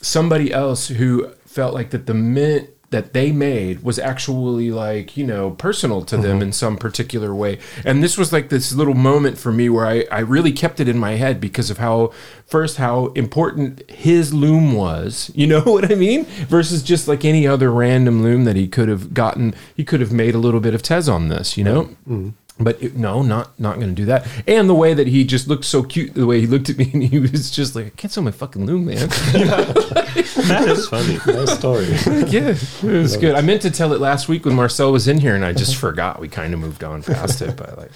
somebody 0.00 0.52
else 0.52 0.88
who 0.88 1.30
felt 1.46 1.74
like 1.74 1.90
that 1.90 2.06
the 2.06 2.14
mint 2.14 2.70
that 2.90 3.12
they 3.12 3.32
made 3.32 3.82
was 3.82 3.98
actually 3.98 4.70
like 4.70 5.16
you 5.16 5.26
know 5.26 5.50
personal 5.50 6.02
to 6.02 6.16
them 6.16 6.36
mm-hmm. 6.36 6.42
in 6.42 6.52
some 6.52 6.76
particular 6.76 7.34
way. 7.34 7.58
And 7.84 8.02
this 8.02 8.16
was 8.16 8.32
like 8.32 8.48
this 8.48 8.72
little 8.72 8.94
moment 8.94 9.38
for 9.38 9.52
me 9.52 9.68
where 9.68 9.86
I, 9.86 10.04
I 10.10 10.20
really 10.20 10.52
kept 10.52 10.80
it 10.80 10.88
in 10.88 10.98
my 10.98 11.12
head 11.12 11.40
because 11.40 11.70
of 11.70 11.78
how 11.78 12.12
first 12.48 12.78
how 12.78 13.06
important 13.08 13.88
his 13.90 14.32
loom 14.32 14.72
was 14.72 15.30
you 15.34 15.46
know 15.46 15.60
what 15.64 15.92
i 15.92 15.94
mean 15.94 16.24
versus 16.48 16.82
just 16.82 17.06
like 17.06 17.24
any 17.24 17.46
other 17.46 17.70
random 17.70 18.22
loom 18.22 18.44
that 18.44 18.56
he 18.56 18.66
could 18.66 18.88
have 18.88 19.12
gotten 19.12 19.54
he 19.76 19.84
could 19.84 20.00
have 20.00 20.12
made 20.12 20.34
a 20.34 20.38
little 20.38 20.60
bit 20.60 20.74
of 20.74 20.82
tez 20.82 21.08
on 21.08 21.28
this 21.28 21.58
you 21.58 21.64
know? 21.64 21.84
Mm-hmm. 21.84 22.14
Mm-hmm. 22.14 22.28
But 22.60 22.82
it, 22.82 22.96
no, 22.96 23.22
not 23.22 23.58
not 23.60 23.76
going 23.76 23.88
to 23.88 23.94
do 23.94 24.06
that. 24.06 24.26
And 24.48 24.68
the 24.68 24.74
way 24.74 24.92
that 24.92 25.06
he 25.06 25.22
just 25.22 25.46
looked 25.46 25.64
so 25.64 25.84
cute, 25.84 26.14
the 26.14 26.26
way 26.26 26.40
he 26.40 26.46
looked 26.48 26.68
at 26.68 26.76
me, 26.76 26.90
and 26.94 27.04
he 27.04 27.20
was 27.20 27.52
just 27.52 27.76
like, 27.76 27.86
"I 27.86 27.90
can't 27.90 28.12
sell 28.12 28.24
my 28.24 28.32
fucking 28.32 28.66
loom, 28.66 28.86
man." 28.86 29.08
That 30.14 30.68
is 30.68 30.88
funny. 30.88 31.18
Nice 31.26 31.58
story. 31.58 31.86
yeah, 32.30 32.54
it 32.54 32.82
was 32.82 33.16
good. 33.16 33.34
I 33.34 33.40
meant 33.40 33.62
to 33.62 33.70
tell 33.70 33.92
it 33.92 34.00
last 34.00 34.28
week 34.28 34.44
when 34.44 34.54
Marcel 34.54 34.92
was 34.92 35.08
in 35.08 35.18
here, 35.18 35.34
and 35.34 35.44
I 35.44 35.52
just 35.52 35.76
forgot. 35.76 36.20
We 36.20 36.28
kind 36.28 36.54
of 36.54 36.60
moved 36.60 36.84
on 36.84 37.02
past 37.02 37.42
it, 37.42 37.56
but 37.56 37.76
like 37.78 37.90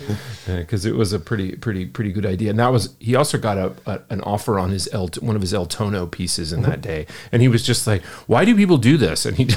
because 0.47 0.85
it 0.85 0.95
was 0.95 1.13
a 1.13 1.19
pretty, 1.19 1.57
pretty, 1.57 1.87
pretty 1.87 2.13
good 2.13 2.27
idea. 2.27 2.51
And 2.51 2.59
that 2.59 2.69
was 2.69 2.95
he 2.99 3.15
also 3.15 3.39
got 3.39 3.59
a, 3.59 3.73
a 3.87 4.01
an 4.11 4.21
offer 4.23 4.59
on 4.59 4.71
his 4.71 4.89
El, 4.93 5.09
one 5.21 5.37
of 5.37 5.43
his 5.43 5.55
El 5.55 5.67
Tono 5.67 6.07
pieces 6.07 6.53
in 6.53 6.63
that 6.63 6.81
day, 6.81 7.07
and 7.31 7.43
he 7.43 7.49
was 7.49 7.63
just 7.63 7.87
like, 7.87 8.03
"Why 8.27 8.45
do 8.45 8.55
people 8.57 8.79
do 8.79 8.97
this?" 8.97 9.25
And 9.27 9.37
he 9.37 9.45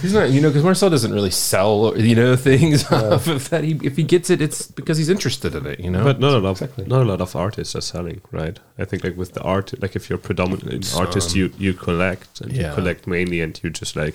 he's 0.00 0.14
not, 0.14 0.30
you 0.30 0.40
know, 0.40 0.48
because 0.48 0.64
Marcel 0.64 0.90
doesn't 0.90 1.12
really 1.12 1.30
sell, 1.30 1.96
you 1.96 2.14
know, 2.14 2.36
things 2.36 2.90
off 2.90 3.26
of 3.26 3.48
that. 3.50 3.64
He, 3.64 3.78
if 3.82 3.96
he 3.96 4.02
gets 4.02 4.30
it, 4.30 4.40
it's 4.40 4.66
because 4.70 4.98
he's 4.98 5.08
interested 5.08 5.54
in 5.54 5.66
it, 5.66 5.80
you 5.80 5.90
know. 5.90 6.04
But 6.04 6.20
not 6.20 6.34
a 6.34 6.38
lot. 6.38 6.52
Exactly. 6.52 6.86
Not 6.86 7.02
a 7.02 7.04
lot 7.04 7.20
of 7.20 7.34
artists 7.36 7.74
are 7.74 7.80
selling, 7.80 8.20
right? 8.30 8.58
I 8.78 8.84
think 8.84 9.04
like 9.04 9.16
with 9.16 9.32
the 9.34 9.42
art, 9.42 9.74
like 9.82 9.96
if 9.96 10.08
you're 10.08 10.18
predominantly 10.18 10.76
an 10.76 10.82
artist, 10.96 11.34
you 11.34 11.52
you 11.58 11.74
collect 11.74 12.40
and 12.40 12.52
Yeah. 12.52 12.68
you 12.70 12.74
collect 12.74 13.06
mainly, 13.06 13.40
and 13.40 13.58
you 13.62 13.70
just 13.70 13.96
like 13.96 14.14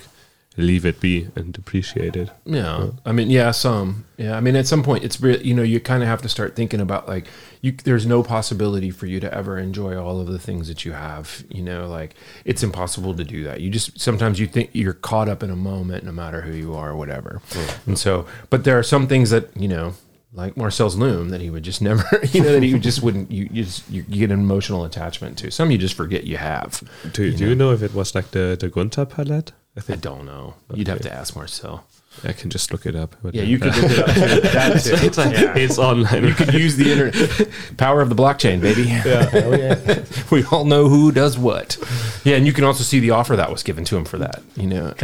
leave 0.56 0.86
it 0.86 1.00
be 1.00 1.26
and 1.34 1.58
appreciate 1.58 2.14
it. 2.14 2.30
Yeah, 2.44 2.90
I 3.04 3.10
mean, 3.10 3.28
yeah, 3.28 3.50
some. 3.50 4.04
Yeah, 4.16 4.36
I 4.36 4.40
mean, 4.40 4.54
at 4.54 4.68
some 4.68 4.84
point, 4.84 5.02
it's 5.02 5.20
real. 5.20 5.42
You 5.42 5.52
know, 5.52 5.64
you 5.64 5.80
kind 5.80 6.00
of 6.02 6.08
have 6.08 6.22
to 6.22 6.28
start 6.28 6.54
thinking 6.54 6.80
about 6.80 7.08
like 7.08 7.26
you. 7.60 7.72
There's 7.72 8.06
no 8.06 8.22
possibility 8.22 8.90
for 8.90 9.06
you 9.06 9.18
to 9.20 9.34
ever 9.34 9.58
enjoy 9.58 9.96
all 10.00 10.20
of 10.20 10.28
the 10.28 10.38
things 10.38 10.68
that 10.68 10.84
you 10.84 10.92
have. 10.92 11.44
You 11.50 11.62
know, 11.62 11.88
like 11.88 12.14
it's 12.44 12.62
impossible 12.62 13.14
to 13.16 13.24
do 13.24 13.42
that. 13.44 13.60
You 13.62 13.68
just 13.70 14.00
sometimes 14.00 14.38
you 14.38 14.46
think 14.46 14.70
you're 14.72 14.92
caught 14.94 15.28
up 15.28 15.42
in 15.42 15.50
a 15.50 15.56
moment, 15.56 16.04
no 16.04 16.12
matter 16.12 16.42
who 16.42 16.52
you 16.52 16.72
are 16.74 16.90
or 16.90 16.96
whatever. 16.96 17.42
And 17.86 17.98
so, 17.98 18.24
but 18.48 18.62
there 18.64 18.78
are 18.78 18.84
some 18.84 19.06
things 19.08 19.30
that 19.30 19.54
you 19.56 19.68
know. 19.68 19.94
Like 20.34 20.56
Marcel's 20.56 20.96
loom, 20.96 21.28
that 21.30 21.40
he 21.40 21.48
would 21.48 21.62
just 21.62 21.80
never, 21.88 22.04
you 22.32 22.40
know, 22.42 22.52
that 22.52 22.62
he 22.62 22.76
just 22.78 23.02
wouldn't. 23.02 23.30
You, 23.30 23.48
you 23.52 23.62
just 23.64 23.88
you 23.88 24.02
get 24.02 24.30
an 24.32 24.40
emotional 24.40 24.84
attachment 24.84 25.38
to. 25.38 25.50
Some 25.50 25.70
you 25.70 25.78
just 25.78 25.94
forget 25.94 26.24
you 26.24 26.36
have. 26.38 26.82
Do 27.12 27.32
do 27.32 27.48
you 27.48 27.54
know 27.54 27.70
if 27.72 27.82
it 27.82 27.94
was 27.94 28.14
like 28.14 28.32
the 28.32 28.56
the 28.58 28.68
Gunter 28.68 29.04
palette? 29.04 29.52
I 29.76 29.92
I 29.92 29.96
don't 29.96 30.24
know. 30.26 30.54
You'd 30.74 30.88
have 30.88 31.00
to 31.02 31.12
ask 31.12 31.34
Marcel. 31.36 31.84
I 32.22 32.32
can 32.32 32.48
just 32.48 32.70
look 32.70 32.86
it 32.86 32.94
up. 32.94 33.16
Yeah, 33.32 33.42
you 33.42 33.58
could 33.58 33.74
look 33.76 33.90
it 33.90 33.98
up. 33.98 34.06
Too. 34.14 34.48
That 34.52 34.80
too. 34.84 34.94
it's, 35.06 35.18
like, 35.18 35.32
Yeah. 35.36 35.56
it's 35.56 35.78
online. 35.80 36.22
You 36.24 36.32
could 36.34 36.54
use 36.54 36.76
the 36.76 36.92
internet. 36.92 37.48
Power 37.76 38.00
of 38.00 38.08
the 38.08 38.14
blockchain, 38.14 38.60
baby. 38.60 38.82
yeah. 38.84 39.28
Yeah. 39.56 40.04
we 40.30 40.44
all 40.44 40.64
know 40.64 40.88
who 40.88 41.10
does 41.10 41.36
what. 41.36 41.76
Yeah, 42.22 42.36
and 42.36 42.46
you 42.46 42.52
can 42.52 42.62
also 42.62 42.84
see 42.84 43.00
the 43.00 43.10
offer 43.10 43.34
that 43.34 43.50
was 43.50 43.64
given 43.64 43.84
to 43.86 43.96
him 43.96 44.04
for 44.04 44.18
that, 44.18 44.44
you 44.54 44.68
know. 44.68 44.94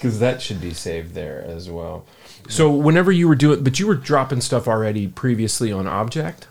Cuz 0.00 0.18
that 0.20 0.40
should 0.40 0.60
be 0.60 0.72
saved 0.74 1.14
there 1.14 1.44
as 1.46 1.68
well. 1.70 2.04
So 2.48 2.70
whenever 2.70 3.10
you 3.12 3.28
were 3.28 3.34
doing 3.34 3.62
but 3.64 3.78
you 3.78 3.86
were 3.86 3.94
dropping 3.94 4.40
stuff 4.40 4.68
already 4.68 5.08
previously 5.08 5.72
on 5.72 5.86
objkt? 5.86 6.46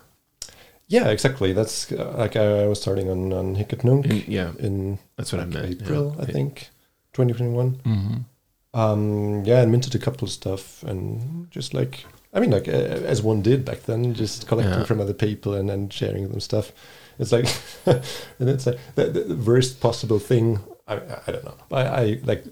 Yeah, 0.87 1.07
exactly. 1.09 1.53
That's 1.53 1.91
uh, 1.91 2.13
like 2.17 2.35
I, 2.35 2.63
I 2.63 2.67
was 2.67 2.81
starting 2.81 3.09
on 3.09 3.31
on 3.33 3.55
Hic 3.55 3.73
et 3.73 3.83
Nunc 3.83 4.05
yeah, 4.27 4.51
in 4.59 4.99
that's 5.17 5.31
what 5.31 5.41
I 5.41 5.45
meant. 5.45 5.81
April, 5.81 6.15
yeah. 6.17 6.23
I 6.23 6.25
think, 6.31 6.69
2021. 7.13 7.77
Mhm. 7.85 8.25
Um, 8.75 9.43
yeah, 9.45 9.61
and 9.61 9.71
minted 9.71 9.93
a 9.95 9.99
couple 9.99 10.25
of 10.25 10.31
stuff 10.31 10.81
and 10.83 11.49
just 11.51 11.73
like 11.73 12.05
I 12.33 12.39
mean, 12.39 12.49
like 12.51 12.67
uh, 12.67 12.71
as 12.71 13.21
one 13.21 13.41
did 13.43 13.63
back 13.63 13.83
then, 13.83 14.13
just 14.13 14.47
collecting 14.47 14.79
Yeah. 14.79 14.85
from 14.85 14.99
other 14.99 15.13
people 15.13 15.53
and 15.53 15.69
then 15.69 15.89
sharing 15.89 16.27
them 16.29 16.39
stuff. 16.39 16.71
It's 17.19 17.31
like, 17.31 17.45
and 17.85 18.49
it's 18.49 18.65
like 18.65 18.79
the, 18.95 19.05
the, 19.05 19.19
the 19.21 19.35
worst 19.35 19.79
possible 19.79 20.17
thing. 20.19 20.59
I, 20.87 20.95
I 21.27 21.31
don't 21.31 21.43
know. 21.45 21.55
I, 21.71 21.81
I 21.85 22.19
like. 22.23 22.43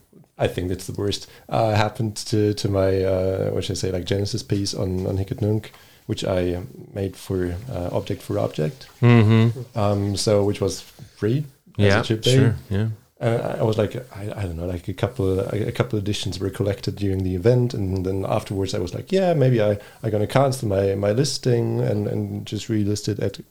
I 0.45 0.47
think 0.47 0.69
that's 0.69 0.87
the 0.87 1.01
worst. 1.01 1.27
Uh, 1.49 1.73
happened 1.75 2.15
to 2.31 2.53
to 2.53 2.67
my 2.69 3.03
uh, 3.03 3.51
what 3.53 3.63
should 3.63 3.77
I 3.77 3.79
say 3.79 3.91
like 3.91 4.05
Genesis 4.05 4.43
piece 4.43 4.73
on 4.73 5.05
on 5.07 5.17
Hic 5.17 5.31
et 5.31 5.41
Nunc, 5.41 5.71
which 6.07 6.23
I 6.23 6.61
made 6.93 7.15
for 7.15 7.55
uh, 7.71 7.89
Object 7.97 8.21
for 8.21 8.37
Object. 8.39 8.87
Mhm. 9.01 9.51
Um, 9.75 10.15
so 10.17 10.43
which 10.43 10.61
was 10.61 10.81
free. 11.17 11.45
as 11.77 11.85
Yeah, 11.85 11.99
it 11.99 12.05
should 12.05 12.23
be. 12.23 12.31
sure. 12.31 12.55
Yeah. 12.69 12.87
Uh, 13.21 13.57
I 13.59 13.63
was 13.63 13.77
like, 13.77 13.95
I, 14.15 14.23
I 14.35 14.43
don't 14.47 14.55
know, 14.57 14.65
like 14.73 14.87
a 14.89 14.93
couple 14.93 15.39
of 15.39 15.53
a 15.53 15.71
couple 15.71 15.97
of 15.99 16.03
editions 16.03 16.39
were 16.39 16.49
collected 16.49 16.95
during 16.95 17.23
the 17.23 17.35
event, 17.35 17.73
and 17.75 18.03
then 18.05 18.25
afterwards 18.25 18.73
I 18.73 18.79
was 18.79 18.93
like, 18.95 19.11
yeah, 19.11 19.35
maybe 19.35 19.61
I 19.61 19.77
I 20.03 20.09
gonna 20.09 20.25
cancel 20.27 20.67
my 20.67 20.95
my 20.95 21.11
listing 21.13 21.81
and 21.89 22.07
and 22.07 22.47
just 22.51 22.67
relist 22.69 23.07
it 23.07 23.19
at 23.19 23.37
a 23.39 23.43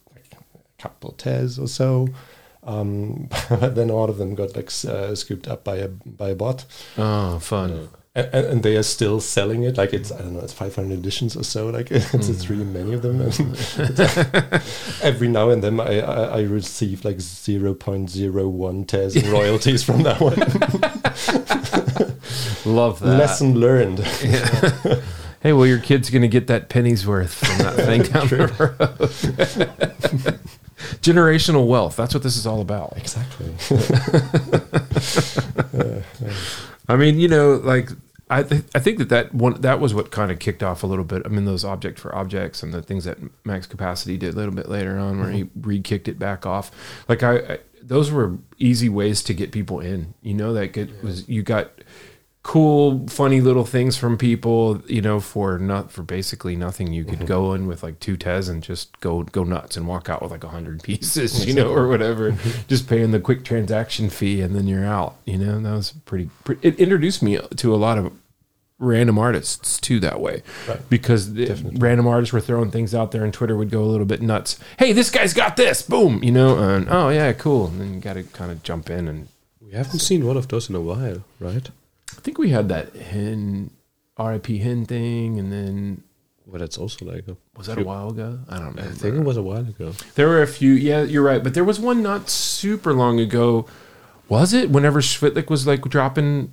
couple 0.82 1.12
tez 1.12 1.58
or 1.58 1.68
so. 1.68 2.08
Um, 2.62 3.28
but 3.50 3.74
then 3.74 3.90
all 3.90 4.10
of 4.10 4.18
them 4.18 4.34
got 4.34 4.54
like 4.54 4.70
uh, 4.86 5.14
scooped 5.14 5.48
up 5.48 5.64
by 5.64 5.76
a 5.76 5.88
by 5.88 6.30
a 6.30 6.34
bot, 6.34 6.64
Oh, 6.98 7.38
fun. 7.38 7.88
and, 8.14 8.34
and, 8.34 8.62
they 8.62 8.76
are 8.76 8.82
still 8.82 9.18
selling 9.20 9.62
it. 9.62 9.78
Like 9.78 9.94
it's 9.94 10.12
I 10.12 10.18
don't 10.18 10.34
know, 10.34 10.40
it's 10.40 10.52
500 10.52 10.92
editions 10.92 11.36
or 11.36 11.42
so. 11.44 11.70
Like 11.70 11.90
it's 11.90 12.28
it's 12.28 12.50
really 12.50 12.64
many 12.66 12.92
of 12.92 13.00
them. 13.02 13.20
Every 15.02 15.28
now 15.28 15.48
and 15.48 15.62
then 15.64 15.80
I, 15.80 16.00
I 16.00 16.24
I 16.24 16.42
receive 16.42 17.02
like 17.04 17.16
0.01 17.16 18.86
tez 18.86 19.16
in 19.16 19.30
royalties 19.32 19.82
from 19.82 20.02
that 20.02 20.20
one. 20.20 20.36
Love 22.66 23.00
that. 23.00 23.16
Lesson 23.18 23.54
learned. 23.58 24.00
Hey, 25.42 25.54
well, 25.54 25.64
your 25.64 25.78
kid's 25.78 26.10
going 26.10 26.20
to 26.20 26.28
get 26.28 26.48
that 26.48 26.68
penny's 26.68 27.06
worth 27.06 27.32
from 27.32 27.56
that 27.58 27.76
thing 27.76 28.02
down 28.02 28.28
the 28.28 28.46
road. 30.28 30.38
Generational 31.02 31.66
wealth. 31.66 31.96
That's 31.96 32.14
what 32.14 32.22
this 32.22 32.36
is 32.36 32.46
all 32.46 32.60
about. 32.60 32.94
Exactly. 32.96 33.52
I 36.88 36.96
mean, 36.96 37.18
you 37.18 37.28
know, 37.28 37.54
like 37.54 37.90
I, 38.30 38.44
th- 38.44 38.64
I 38.74 38.78
think 38.78 38.98
that 38.98 39.08
that 39.08 39.34
one 39.34 39.60
that 39.60 39.80
was 39.80 39.92
what 39.92 40.10
kind 40.10 40.30
of 40.30 40.38
kicked 40.38 40.62
off 40.62 40.82
a 40.82 40.86
little 40.86 41.04
bit. 41.04 41.22
I 41.24 41.28
mean, 41.28 41.44
those 41.44 41.64
object 41.64 41.98
for 41.98 42.14
objects 42.14 42.62
and 42.62 42.72
the 42.72 42.80
things 42.80 43.04
that 43.04 43.18
Max 43.44 43.66
Capacity 43.66 44.16
did 44.16 44.34
a 44.34 44.36
little 44.36 44.54
bit 44.54 44.68
later 44.68 44.98
on, 44.98 45.20
where 45.20 45.30
he 45.30 45.44
mm-hmm. 45.44 45.62
re-kicked 45.62 46.08
it 46.08 46.18
back 46.18 46.46
off. 46.46 46.70
Like 47.08 47.22
I, 47.22 47.38
I 47.38 47.58
those 47.82 48.10
were 48.10 48.38
easy 48.58 48.88
ways 48.88 49.22
to 49.24 49.34
get 49.34 49.50
people 49.50 49.80
in. 49.80 50.14
You 50.22 50.34
know, 50.34 50.52
that 50.52 50.76
it 50.76 51.02
was 51.02 51.28
you 51.28 51.42
got 51.42 51.70
cool, 52.42 53.06
funny 53.08 53.40
little 53.40 53.64
things 53.64 53.96
from 53.96 54.16
people. 54.16 54.82
You 54.86 55.02
know, 55.02 55.20
for 55.20 55.58
not 55.58 55.90
for 55.90 56.02
basically 56.02 56.56
nothing. 56.56 56.92
You 56.92 57.04
could 57.04 57.18
mm-hmm. 57.20 57.26
go 57.26 57.52
in 57.54 57.66
with 57.66 57.82
like 57.82 58.00
two 58.00 58.16
tez 58.16 58.48
and 58.48 58.62
just 58.62 58.98
go 59.00 59.22
go 59.22 59.44
nuts 59.44 59.76
and 59.76 59.86
walk 59.86 60.08
out 60.08 60.22
with 60.22 60.30
like 60.30 60.44
a 60.44 60.48
hundred 60.48 60.82
pieces. 60.84 61.46
You 61.46 61.54
know, 61.54 61.72
or 61.72 61.88
whatever. 61.88 62.32
Mm-hmm. 62.32 62.68
just 62.68 62.88
paying 62.88 63.10
the 63.10 63.20
quick 63.20 63.44
transaction 63.44 64.10
fee 64.10 64.40
and 64.40 64.54
then 64.54 64.66
you're 64.66 64.86
out. 64.86 65.16
You 65.24 65.38
know, 65.38 65.56
and 65.56 65.66
that 65.66 65.72
was 65.72 65.92
pretty. 66.04 66.30
pretty 66.44 66.66
it 66.66 66.78
introduced 66.78 67.22
me 67.22 67.38
to 67.56 67.74
a 67.74 67.76
lot 67.76 67.98
of 67.98 68.12
random 68.80 69.18
artists 69.18 69.78
too 69.78 70.00
that 70.00 70.20
way 70.20 70.42
Right. 70.66 70.80
because 70.88 71.34
the 71.34 71.52
random 71.76 72.06
artists 72.06 72.32
were 72.32 72.40
throwing 72.40 72.70
things 72.70 72.94
out 72.94 73.12
there 73.12 73.24
and 73.24 73.32
Twitter 73.32 73.54
would 73.54 73.70
go 73.70 73.82
a 73.82 73.84
little 73.84 74.06
bit 74.06 74.22
nuts. 74.22 74.58
Hey, 74.78 74.92
this 74.92 75.10
guy's 75.10 75.34
got 75.34 75.56
this. 75.56 75.82
Boom, 75.82 76.24
you 76.24 76.32
know, 76.32 76.58
and 76.58 76.88
oh 76.88 77.10
yeah, 77.10 77.32
cool. 77.34 77.66
And 77.66 77.80
then 77.80 77.94
you 77.94 78.00
got 78.00 78.14
to 78.14 78.22
kind 78.22 78.50
of 78.50 78.62
jump 78.62 78.88
in 78.88 79.06
and 79.06 79.28
We 79.60 79.72
haven't 79.72 79.98
seen 79.98 80.26
one 80.26 80.38
of 80.38 80.48
those 80.48 80.70
in 80.70 80.74
a 80.74 80.80
while, 80.80 81.22
right? 81.38 81.68
I 82.20 82.22
think 82.22 82.36
we 82.36 82.50
had 82.50 82.68
that 82.68 82.94
hen 82.94 83.70
RIP 84.18 84.46
hen 84.48 84.84
thing 84.84 85.38
and 85.38 85.50
then 85.50 86.02
But 86.46 86.60
it's 86.60 86.76
also 86.76 87.06
like 87.06 87.26
a 87.28 87.36
was 87.56 87.66
that 87.68 87.78
a 87.78 87.82
while 87.82 88.10
ago? 88.10 88.40
I 88.46 88.58
don't 88.58 88.76
know. 88.76 88.82
I 88.82 88.88
think 88.88 89.16
it 89.16 89.24
was 89.24 89.38
a 89.38 89.42
while 89.42 89.66
ago. 89.66 89.92
There 90.16 90.28
were 90.28 90.42
a 90.42 90.46
few. 90.46 90.72
Yeah, 90.72 91.02
you're 91.04 91.22
right. 91.22 91.42
But 91.42 91.54
there 91.54 91.64
was 91.64 91.80
one 91.80 92.02
not 92.02 92.28
super 92.28 92.92
long 92.92 93.18
ago. 93.20 93.66
Was 94.28 94.52
it? 94.52 94.68
Whenever 94.68 95.00
Schwittlick 95.00 95.48
was 95.48 95.66
like 95.66 95.80
dropping, 95.88 96.52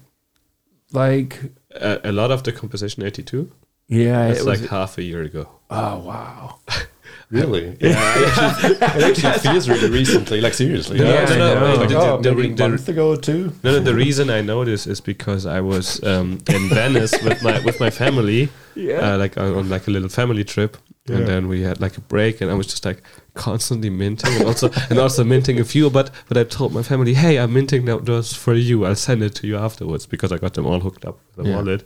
like 0.93 1.51
A, 1.71 1.99
a 2.05 2.11
lot 2.13 2.31
of 2.31 2.43
the 2.43 2.53
composition 2.53 3.03
82. 3.03 3.51
yeah, 3.89 4.27
It's 4.29 4.39
it 4.39 4.45
was, 4.45 4.61
like 4.61 4.69
half 4.69 4.97
a 4.97 5.03
year 5.03 5.21
ago. 5.21 5.49
oh 5.69 5.97
wow. 5.99 6.59
Really? 7.29 7.75
Yeah. 7.81 7.91
it, 7.91 8.81
actually, 8.81 9.11
it 9.11 9.23
actually 9.25 9.39
feels 9.51 9.67
really 9.67 9.89
recently. 9.89 10.39
Like 10.39 10.53
seriously. 10.53 10.99
Yeah, 10.99 11.05
I 11.05 11.21
was 11.21 11.31
I 11.31 11.37
like, 11.37 11.59
know. 11.59 11.75
like, 11.75 11.89
The- 11.89 11.97
oh, 11.99 12.21
the- 12.21 12.35
maybe 12.35 12.53
the- 12.53 12.65
a 12.65 12.69
month 12.69 12.87
ago 12.89 13.09
or 13.09 13.17
two. 13.17 13.51
No, 13.63 13.71
no, 13.73 13.79
the 13.79 13.93
reason 13.93 14.29
I 14.29 14.41
know 14.41 14.63
this 14.63 14.87
is 14.87 15.01
because 15.01 15.45
I 15.45 15.59
was 15.59 16.01
um, 16.03 16.39
in 16.47 16.69
Venice 16.77 17.11
with 17.23 17.43
my 17.43 17.59
with 17.65 17.79
my 17.81 17.89
family, 17.89 18.49
Yeah. 18.75 19.13
uh, 19.13 19.17
like 19.17 19.37
on, 19.37 19.53
on 19.55 19.69
like 19.69 19.87
a 19.87 19.91
little 19.91 20.07
family 20.09 20.45
trip, 20.45 20.77
Yeah. 21.05 21.17
and 21.17 21.27
then 21.27 21.47
we 21.49 21.63
had 21.63 21.81
like 21.81 21.97
a 21.97 22.01
break, 22.01 22.39
and 22.41 22.49
I 22.49 22.53
was 22.53 22.67
just 22.67 22.85
like 22.85 23.03
constantly 23.33 23.89
minting 23.89 24.33
and 24.37 24.45
also 24.45 24.69
and 24.89 24.97
also 24.97 25.23
minting 25.25 25.59
a 25.59 25.65
few. 25.65 25.89
But 25.89 26.11
but 26.29 26.37
I 26.37 26.45
told 26.45 26.71
my 26.73 26.81
family, 26.83 27.13
hey, 27.13 27.37
I'm 27.39 27.51
minting 27.51 27.83
tho- 27.85 27.99
those 27.99 28.31
for 28.33 28.53
you. 28.53 28.85
I'll 28.85 28.95
send 28.95 29.21
it 29.21 29.35
to 29.35 29.47
you 29.47 29.57
afterwards 29.57 30.05
because 30.05 30.31
I 30.31 30.37
got 30.37 30.53
them 30.53 30.65
all 30.65 30.79
hooked 30.79 31.03
up 31.03 31.19
with 31.35 31.45
a 31.45 31.49
Yeah. 31.49 31.55
wallet. 31.57 31.83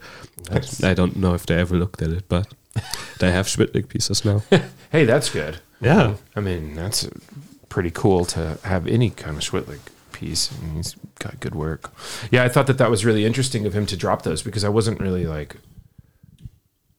Nice. 0.52 0.84
I 0.84 0.94
don't 0.94 1.16
know 1.16 1.34
if 1.34 1.46
they 1.48 1.56
ever 1.56 1.76
looked 1.76 2.02
at 2.04 2.10
it, 2.12 2.26
but 2.30 2.46
they 3.22 3.32
have 3.32 3.48
Schwittlick 3.48 3.88
pieces 3.88 4.26
now. 4.26 4.44
Hey, 4.92 5.06
that's 5.06 5.30
good. 5.30 5.60
yeah, 5.80 6.16
I 6.36 6.42
mean, 6.42 6.76
that's 6.76 7.10
pretty 7.70 7.92
cool 7.92 8.26
to 8.26 8.58
have 8.66 8.86
any 8.88 9.10
kind 9.10 9.38
of 9.38 9.42
Schwittlick 9.44 9.80
piece. 10.12 10.52
I 10.52 10.62
mean, 10.66 10.76
he's 10.76 10.98
got 11.20 11.40
good 11.40 11.56
work. 11.56 11.94
Yeah, 12.30 12.44
I 12.44 12.50
thought 12.50 12.68
that 12.68 12.78
that 12.78 12.90
was 12.92 13.06
really 13.06 13.24
interesting 13.26 13.66
of 13.66 13.74
him 13.74 13.86
to 13.86 13.96
drop 13.96 14.24
those 14.24 14.42
because 14.44 14.66
I 14.66 14.70
wasn't 14.70 15.00
really 15.00 15.26
like. 15.26 15.56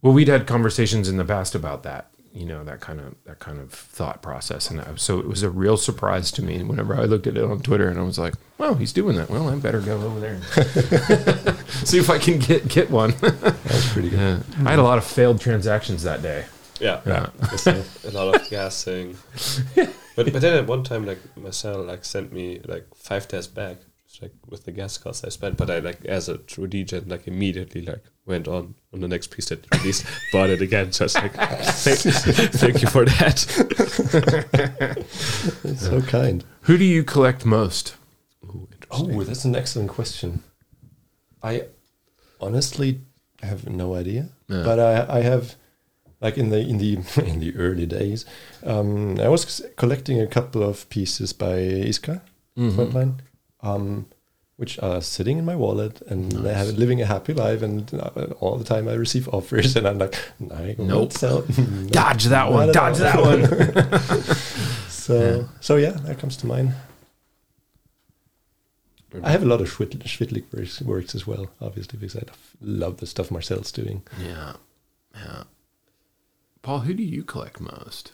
Well, 0.00 0.14
we'd 0.14 0.28
had 0.28 0.46
conversations 0.46 1.06
in 1.06 1.18
the 1.18 1.24
past 1.24 1.54
about 1.54 1.82
that, 1.82 2.10
you 2.34 2.46
know, 2.46 2.64
that 2.64 2.80
kind 2.80 3.00
of 3.00 3.14
that 3.24 3.38
kind 3.38 3.58
of 3.60 3.72
thought 3.72 4.22
process, 4.22 4.70
and 4.70 4.80
I, 4.80 4.94
so 4.96 5.18
it 5.18 5.26
was 5.28 5.42
a 5.42 5.50
real 5.50 5.76
surprise 5.76 6.30
to 6.32 6.42
me 6.42 6.62
whenever 6.62 6.94
I 6.96 7.04
looked 7.04 7.26
at 7.26 7.36
it 7.36 7.44
on 7.44 7.60
Twitter, 7.60 7.88
and 7.88 7.98
I 7.98 8.02
was 8.02 8.18
like, 8.18 8.34
"Well, 8.58 8.74
he's 8.74 8.92
doing 8.92 9.16
that. 9.16 9.28
Well, 9.30 9.48
I 9.48 9.56
better 9.56 9.80
go 9.80 10.00
over 10.00 10.20
there 10.20 10.34
and 10.34 11.58
see 11.86 11.98
if 11.98 12.08
I 12.10 12.18
can 12.18 12.38
get 12.38 12.68
get 12.68 12.90
one." 12.90 13.10
That's 13.20 13.92
pretty 13.92 14.10
good. 14.10 14.18
yeah. 14.18 14.66
I 14.66 14.70
had 14.70 14.78
a 14.78 14.82
lot 14.82 14.98
of 14.98 15.04
failed 15.04 15.40
transactions 15.40 16.02
that 16.04 16.22
day. 16.22 16.46
yeah, 16.80 17.00
Yeah. 17.06 17.30
A, 17.66 17.84
a 18.08 18.10
lot 18.10 18.34
of 18.34 18.48
gassing. 18.50 19.16
but 19.74 20.32
but 20.32 20.40
then 20.40 20.56
at 20.56 20.66
one 20.66 20.82
time, 20.84 21.04
like 21.04 21.18
Marcel 21.36 21.82
like 21.82 22.04
sent 22.04 22.32
me 22.32 22.60
like 22.66 22.86
five 22.94 23.28
tests 23.28 23.52
back, 23.52 23.76
just 23.78 23.91
like 24.20 24.32
with 24.48 24.64
the 24.64 24.72
gas 24.72 24.98
costs 24.98 25.24
I 25.24 25.28
spent. 25.30 25.56
But 25.56 25.70
I 25.70 25.78
like 25.78 26.04
as 26.04 26.28
a 26.28 26.36
true 26.38 26.66
DJ, 26.66 27.08
like 27.08 27.26
immediately 27.26 27.80
like 27.82 28.04
went 28.26 28.46
on 28.48 28.74
on 28.92 29.00
the 29.00 29.08
next 29.08 29.28
piece 29.30 29.46
that 29.50 29.64
released, 29.78 30.04
bought 30.32 30.50
it 30.50 30.60
again. 30.60 30.90
Just 30.90 31.14
like 31.14 31.32
thank, 31.34 31.98
thank 32.60 32.82
you 32.82 32.88
for 32.88 33.04
that. 33.04 33.46
It's 35.64 35.80
so 35.86 36.00
kind. 36.02 36.44
Who 36.62 36.76
do 36.76 36.84
you 36.84 37.04
collect 37.04 37.44
most? 37.46 37.94
Ooh. 38.44 38.68
Oh, 38.90 39.22
that's 39.24 39.44
an 39.44 39.56
excellent 39.56 39.88
question. 39.90 40.42
I 41.42 41.64
honestly 42.40 43.00
have 43.42 43.68
no 43.68 43.94
idea, 43.94 44.28
Yeah. 44.48 44.62
but 44.64 44.78
I, 44.78 45.18
I 45.18 45.22
have, 45.22 45.56
like 46.20 46.36
in 46.38 46.50
the 46.50 46.58
in 46.60 46.78
the 46.78 46.98
in 47.24 47.40
the 47.40 47.56
early 47.56 47.86
days, 47.86 48.24
um, 48.64 49.18
I 49.18 49.28
was 49.28 49.62
collecting 49.76 50.20
a 50.20 50.26
couple 50.26 50.62
of 50.62 50.88
pieces 50.90 51.32
by 51.32 51.54
Iska 51.56 52.20
Mm-hmm. 52.58 52.78
Frontline, 52.80 53.14
um, 53.62 54.06
which 54.56 54.78
are 54.80 55.00
sitting 55.00 55.38
in 55.38 55.44
my 55.44 55.56
wallet 55.56 56.00
and 56.02 56.46
I 56.46 56.52
have 56.52 56.68
living 56.78 57.00
a 57.00 57.06
happy 57.06 57.32
life, 57.34 57.62
and 57.62 57.92
uh, 57.94 58.26
all 58.40 58.56
the 58.58 58.64
time 58.64 58.88
I 58.88 58.94
receive 58.94 59.28
offers, 59.28 59.76
and 59.76 59.86
I'm 59.88 59.98
like, 59.98 60.16
I 60.54 60.74
will 60.78 60.84
Nope. 60.86 61.02
not 61.10 61.12
sell. 61.12 61.42
Dodge 61.88 62.24
that 62.26 62.50
one. 62.52 62.72
Dodge 62.72 62.98
that 62.98 63.20
one. 63.20 63.44
So 64.88 65.36
Yeah. 65.40 65.46
so 65.60 65.76
yeah, 65.76 65.90
that 66.06 66.18
comes 66.18 66.36
to 66.38 66.46
mind. 66.46 66.74
I 69.22 69.30
have 69.30 69.42
a 69.42 69.46
lot 69.46 69.60
of 69.60 69.68
Schwit- 69.68 69.98
Schwittlick 70.04 70.44
works, 70.54 70.80
works 70.80 71.14
as 71.14 71.26
well, 71.26 71.50
obviously, 71.60 71.98
because 71.98 72.16
I 72.16 72.22
love 72.62 72.96
the 72.96 73.06
stuff 73.06 73.30
Marcel's 73.30 73.70
doing. 73.70 74.02
Yeah. 74.18 74.54
Yeah. 75.14 75.42
Paul, 76.62 76.80
who 76.80 76.94
do 76.94 77.02
you 77.02 77.22
collect 77.22 77.60
most? 77.60 78.12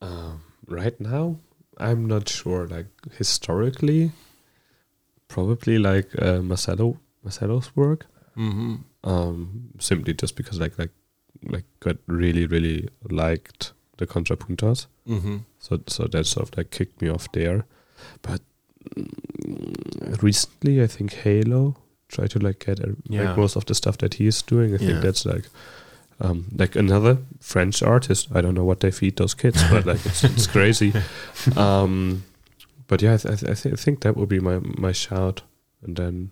Um, 0.00 0.44
right 0.66 0.98
now, 0.98 1.36
I'm 1.78 2.06
not 2.06 2.28
sure. 2.28 2.66
Like 2.66 2.86
historically, 3.18 4.12
probably 5.28 5.78
like 5.78 6.08
uh, 6.20 6.40
Marcelo 6.42 6.98
Marcelo's 7.22 7.74
work. 7.76 8.06
Mm-hmm. 8.36 8.74
um, 9.04 9.70
simply 9.78 10.12
just 10.12 10.36
because 10.36 10.60
like 10.60 10.78
like 10.78 10.90
like 11.42 11.64
got 11.80 11.96
really 12.06 12.46
really 12.46 12.88
liked 13.10 13.72
the 13.96 14.06
contrapuntas 14.06 14.86
Mm-hmm. 15.08 15.36
so 15.58 15.80
so 15.86 16.04
that 16.08 16.26
sort 16.26 16.48
of 16.50 16.56
like 16.58 16.70
kicked 16.70 17.00
me 17.00 17.08
off 17.08 17.30
there 17.32 17.64
but 18.20 18.42
mm, 18.94 20.22
recently 20.22 20.82
i 20.82 20.86
think 20.86 21.12
halo 21.14 21.76
tried 22.08 22.30
to 22.30 22.38
like 22.40 22.58
get 22.66 22.80
uh, 22.80 22.92
Yeah. 23.08 23.28
like 23.28 23.36
most 23.38 23.56
of 23.56 23.64
the 23.66 23.74
stuff 23.74 23.96
that 23.98 24.14
he 24.14 24.26
is 24.26 24.42
doing 24.42 24.74
i 24.74 24.78
Yeah. 24.78 24.86
think 24.88 25.02
that's 25.02 25.24
like 25.24 25.44
um, 26.20 26.46
like 26.56 26.76
another 26.76 27.18
French 27.40 27.82
artist. 27.82 28.28
I 28.34 28.40
don't 28.40 28.54
know 28.54 28.64
what 28.64 28.80
they 28.80 28.90
feed 28.90 29.16
those 29.16 29.34
kids, 29.34 29.62
but 29.70 29.84
like 29.86 30.04
it's, 30.06 30.24
it's 30.24 30.46
crazy. 30.56 30.92
Um, 31.56 32.24
but 32.86 33.02
yeah, 33.02 33.14
I, 33.14 33.16
th- 33.16 33.32
I, 33.42 33.54
th- 33.54 33.72
I, 33.72 33.76
think 33.76 34.00
that 34.00 34.16
would 34.16 34.28
be 34.28 34.40
my 34.40 34.60
my 34.62 34.92
shout. 34.92 35.42
And 35.82 35.96
then 35.96 36.30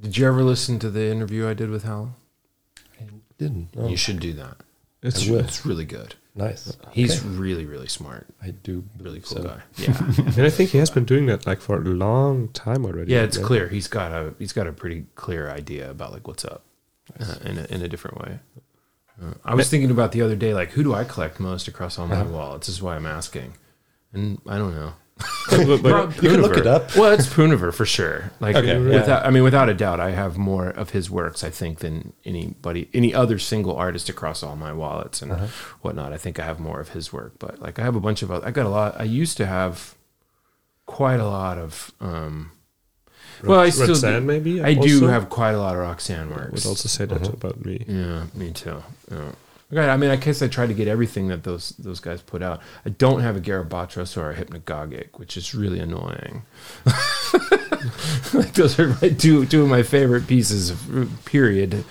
Did 0.00 0.16
you 0.16 0.26
ever 0.26 0.42
listen 0.42 0.78
to 0.80 0.90
the 0.90 1.10
interview 1.10 1.48
I 1.48 1.54
did 1.54 1.70
with 1.70 1.84
Hal? 1.84 2.16
I 3.00 3.04
didn't. 3.38 3.74
No. 3.74 3.88
You 3.88 3.96
should 3.96 4.20
do 4.20 4.32
that. 4.34 4.56
it's 5.02 5.26
It's 5.26 5.64
really 5.64 5.84
good. 5.86 6.14
Nice. 6.34 6.76
He's 6.92 7.18
Okay. 7.24 7.28
really, 7.36 7.64
really 7.66 7.88
smart. 7.88 8.26
I 8.40 8.50
do. 8.50 8.84
Really 9.00 9.20
cool 9.20 9.38
so. 9.38 9.42
guy. 9.42 9.60
Yeah. 9.76 9.96
and 10.18 10.42
I 10.46 10.50
think 10.50 10.70
he 10.70 10.78
has 10.78 10.88
been 10.90 11.04
doing 11.04 11.26
that 11.26 11.44
like 11.46 11.60
for 11.60 11.76
a 11.76 11.84
long 11.84 12.48
time 12.48 12.84
already. 12.84 13.12
yeah, 13.12 13.22
it's 13.22 13.36
Like, 13.36 13.46
clear. 13.46 13.68
He's 13.68 13.88
got 13.88 14.12
a 14.12 14.34
he's 14.38 14.52
got 14.52 14.66
a 14.66 14.72
pretty 14.72 15.06
clear 15.16 15.50
idea 15.50 15.90
about 15.90 16.12
like 16.12 16.28
what's 16.28 16.44
up 16.44 16.62
uh, 17.18 17.34
in 17.44 17.58
a, 17.58 17.64
in 17.66 17.82
a 17.82 17.88
different 17.88 18.18
way. 18.18 18.38
Uh, 19.22 19.34
I 19.44 19.54
was 19.54 19.68
thinking 19.68 19.90
about 19.90 20.12
the 20.12 20.22
other 20.22 20.36
day, 20.36 20.54
like 20.54 20.70
who 20.70 20.82
do 20.82 20.94
I 20.94 21.04
collect 21.04 21.40
most 21.40 21.68
across 21.68 21.98
all 21.98 22.06
my 22.06 22.16
Uh-huh. 22.20 22.30
wallets? 22.30 22.66
This 22.66 22.76
is 22.76 22.82
why 22.82 22.96
I'm 22.96 23.06
asking, 23.06 23.54
and 24.12 24.40
I 24.46 24.56
don't 24.58 24.74
know. 24.74 24.92
but- 25.50 25.82
but- 25.82 26.22
You 26.22 26.30
can 26.30 26.40
look 26.40 26.56
it 26.56 26.66
up. 26.66 26.96
Well, 26.96 27.12
it's 27.12 27.26
Puniver 27.26 27.72
for 27.72 27.84
sure. 27.84 28.30
Like, 28.40 28.56
Okay, 28.56 28.78
without, 28.78 29.06
yeah. 29.22 29.26
I 29.26 29.30
mean, 29.30 29.42
without 29.42 29.68
a 29.68 29.74
doubt, 29.74 30.00
I 30.00 30.12
have 30.12 30.38
more 30.38 30.68
of 30.70 30.90
his 30.90 31.10
works, 31.10 31.44
I 31.44 31.50
think, 31.50 31.80
than 31.80 32.14
anybody, 32.24 32.88
any 32.94 33.12
other 33.12 33.38
single 33.38 33.76
artist 33.76 34.08
across 34.08 34.42
all 34.42 34.56
my 34.56 34.72
wallets 34.72 35.20
and 35.20 35.32
Uh-huh. 35.32 35.46
whatnot. 35.82 36.14
I 36.14 36.16
think 36.16 36.38
I 36.38 36.44
have 36.46 36.58
more 36.58 36.80
of 36.80 36.90
his 36.90 37.12
work, 37.12 37.34
but 37.38 37.60
like, 37.60 37.78
I 37.78 37.82
have 37.82 37.96
a 37.96 38.00
bunch 38.00 38.22
of, 38.22 38.30
oth- 38.30 38.44
I 38.46 38.50
got 38.50 38.64
a 38.64 38.70
lot. 38.70 38.98
I 38.98 39.04
used 39.04 39.36
to 39.36 39.44
have 39.46 39.94
quite 40.86 41.20
a 41.20 41.26
lot 41.26 41.58
of. 41.58 41.92
um 42.00 42.52
Well, 43.42 43.60
I 43.60 43.70
still 43.70 43.88
Roxanne, 43.88 44.20
do, 44.22 44.26
maybe. 44.26 44.62
I 44.62 44.74
do 44.74 44.80
also? 44.96 45.08
have 45.08 45.28
quite 45.30 45.52
a 45.52 45.58
lot 45.58 45.74
of 45.74 45.80
Roxanne 45.82 46.28
works. 46.30 46.40
I 46.40 46.44
works. 46.50 46.64
would 46.64 46.70
also 46.70 46.88
say 46.88 47.04
that 47.06 47.22
Uh-huh. 47.22 47.30
about 47.32 47.64
me. 47.64 47.84
Yeah, 47.88 48.24
me 48.34 48.50
too. 48.52 48.82
Yeah. 49.10 49.32
Okay, 49.72 49.88
I 49.88 49.96
mean, 49.96 50.10
I 50.10 50.16
guess 50.16 50.42
I 50.42 50.48
try 50.48 50.66
to 50.66 50.74
get 50.74 50.88
everything 50.88 51.28
that 51.28 51.44
those 51.44 51.70
those 51.78 52.00
guys 52.00 52.20
put 52.22 52.42
out. 52.42 52.60
I 52.84 52.88
don't 52.90 53.20
have 53.20 53.36
a 53.36 53.40
Garabatros 53.40 54.16
or 54.16 54.30
a 54.32 54.34
Hypnagogic, 54.34 55.16
which 55.18 55.36
is 55.36 55.54
really 55.54 55.78
annoying. 55.78 56.42
like 58.34 58.52
those 58.54 58.78
are 58.80 58.88
my 59.00 59.10
two 59.10 59.46
two 59.46 59.62
of 59.62 59.68
my 59.68 59.82
favorite 59.84 60.26
pieces, 60.26 60.72
period, 61.24 61.84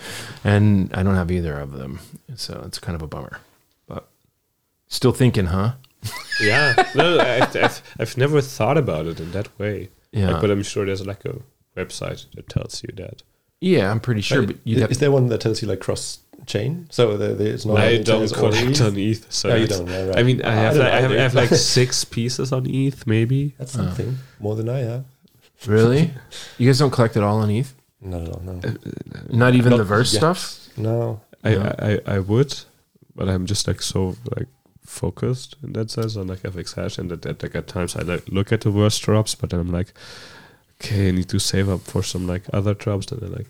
and 0.44 0.92
I 0.94 1.04
don't 1.04 1.16
have 1.16 1.32
either 1.32 1.58
of 1.60 1.72
them, 1.72 2.00
so 2.36 2.62
it's 2.66 2.80
kind 2.80 2.96
of 2.98 3.02
a 3.02 3.08
bummer. 3.08 3.40
But 3.88 4.10
still 4.90 5.14
thinking, 5.14 5.46
huh? 5.48 5.74
Yeah, 6.42 6.74
no, 6.96 7.18
I, 7.18 7.42
I've, 7.64 7.82
I've 8.00 8.18
never 8.18 8.42
thought 8.42 8.78
about 8.78 9.06
it 9.06 9.20
in 9.20 9.32
that 9.32 9.58
way. 9.60 9.90
Yeah, 10.12 10.32
Like, 10.32 10.42
but 10.42 10.52
I'm 10.52 10.64
sure 10.64 10.86
there's 10.86 11.06
like 11.06 11.24
a 11.26 11.36
website 11.78 12.26
that 12.36 12.50
tells 12.50 12.82
you 12.84 12.90
that. 12.96 13.22
yeah, 13.62 13.92
I'm 13.92 14.00
pretty 14.00 14.22
sure. 14.22 14.44
Uh, 14.44 14.48
But 14.48 14.56
you'd 14.64 14.78
is, 14.78 14.82
have, 14.82 14.92
is 14.92 14.98
there 15.00 15.12
one 15.12 15.28
that 15.28 15.42
tells 15.42 15.62
you 15.62 15.68
like 15.68 15.80
cross 15.80 16.20
chain? 16.46 16.88
So 16.90 17.18
the, 17.18 17.36
the, 17.36 17.46
it's 17.54 17.66
not 17.66 17.78
I 17.78 17.98
don't 17.98 18.06
tells 18.06 18.32
collect 18.34 18.82
on 18.82 18.98
ETH, 18.98 19.32
so 19.32 19.50
No, 19.50 19.56
you 19.56 19.68
don't. 19.68 19.88
Yeah, 19.88 20.06
right. 20.08 20.18
I 20.18 20.24
mean, 20.24 20.42
I 20.44 20.54
have, 20.56 20.74
don't 20.76 20.84
like, 20.84 20.94
I 20.94 21.02
have, 21.02 21.12
I 21.12 21.16
have 21.16 21.36
like 21.36 21.50
six 21.50 22.04
pieces 22.06 22.52
on 22.52 22.66
ETH, 22.68 23.06
maybe. 23.06 23.54
That's 23.58 23.74
something 23.74 24.18
more 24.40 24.56
than 24.56 24.70
I 24.70 24.80
have. 24.80 25.06
really, 25.68 26.12
you 26.58 26.68
guys 26.68 26.80
don't 26.80 26.92
collect 26.92 27.16
it 27.18 27.24
all 27.24 27.38
on 27.40 27.50
ETH? 27.52 27.74
Not 28.02 28.22
at 28.24 28.30
all. 28.30 28.42
No. 28.42 28.62
Not 29.30 29.54
even 29.56 29.72
Not 29.72 29.78
the 29.78 29.84
verse 29.84 30.14
yet. 30.14 30.20
stuff. 30.20 30.70
No. 30.78 31.22
I, 31.44 31.54
No. 31.54 31.62
I, 31.80 31.92
I, 31.92 32.00
I 32.16 32.20
would, 32.20 32.56
but 33.16 33.28
I'm 33.30 33.46
just 33.46 33.68
like 33.68 33.82
so 33.82 34.16
like 34.38 34.48
focused 34.90 35.56
in 35.64 35.74
that 35.74 35.92
sense 35.92 36.18
on 36.18 36.28
like 36.28 36.42
FX 36.42 36.76
hash, 36.76 36.98
and 36.98 37.10
that, 37.12 37.22
that 37.22 37.44
like 37.44 37.56
at 37.56 37.68
times 37.68 37.96
I 37.96 38.02
like 38.02 38.28
look 38.28 38.52
at 38.52 38.62
the 38.62 38.72
worst 38.72 39.02
drops, 39.04 39.36
but 39.36 39.52
then 39.52 39.60
I'm 39.60 39.72
like, 39.72 39.94
okay, 40.82 41.10
I 41.10 41.12
need 41.12 41.30
to 41.30 41.40
save 41.40 41.70
up 41.70 41.82
for 41.82 42.04
some 42.04 42.28
like 42.28 42.44
other 42.52 42.74
drops, 42.74 43.12
and 43.12 43.22
then 43.22 43.32
like 43.32 43.50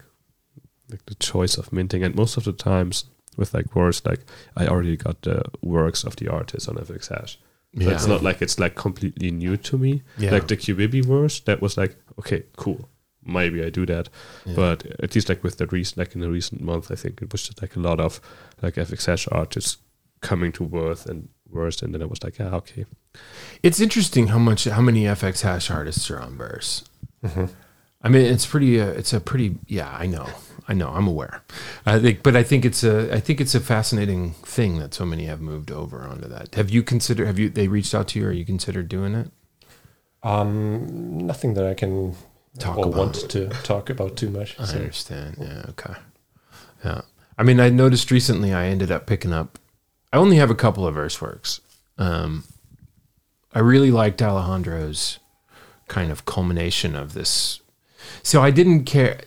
like 0.89 1.05
the 1.05 1.15
choice 1.15 1.57
of 1.57 1.71
minting, 1.71 2.03
and 2.03 2.15
most 2.15 2.37
of 2.37 2.43
the 2.43 2.53
times 2.53 3.05
with 3.37 3.53
like 3.53 3.75
words, 3.75 4.05
like 4.05 4.21
I 4.57 4.67
already 4.67 4.97
got 4.97 5.21
the 5.21 5.43
works 5.61 6.03
of 6.03 6.17
the 6.17 6.27
artist 6.27 6.67
on 6.67 6.75
FX 6.75 7.09
hash. 7.09 7.39
So 7.79 7.89
it's 7.89 8.07
not 8.07 8.23
like 8.23 8.41
it's 8.41 8.59
like 8.59 8.75
completely 8.75 9.29
new 9.29 9.55
to 9.55 9.77
me. 9.77 10.01
Yeah. 10.17 10.31
Like 10.31 10.47
the 10.47 10.57
qubibi 10.57 11.05
verse, 11.05 11.39
that 11.41 11.61
was 11.61 11.77
like, 11.77 11.95
okay, 12.17 12.43
cool. 12.57 12.89
Maybe 13.23 13.63
I 13.63 13.69
do 13.69 13.85
that. 13.85 14.09
Yeah. 14.45 14.55
But 14.55 14.87
at 15.03 15.13
least 15.13 15.29
like 15.29 15.43
with 15.43 15.57
the 15.57 15.67
recent 15.67 15.99
like 15.99 16.15
in 16.15 16.21
the 16.21 16.31
recent 16.31 16.61
month, 16.61 16.91
I 16.91 16.95
think 16.95 17.21
it 17.21 17.31
was 17.31 17.43
just 17.43 17.61
like 17.61 17.75
a 17.75 17.79
lot 17.79 17.99
of 17.99 18.19
like 18.61 18.73
FX 18.73 19.05
hash 19.05 19.27
artists 19.31 19.77
coming 20.21 20.51
to 20.53 20.63
Worth 20.63 21.05
and 21.05 21.29
Worst 21.49 21.81
and 21.81 21.93
then 21.93 22.01
I 22.01 22.05
was 22.05 22.23
like, 22.23 22.37
yeah, 22.39 22.55
okay. 22.55 22.85
It's 23.63 23.79
interesting 23.79 24.27
how 24.27 24.39
much 24.39 24.65
how 24.65 24.81
many 24.81 25.03
FX 25.03 25.41
hash 25.41 25.71
artists 25.71 26.09
are 26.11 26.19
on 26.19 26.37
Verse. 26.37 26.83
Mhm. 27.23 27.49
I 28.01 28.07
mean, 28.07 28.21
it's 28.25 28.45
pretty. 28.45 28.79
Uh, 28.79 28.87
it's 28.87 29.11
a 29.11 29.19
pretty. 29.19 29.57
Yeah, 29.67 29.89
I 29.91 30.05
know. 30.05 30.25
I 30.69 30.73
know. 30.73 30.87
I'm 30.89 31.05
aware. 31.07 31.41
I 31.85 31.99
think, 31.99 32.23
but 32.23 32.33
I 32.33 32.43
think 32.43 32.63
it's 32.63 32.81
a. 32.81 33.13
I 33.13 33.19
think 33.19 33.41
it's 33.41 33.55
a 33.55 33.59
fascinating 33.59 34.35
thing 34.45 34.79
that 34.79 34.93
so 34.93 35.05
many 35.05 35.25
have 35.25 35.41
moved 35.41 35.69
over 35.69 36.03
onto 36.03 36.29
that. 36.29 36.55
Have 36.55 36.69
you 36.69 36.81
considered? 36.81 37.27
Have 37.27 37.37
you? 37.39 37.49
They 37.49 37.67
reached 37.67 37.93
out 37.93 38.07
to 38.09 38.19
you, 38.19 38.27
or 38.27 38.31
you 38.31 38.45
considered 38.45 38.87
doing 38.87 39.15
it? 39.15 39.31
Um, 40.23 41.17
nothing 41.27 41.55
that 41.55 41.65
I 41.65 41.73
can 41.73 42.15
Talk 42.57 42.77
or 42.77 42.85
about. 42.87 42.97
want 42.97 43.15
to 43.31 43.47
talk 43.63 43.89
about 43.89 44.15
too 44.15 44.29
much. 44.29 44.55
I 44.59 44.65
so- 44.65 44.77
understand. 44.77 45.35
Yeah. 45.39 45.65
Okay. 45.69 45.93
Yeah. 46.85 47.01
I 47.37 47.43
mean, 47.43 47.59
I 47.59 47.69
noticed 47.69 48.11
recently. 48.11 48.53
I 48.53 48.67
ended 48.67 48.91
up 48.91 49.07
picking 49.07 49.33
up. 49.33 49.59
I 50.11 50.17
only 50.17 50.37
have 50.37 50.49
a 50.49 50.55
couple 50.55 50.87
of 50.87 50.95
Verseworks. 50.95 51.59
Um, 51.97 52.43
I 53.53 53.59
really 53.59 53.91
liked 53.91 54.21
Alejandro's 54.21 55.19
kind 55.87 56.11
of 56.11 56.25
culmination 56.25 56.95
of 56.95 57.13
this. 57.13 57.61
So 58.23 58.41
I 58.41 58.51
didn't 58.51 58.85
care. 58.85 59.21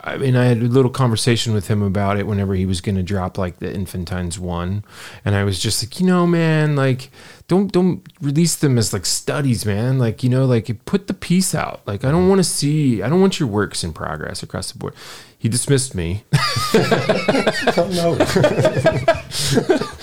I 0.00 0.16
mean, 0.16 0.36
I 0.36 0.46
had 0.46 0.58
a 0.58 0.66
little 0.66 0.90
conversation 0.90 1.52
with 1.52 1.68
him 1.68 1.82
about 1.82 2.18
it 2.18 2.26
whenever 2.26 2.54
he 2.54 2.66
was 2.66 2.80
going 2.80 2.96
to 2.96 3.02
drop 3.02 3.38
like 3.38 3.58
the 3.58 3.72
Infantines 3.72 4.38
one, 4.38 4.84
and 5.24 5.34
I 5.34 5.44
was 5.44 5.60
just 5.60 5.82
like, 5.82 6.00
you 6.00 6.06
know, 6.06 6.26
man, 6.26 6.74
like 6.74 7.10
don't 7.46 7.70
don't 7.70 8.02
release 8.20 8.56
them 8.56 8.78
as 8.78 8.92
like 8.92 9.06
studies, 9.06 9.64
man. 9.66 9.98
Like 9.98 10.22
you 10.24 10.30
know, 10.30 10.44
like 10.44 10.84
put 10.86 11.06
the 11.06 11.14
piece 11.14 11.54
out. 11.54 11.82
Like 11.86 12.04
I 12.04 12.10
don't 12.10 12.28
want 12.28 12.38
to 12.40 12.44
see. 12.44 13.02
I 13.02 13.08
don't 13.08 13.20
want 13.20 13.38
your 13.38 13.48
works 13.48 13.84
in 13.84 13.92
progress 13.92 14.42
across 14.42 14.72
the 14.72 14.78
board. 14.78 14.94
He 15.42 15.48
dismissed 15.48 15.92
me. 15.92 16.22
oh 16.72 17.90
no. 17.90 18.14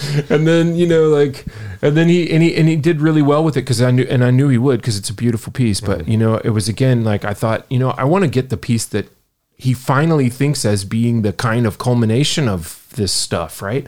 and 0.29 0.45
then 0.45 0.75
you 0.75 0.85
know 0.85 1.07
like 1.07 1.45
and 1.81 1.95
then 1.95 2.09
he 2.09 2.29
and 2.29 2.43
he 2.43 2.55
and 2.57 2.67
he 2.67 2.75
did 2.75 2.99
really 2.99 3.21
well 3.21 3.41
with 3.41 3.55
it 3.55 3.61
because 3.61 3.81
i 3.81 3.89
knew 3.89 4.05
and 4.09 4.21
i 4.23 4.31
knew 4.31 4.49
he 4.49 4.57
would 4.57 4.81
because 4.81 4.97
it's 4.97 5.09
a 5.09 5.13
beautiful 5.13 5.53
piece. 5.53 5.79
But 5.79 6.09
you 6.09 6.17
know 6.17 6.39
it 6.39 6.49
was 6.49 6.67
again 6.67 7.05
like 7.05 7.23
i 7.23 7.33
thought 7.33 7.65
you 7.69 7.79
know 7.79 7.91
i 7.91 8.03
want 8.03 8.25
to 8.25 8.29
get 8.29 8.49
the 8.49 8.57
piece 8.57 8.85
that 8.87 9.07
he 9.55 9.73
finally 9.73 10.29
thinks 10.29 10.65
as 10.65 10.83
being 10.83 11.21
the 11.21 11.31
kind 11.31 11.65
of 11.65 11.77
culmination 11.77 12.49
of 12.49 12.85
this 12.95 13.13
stuff 13.13 13.61
right? 13.61 13.87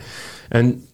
And 0.50 0.86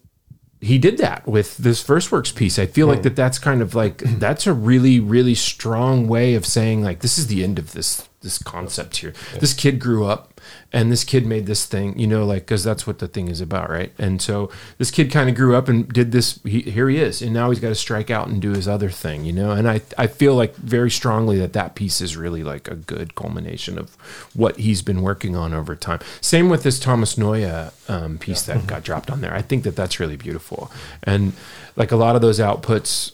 he 0.60 0.78
did 0.78 0.98
that 0.98 1.28
with 1.28 1.56
this 1.58 1.80
first 1.80 2.10
works 2.10 2.32
piece. 2.32 2.58
I 2.58 2.66
feel 2.66 2.88
like 2.88 2.98
hmm. 2.98 3.04
that 3.04 3.16
that's 3.16 3.38
kind 3.38 3.62
of 3.62 3.76
like 3.76 3.98
that's 4.18 4.46
a 4.46 4.52
really 4.52 4.98
really 4.98 5.36
strong 5.36 6.08
way 6.08 6.34
of 6.34 6.44
saying 6.44 6.82
like 6.82 7.00
this 7.00 7.16
is 7.16 7.28
the 7.28 7.44
end 7.44 7.60
of 7.60 7.74
this 7.74 8.08
this 8.22 8.38
concept 8.38 8.96
here. 8.96 9.12
This 9.38 9.54
kid 9.54 9.78
grew 9.78 10.04
up 10.04 10.37
and 10.72 10.92
this 10.92 11.04
kid 11.04 11.26
made 11.26 11.46
this 11.46 11.66
thing 11.66 11.98
you 11.98 12.06
know 12.06 12.24
like 12.24 12.42
because 12.42 12.64
that's 12.64 12.86
what 12.86 12.98
the 12.98 13.08
thing 13.08 13.28
is 13.28 13.40
about 13.40 13.70
right? 13.70 13.92
And 13.98 14.20
so 14.20 14.50
this 14.78 14.90
kid 14.90 15.10
kind 15.10 15.28
of 15.28 15.36
grew 15.36 15.56
up 15.56 15.68
and 15.68 15.88
did 15.88 16.12
this 16.12 16.40
he, 16.44 16.62
here 16.62 16.88
he 16.88 16.98
is 16.98 17.22
and 17.22 17.32
now 17.32 17.50
he's 17.50 17.60
got 17.60 17.68
to 17.68 17.74
strike 17.74 18.10
out 18.10 18.28
and 18.28 18.40
do 18.40 18.52
his 18.52 18.68
other 18.68 18.90
thing 18.90 19.24
you 19.24 19.32
know? 19.32 19.52
And 19.52 19.68
i 19.68 19.80
i 19.96 20.06
feel 20.06 20.34
like 20.34 20.54
very 20.56 20.90
strongly 20.90 21.38
that 21.38 21.52
that 21.52 21.74
piece 21.74 22.00
is 22.00 22.16
really 22.16 22.42
like 22.42 22.68
a 22.68 22.74
good 22.74 23.14
culmination 23.14 23.78
of 23.78 23.94
what 24.34 24.58
he's 24.58 24.82
been 24.82 25.02
working 25.02 25.36
on 25.36 25.52
over 25.54 25.74
time. 25.74 26.00
Same 26.20 26.48
with 26.48 26.62
this 26.62 26.78
thomas 26.78 27.16
noya 27.16 27.72
um, 27.88 28.18
piece 28.18 28.42
that 28.42 28.66
got 28.66 28.84
dropped 28.84 29.10
on 29.10 29.20
there. 29.20 29.34
I 29.34 29.42
think 29.42 29.64
that 29.64 29.76
that's 29.76 30.00
really 30.00 30.16
beautiful. 30.16 30.70
And 31.02 31.32
like 31.76 31.92
a 31.92 31.96
lot 31.96 32.16
of 32.16 32.22
those 32.22 32.38
outputs 32.38 33.12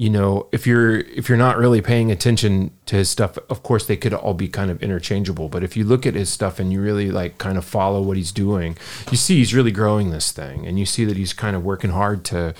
you 0.00 0.08
know 0.08 0.46
if 0.50 0.66
you're 0.66 1.00
if 1.00 1.28
you're 1.28 1.36
not 1.36 1.58
really 1.58 1.82
paying 1.82 2.10
attention 2.10 2.70
to 2.86 2.96
his 2.96 3.10
stuff 3.10 3.36
of 3.50 3.62
course 3.62 3.86
they 3.86 3.98
could 3.98 4.14
all 4.14 4.32
be 4.32 4.48
kind 4.48 4.70
of 4.70 4.82
interchangeable 4.82 5.50
but 5.50 5.62
if 5.62 5.76
you 5.76 5.84
look 5.84 6.06
at 6.06 6.14
his 6.14 6.30
stuff 6.30 6.58
and 6.58 6.72
you 6.72 6.80
really 6.80 7.10
like 7.10 7.36
kind 7.36 7.58
of 7.58 7.66
follow 7.66 8.00
what 8.00 8.16
he's 8.16 8.32
doing 8.32 8.78
you 9.10 9.16
see 9.18 9.36
he's 9.36 9.52
really 9.52 9.70
growing 9.70 10.10
this 10.10 10.32
thing 10.32 10.66
and 10.66 10.78
you 10.78 10.86
see 10.86 11.04
that 11.04 11.18
he's 11.18 11.34
kind 11.34 11.54
of 11.54 11.62
working 11.62 11.90
hard 11.90 12.24
to 12.24 12.54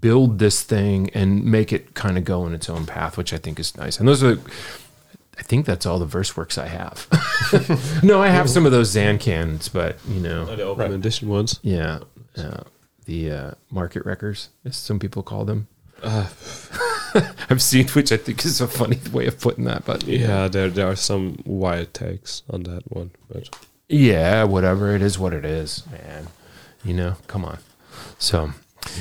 build 0.00 0.38
this 0.38 0.62
thing 0.62 1.10
and 1.10 1.44
make 1.44 1.70
it 1.70 1.92
kind 1.92 2.16
of 2.16 2.24
go 2.24 2.46
in 2.46 2.54
its 2.54 2.70
own 2.70 2.86
path 2.86 3.18
which 3.18 3.34
i 3.34 3.36
think 3.36 3.60
is 3.60 3.76
nice 3.76 3.98
and 3.98 4.08
those 4.08 4.24
are 4.24 4.38
I 5.38 5.42
think 5.42 5.64
that's 5.64 5.86
all 5.86 5.98
the 5.98 6.04
verse 6.04 6.36
works 6.36 6.58
I 6.58 6.66
have. 6.66 7.06
no, 8.02 8.20
I 8.20 8.28
have 8.28 8.50
some 8.50 8.66
of 8.66 8.72
those 8.72 8.94
Zancans, 8.94 9.72
but 9.72 9.96
you 10.06 10.20
know, 10.20 10.44
the 10.54 10.64
open 10.64 10.92
edition 10.92 11.30
ones. 11.30 11.58
yeah, 11.62 12.00
yeah. 12.36 12.60
The 13.06 13.30
uh, 13.32 13.50
market 13.70 14.04
wreckers, 14.04 14.50
as 14.66 14.76
some 14.76 14.98
people 14.98 15.22
call 15.22 15.46
them. 15.46 15.66
Uh, 16.02 16.28
I've 17.50 17.60
seen, 17.62 17.88
which 17.88 18.12
I 18.12 18.16
think 18.16 18.44
is 18.44 18.60
a 18.60 18.68
funny 18.68 18.98
way 19.12 19.26
of 19.26 19.38
putting 19.40 19.64
that, 19.64 19.84
but 19.84 20.04
yeah, 20.04 20.48
there 20.48 20.68
there 20.70 20.86
are 20.88 20.96
some 20.96 21.38
wild 21.44 21.92
takes 21.92 22.42
on 22.50 22.62
that 22.64 22.82
one, 22.90 23.10
but 23.32 23.48
yeah, 23.88 24.44
whatever 24.44 24.94
it 24.94 25.02
is, 25.02 25.18
what 25.18 25.32
it 25.32 25.44
is, 25.44 25.82
man. 25.90 26.28
You 26.84 26.94
know, 26.94 27.16
come 27.26 27.44
on. 27.44 27.58
So, 28.18 28.52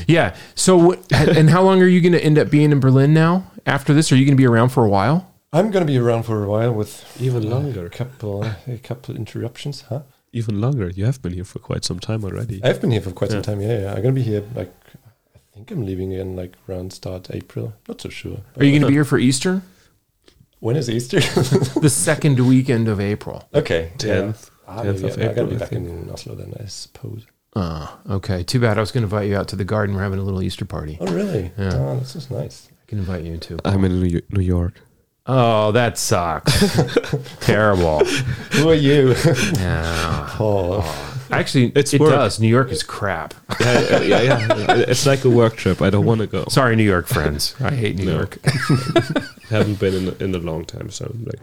yeah. 0.07 0.35
So, 0.55 0.75
what, 0.77 1.11
and 1.13 1.49
how 1.49 1.61
long 1.63 1.81
are 1.81 1.87
you 1.87 2.01
going 2.01 2.13
to 2.13 2.23
end 2.23 2.37
up 2.37 2.49
being 2.49 2.71
in 2.71 2.79
Berlin 2.79 3.13
now? 3.13 3.49
After 3.65 3.93
this, 3.93 4.11
are 4.11 4.15
you 4.15 4.25
going 4.25 4.35
to 4.35 4.41
be 4.41 4.47
around 4.47 4.69
for 4.69 4.83
a 4.83 4.89
while? 4.89 5.31
I'm 5.53 5.71
going 5.71 5.85
to 5.85 5.91
be 5.91 5.97
around 5.97 6.23
for 6.23 6.43
a 6.43 6.47
while 6.49 6.73
with 6.73 7.05
even 7.21 7.49
longer. 7.49 7.79
a 7.79 7.83
longer, 7.83 7.89
couple 7.89 8.43
a 8.67 8.77
couple 8.83 9.15
interruptions, 9.15 9.81
huh? 9.89 10.01
even 10.33 10.61
longer. 10.61 10.89
You 10.89 11.05
have 11.05 11.21
been 11.21 11.33
here 11.33 11.43
for 11.45 11.57
quite 11.59 11.83
some 11.85 11.99
time 11.99 12.23
already. 12.23 12.59
I've 12.63 12.79
been 12.81 12.91
here 12.91 13.01
for 13.01 13.11
quite 13.11 13.29
Yeah. 13.31 13.37
some 13.37 13.41
time. 13.43 13.61
Yeah, 13.61 13.79
yeah. 13.81 13.87
I'm 13.93 14.01
going 14.03 14.13
to 14.15 14.21
be 14.21 14.23
here 14.23 14.43
like 14.55 14.71
I 14.78 14.78
think 15.59 15.71
I'm 15.71 15.85
leaving 15.85 16.11
in 16.11 16.35
like 16.35 16.55
around 16.67 16.93
start 16.93 17.29
April. 17.31 17.73
Not 17.87 18.01
so 18.01 18.09
sure. 18.09 18.39
Are 18.57 18.63
you 18.63 18.71
going 18.71 18.81
to 18.81 18.87
be 18.87 18.93
here 18.93 19.05
for 19.05 19.17
Easter? 19.17 19.61
When 20.59 20.75
is 20.75 20.89
Easter? 20.89 21.19
The 21.79 21.89
second 21.89 22.39
weekend 22.39 22.87
of 22.87 22.99
April. 22.99 23.47
okay, 23.53 23.91
Tenth, 23.97 24.51
Yeah. 24.67 24.73
Ah, 24.73 24.83
10th 24.83 25.03
of 25.03 25.17
I- 25.19 25.29
I 25.29 25.33
gotta 25.33 25.47
be 25.47 25.55
back 25.55 25.71
in 25.71 26.09
Oslo 26.11 26.35
then, 26.35 26.53
I 26.59 26.65
suppose. 26.65 27.25
Oh, 27.55 27.99
okay. 28.09 28.43
Too 28.43 28.59
bad. 28.59 28.77
I 28.77 28.81
was 28.81 28.91
going 28.91 29.01
to 29.01 29.05
invite 29.05 29.27
you 29.29 29.35
out 29.35 29.47
to 29.49 29.55
the 29.55 29.65
garden. 29.65 29.95
We're 29.95 30.03
having 30.03 30.19
a 30.19 30.23
little 30.23 30.41
Easter 30.43 30.65
party. 30.65 30.97
Oh, 31.01 31.07
really? 31.07 31.51
Yeah. 31.57 31.71
Oh, 31.73 31.95
that's 31.97 32.13
just 32.13 32.29
nice. 32.29 32.69
I 32.71 32.85
can 32.87 32.99
invite 32.99 33.23
you 33.23 33.37
too. 33.37 33.57
I'm 33.65 33.83
in 33.85 33.99
New 34.01 34.21
New 34.29 34.41
York. 34.43 34.73
Oh, 35.25 35.71
that 35.73 35.97
sucks. 35.97 36.53
Terrible. 37.41 37.99
Who 38.53 38.69
are 38.69 38.75
you? 38.75 39.15
Yeah. 39.55 40.29
oh, 40.39 41.18
Actually, 41.31 41.71
It's 41.75 41.93
it 41.93 42.01
work. 42.01 42.11
does. 42.11 42.39
New 42.39 42.47
York 42.47 42.71
is 42.71 42.83
crap. 42.83 43.33
yeah, 43.59 44.01
yeah, 44.01 44.21
yeah. 44.23 44.73
It's 44.87 45.05
like 45.05 45.25
a 45.25 45.29
work 45.29 45.55
trip. 45.55 45.81
I 45.81 45.89
don't 45.89 46.05
want 46.05 46.21
to 46.21 46.27
go. 46.27 46.45
Sorry, 46.49 46.75
New 46.75 46.83
York 46.83 47.07
friends. 47.07 47.55
I 47.59 47.71
hate 47.75 47.95
New 47.97 48.05
No. 48.05 48.15
York. 48.17 48.37
Haven't 49.49 49.79
been 49.79 49.93
in 49.93 50.15
in 50.19 50.35
a 50.35 50.39
long 50.39 50.65
time, 50.65 50.89
so 50.89 51.05
I'm 51.05 51.25
like 51.25 51.39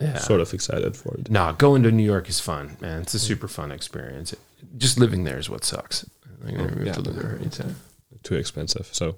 Yeah. 0.00 0.18
sort 0.18 0.40
of 0.40 0.52
excited 0.54 0.96
for 0.96 1.14
it. 1.14 1.30
Nah, 1.30 1.52
going 1.52 1.82
to 1.82 1.90
New 1.90 2.04
York 2.04 2.28
is 2.28 2.40
fun, 2.40 2.76
man. 2.80 3.02
It's 3.02 3.14
a 3.14 3.18
super 3.18 3.48
fun 3.48 3.70
experience. 3.72 4.34
Just 4.76 4.98
living 4.98 5.24
there 5.24 5.38
is 5.38 5.48
what 5.50 5.64
sucks. 5.64 6.04
I 6.46 6.50
never 6.52 6.78
oh, 6.80 6.84
Yeah. 6.84 6.92
to 6.92 7.00
live 7.00 7.16
there. 7.16 7.38
Too 8.22 8.34
expensive. 8.36 8.88
So 8.92 9.16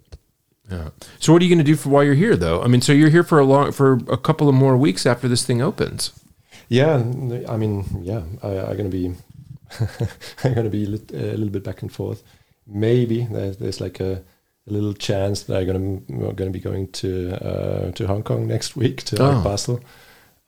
Yeah. 0.70 0.90
So 1.18 1.32
what 1.32 1.42
are 1.42 1.44
you 1.44 1.50
going 1.54 1.64
to 1.66 1.72
do 1.72 1.76
for 1.76 1.88
while 1.90 2.04
you're 2.04 2.14
here, 2.26 2.36
though? 2.36 2.62
I 2.62 2.68
mean, 2.68 2.80
so 2.80 2.92
you're 2.92 3.10
here 3.10 3.24
for 3.24 3.38
a 3.40 3.44
long 3.44 3.72
for 3.72 3.98
a 4.08 4.16
couple 4.16 4.48
of 4.48 4.54
more 4.54 4.76
weeks 4.76 5.04
after 5.06 5.28
this 5.28 5.44
thing 5.44 5.60
opens. 5.62 6.12
yeah. 6.68 6.94
I 7.48 7.56
mean, 7.56 7.84
yeah. 8.04 8.22
I, 8.42 8.48
I'm 8.70 8.76
gonna 8.76 8.88
be, 8.88 9.14
I'm 10.44 10.54
gonna 10.54 10.70
be 10.70 10.86
lit, 10.86 11.10
a 11.12 11.32
little 11.36 11.48
bit 11.48 11.64
back 11.64 11.82
and 11.82 11.92
forth. 11.92 12.22
Maybe 12.66 13.26
there's, 13.30 13.56
there's 13.58 13.80
like 13.80 14.00
a, 14.00 14.22
a 14.66 14.70
little 14.72 14.94
chance 14.94 15.42
that 15.44 15.56
I'm 15.58 15.66
gonna 15.66 16.00
we're 16.08 16.32
gonna 16.32 16.50
be 16.50 16.60
going 16.60 16.88
to 16.92 17.32
uh, 17.44 17.90
to 17.92 18.06
Hong 18.06 18.22
Kong 18.22 18.46
next 18.46 18.76
week 18.76 19.02
to 19.04 19.16
Oh. 19.22 19.42
Basel. 19.42 19.80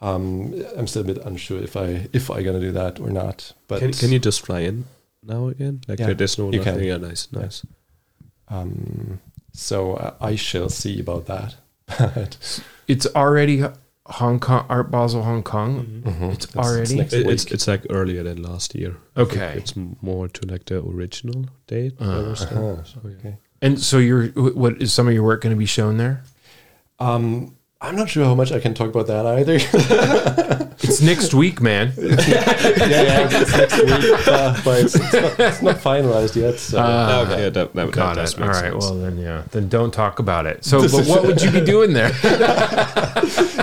Um, 0.01 0.53
I'm 0.77 0.87
still 0.89 1.03
a 1.03 1.05
bit 1.05 1.19
unsure 1.19 1.63
if 1.63 1.77
I 1.77 2.09
if 2.13 2.31
I'm 2.31 2.43
gonna 2.45 2.61
do 2.61 2.73
that 2.73 2.99
or 3.01 3.11
not. 3.11 3.53
But 3.69 3.81
can, 3.81 3.93
can 3.93 4.13
you 4.13 4.19
just 4.19 4.45
fly 4.45 4.61
in 4.61 4.85
now 5.23 5.49
again? 5.49 5.81
Like 5.89 6.01
Yeah, 6.01 6.13
there's 6.13 6.39
no 6.39 6.51
you 6.51 6.59
nothing. 6.59 6.75
can. 6.79 6.85
Yeah, 6.85 6.97
nice, 6.97 7.29
nice. 7.33 7.65
Um, 8.49 9.21
so 9.53 9.97
I, 9.97 10.29
I 10.31 10.37
shall 10.37 10.69
see 10.69 11.01
about 11.01 11.27
that. 11.27 11.55
But 11.99 12.61
It's 12.89 13.07
already 13.15 13.63
Hong 14.07 14.41
Kong 14.41 14.67
Art 14.69 14.91
Basel 14.91 15.23
Hong 15.23 15.43
Kong. 15.43 16.03
Mhm. 16.05 16.33
It's 16.33 16.45
It's- 16.47 16.57
already? 16.67 16.97
next 16.97 17.13
it's 17.13 17.45
week. 17.45 17.53
it's 17.53 17.69
like 17.69 17.87
earlier 17.91 18.23
than 18.25 18.43
last 18.43 18.75
year. 18.75 18.97
Okay. 19.17 19.55
it's 19.57 19.75
more 19.77 20.29
to 20.29 20.47
like 20.47 20.65
the 20.65 20.83
original 20.83 21.47
date. 21.69 21.95
Uh. 22.01 22.05
Uh-huh. 22.05 22.35
So, 22.35 23.01
yeah. 23.05 23.11
Okay. 23.19 23.37
And 23.61 23.79
so 23.81 23.99
you're 23.99 24.27
what 24.29 24.83
is 24.83 24.93
some 24.93 25.07
of 25.07 25.15
your 25.15 25.23
work 25.23 25.41
going 25.43 25.55
to 25.55 25.59
be 25.59 25.67
shown 25.67 25.99
there? 25.99 26.25
Um, 26.99 27.55
I'm 27.83 27.97
not 27.97 28.09
sure 28.09 28.25
how 28.25 28.35
much 28.37 28.53
I 28.53 28.61
can 28.61 28.75
talk 28.75 28.89
about 28.89 29.09
that 29.09 29.27
either. 29.27 29.59
It's 30.85 31.01
next 31.01 31.33
week, 31.33 31.61
man. 31.61 31.93
yeah, 31.97 32.11
yeah, 32.27 33.29
it's 33.31 33.53
next 33.57 33.79
week, 33.85 34.27
uh, 34.29 34.61
but 34.65 34.81
it's, 34.85 34.97
it's, 34.97 35.13
not, 35.13 35.39
it's 35.41 35.63
not 35.63 35.77
finalized 35.77 36.35
yet. 36.35 36.59
So. 36.59 36.77
Uh, 36.79 37.25
okay, 37.29 37.43
yeah, 37.45 37.51
that, 37.51 37.73
that, 37.75 37.91
Got 37.93 38.17
that 38.17 38.23
does 38.23 38.35
it. 38.35 38.43
All 38.43 38.49
right. 38.49 38.61
sense. 38.73 38.85
Well, 38.85 38.95
then, 38.97 39.17
yeah. 39.17 39.45
Then 39.53 39.69
don't 39.69 39.93
talk 39.95 40.19
about 40.19 40.47
it. 40.47 40.65
So, 40.65 40.81
but 40.89 41.07
what 41.07 41.23
would 41.25 41.41
you 41.41 41.53
be 41.53 41.61
doing 41.61 41.93
there? 41.93 42.11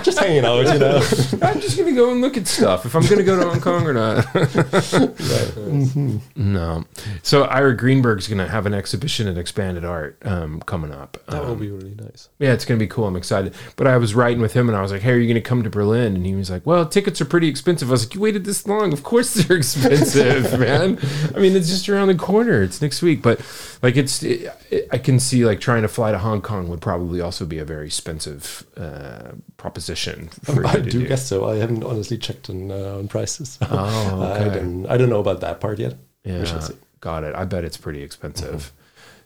just 0.02 0.18
hanging 0.18 0.46
out, 0.46 0.72
you 0.72 0.78
know. 0.78 0.96
I'm 1.42 1.60
just 1.60 1.76
gonna 1.76 1.92
go 1.92 2.10
and 2.10 2.22
look 2.22 2.38
at 2.38 2.46
stuff. 2.46 2.86
If 2.86 2.94
I'm 2.96 3.04
gonna 3.06 3.22
go 3.22 3.38
to 3.38 3.46
Hong 3.46 3.60
Kong 3.60 3.86
or 3.86 3.92
not. 3.92 4.24
Mm-hmm. 4.24 6.18
No. 6.36 6.84
So 7.22 7.42
Ira 7.44 7.76
Greenberg's 7.76 8.28
gonna 8.28 8.48
have 8.48 8.64
an 8.64 8.72
exhibition 8.72 9.28
at 9.28 9.36
Expanded 9.36 9.84
Art 9.84 10.16
um, 10.22 10.60
coming 10.62 10.92
up. 10.92 11.18
that 11.26 11.42
Um, 11.42 11.48
will 11.48 11.56
be 11.56 11.70
really 11.70 11.94
nice. 12.00 12.30
yeah, 12.38 12.52
it's 12.54 12.64
gonna 12.64 12.80
be 12.80 12.86
cool. 12.86 13.06
I'm 13.06 13.16
excited. 13.16 13.54
But 13.76 13.86
I 13.86 13.98
was 13.98 14.09
was 14.10 14.16
writing 14.16 14.40
with 14.42 14.54
him, 14.54 14.68
and 14.68 14.76
I 14.76 14.82
was 14.82 14.90
like, 14.90 15.02
"Hey, 15.02 15.12
are 15.12 15.18
you 15.18 15.26
going 15.26 15.40
to 15.40 15.48
come 15.48 15.62
to 15.62 15.70
Berlin?" 15.70 16.16
And 16.16 16.26
he 16.26 16.34
was 16.34 16.50
like, 16.50 16.66
"Well, 16.66 16.84
tickets 16.86 17.20
are 17.20 17.24
pretty 17.24 17.48
expensive." 17.48 17.88
I 17.88 17.92
was 17.92 18.06
like, 18.06 18.14
"You 18.14 18.20
waited 18.20 18.44
this 18.44 18.66
long? 18.66 18.92
Of 18.92 19.02
course 19.04 19.34
they're 19.34 19.56
expensive, 19.58 20.58
man. 20.58 20.98
I 21.34 21.38
mean, 21.38 21.54
it's 21.54 21.68
just 21.68 21.88
around 21.88 22.08
the 22.08 22.16
corner. 22.16 22.62
It's 22.62 22.82
next 22.82 23.02
week." 23.02 23.22
But 23.22 23.40
like, 23.82 23.96
it's 23.96 24.22
it, 24.22 24.52
it, 24.70 24.88
I 24.90 24.98
can 24.98 25.20
see 25.20 25.46
like 25.46 25.60
trying 25.60 25.82
to 25.82 25.88
fly 25.88 26.10
to 26.10 26.18
Hong 26.18 26.42
Kong 26.42 26.68
would 26.68 26.80
probably 26.80 27.20
also 27.20 27.46
be 27.46 27.58
a 27.58 27.64
very 27.64 27.86
expensive 27.86 28.66
uh, 28.76 29.32
proposition. 29.56 30.28
For 30.42 30.66
I 30.74 30.74
to 30.74 30.82
do 30.82 31.06
guess 31.06 31.26
so. 31.26 31.48
I 31.48 31.56
haven't 31.56 31.84
honestly 31.84 32.18
checked 32.18 32.50
on 32.50 32.70
uh, 32.70 32.96
on 32.98 33.08
prices. 33.08 33.58
so 33.60 33.66
Oh, 33.70 34.32
I 34.34 34.48
don't 34.48 34.86
I 34.86 34.96
don't 34.96 35.10
know 35.10 35.20
about 35.20 35.40
that 35.40 35.60
part 35.60 35.78
yet. 35.78 35.96
Yeah, 36.24 36.44
see. 36.58 36.74
got 37.00 37.24
it. 37.24 37.34
I 37.34 37.44
bet 37.44 37.64
it's 37.64 37.76
pretty 37.78 38.02
expensive 38.02 38.72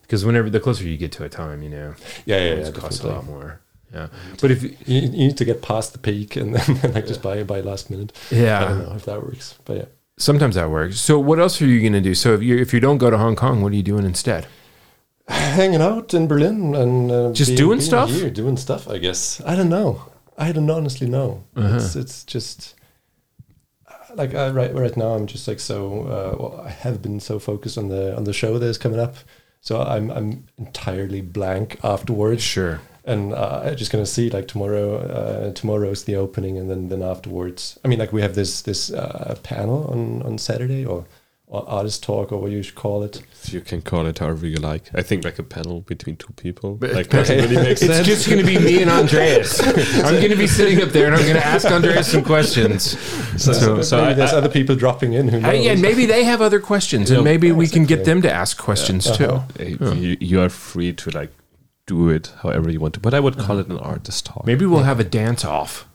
because 0.03 0.25
whenever 0.25 0.51
the 0.51 0.61
closer 0.61 0.85
you 0.85 0.97
get 0.97 1.13
to 1.13 1.25
a 1.25 1.29
time, 1.29 1.63
you 1.63 1.71
know, 1.71 1.95
Yeah, 2.27 2.37
yeah, 2.37 2.55
yeah 2.55 2.69
it 2.69 2.75
costs 2.75 3.01
a 3.03 3.09
lot 3.09 3.25
more. 3.25 3.61
Yeah, 3.95 4.09
but 4.41 4.51
if 4.51 4.63
You, 4.63 4.77
you 4.87 5.09
need 5.09 5.37
to 5.37 5.45
get 5.45 5.63
past 5.63 5.93
the 5.93 5.99
peak 5.99 6.37
and 6.37 6.55
then 6.55 6.93
like 6.95 7.07
just 7.07 7.23
buy 7.23 7.43
buy 7.45 7.61
last 7.61 7.91
minute. 7.91 8.13
Yeah, 8.31 8.65
I 8.65 8.69
don't 8.69 8.89
know 8.89 8.97
if 8.97 9.05
that 9.05 9.23
works, 9.23 9.55
but 9.65 9.77
yeah. 9.77 9.85
sometimes 10.19 10.57
that 10.57 10.69
works. 10.69 11.01
So 11.01 11.19
what 11.19 11.39
else 11.39 11.63
are 11.63 11.67
you 11.67 11.81
going 11.81 11.93
to 11.93 12.01
do? 12.01 12.15
So 12.15 12.35
if 12.35 12.43
you 12.43 12.57
if 12.59 12.75
you 12.75 12.81
don't 12.81 12.99
go 12.99 13.11
to 13.11 13.19
Hong 13.19 13.37
Kong, 13.37 13.63
what 13.63 13.73
are 13.73 13.77
you 13.77 13.83
doing 13.83 14.05
instead? 14.05 14.47
Hanging 15.29 15.81
out 15.81 16.13
in 16.13 16.27
Berlin 16.27 16.75
and 16.75 17.11
uh, 17.11 17.33
Just 17.33 17.57
doing 17.57 17.81
stuff? 17.81 18.11
Here, 18.11 18.31
doing 18.31 18.57
stuff. 18.57 18.89
I 18.89 18.99
guess. 18.99 19.41
I 19.47 19.55
don't 19.55 19.71
know. 19.71 20.03
I 20.37 20.51
don't 20.53 20.69
honestly 20.69 21.07
know. 21.09 21.45
Uh-huh. 21.55 21.77
It's 21.77 21.95
it's 21.95 22.25
just 22.25 22.75
uh, 23.89 24.15
like 24.17 24.35
I, 24.35 24.51
right 24.51 24.75
right 24.75 24.97
now. 24.97 25.15
I'm 25.15 25.27
just 25.27 25.47
like 25.47 25.61
so. 25.61 26.03
Uh, 26.03 26.37
well, 26.39 26.61
I 26.67 26.71
have 26.71 27.01
been 27.01 27.21
so 27.21 27.39
focused 27.39 27.79
on 27.79 27.89
the 27.89 28.17
on 28.17 28.25
the 28.25 28.33
show 28.33 28.59
that 28.59 28.67
is 28.67 28.79
coming 28.79 28.99
up. 28.99 29.15
So 29.61 29.81
I'm 29.81 30.11
I'm 30.11 30.47
entirely 30.59 31.21
blank 31.23 31.79
afterwards. 31.83 32.43
Sure. 32.43 32.81
And 33.05 33.33
uh, 33.35 33.63
I'm 33.65 33.77
just 33.77 33.93
gonna 33.93 34.07
see 34.07 34.31
like 34.31 34.49
tomorrow. 34.49 34.97
Uh, 34.99 35.53
tomorrow's 35.53 36.05
the 36.05 36.17
opening, 36.17 36.59
and 36.59 36.71
then 36.71 36.89
then 36.89 37.03
afterwards. 37.03 37.79
I 37.85 37.89
mean, 37.89 37.99
like 37.99 38.13
we 38.13 38.23
have 38.23 38.35
this 38.35 38.63
this 38.63 38.91
uh, 38.93 39.37
panel 39.43 39.87
on 39.93 40.23
on 40.23 40.39
Saturday 40.39 40.85
or, 40.87 41.05
or 41.47 41.69
artist 41.69 42.03
talk 42.03 42.33
or 42.33 42.39
what 42.41 42.51
you 42.51 42.63
should 42.63 42.75
call 42.75 43.03
it. 43.03 43.23
You 43.53 43.61
can 43.61 43.83
call 43.83 44.07
it 44.07 44.19
however 44.19 44.47
you 44.47 44.57
like. 44.57 44.85
I 44.95 45.03
think 45.03 45.25
like 45.25 45.39
a 45.39 45.43
panel 45.43 45.83
between 45.83 46.17
two 46.17 46.33
people 46.33 46.77
But- 46.77 46.93
like 46.95 47.11
doesn't 47.17 47.37
really 47.39 47.57
make 47.57 47.73
It's 47.73 47.81
sense. 47.83 48.07
just 48.07 48.27
going 48.27 48.41
to 48.41 48.47
be 48.47 48.59
me 48.59 48.81
and 48.81 48.91
Andreas. 48.91 49.61
I'm 50.07 50.15
going 50.17 50.31
to 50.31 50.37
be 50.37 50.47
sitting 50.47 50.81
up 50.83 50.89
there 50.89 51.07
and 51.07 51.15
I'm 51.15 51.23
going 51.23 51.37
to 51.37 51.47
ask 51.47 51.67
Andreas 51.67 52.11
some 52.11 52.25
questions. 52.25 52.99
So, 53.37 53.53
So- 53.53 53.83
so 53.83 53.97
maybe 53.99 54.11
I- 54.13 54.15
there's 54.15 54.33
I- 54.33 54.39
other 54.39 54.49
people 54.49 54.75
dropping 54.77 55.13
in 55.13 55.29
who 55.29 55.41
knows. 55.41 55.63
yeah, 55.65 55.73
and 55.73 55.83
maybe 55.83 56.07
they 56.07 56.25
have 56.25 56.41
other 56.41 56.59
questions, 56.61 57.11
Yeah, 57.11 57.17
and 57.17 57.25
maybe 57.25 57.53
we 57.53 57.69
can 57.69 57.85
get 57.85 58.05
them 58.07 58.23
to 58.23 58.33
ask 58.33 58.57
questions 58.57 59.07
Uh-huh. 59.07 59.43
too. 59.59 59.85
Uh, 59.85 59.93
you, 59.95 60.17
you 60.21 60.41
are 60.41 60.49
free 60.49 60.93
to 60.95 61.11
like 61.11 61.31
do 61.87 62.09
it 62.09 62.33
however 62.43 62.71
you 62.71 62.81
want 62.81 62.95
to. 62.95 63.01
But 63.01 63.15
I 63.15 63.21
would 63.21 63.39
call 63.39 63.59
it 63.59 63.67
an 63.67 63.77
uh-huh. 63.77 63.91
artist 63.91 64.27
talk. 64.27 64.47
Maybe 64.47 64.67
we'll 64.67 64.85
have 64.85 65.01
a 65.01 65.05
dance 65.05 65.45
off. 65.45 65.89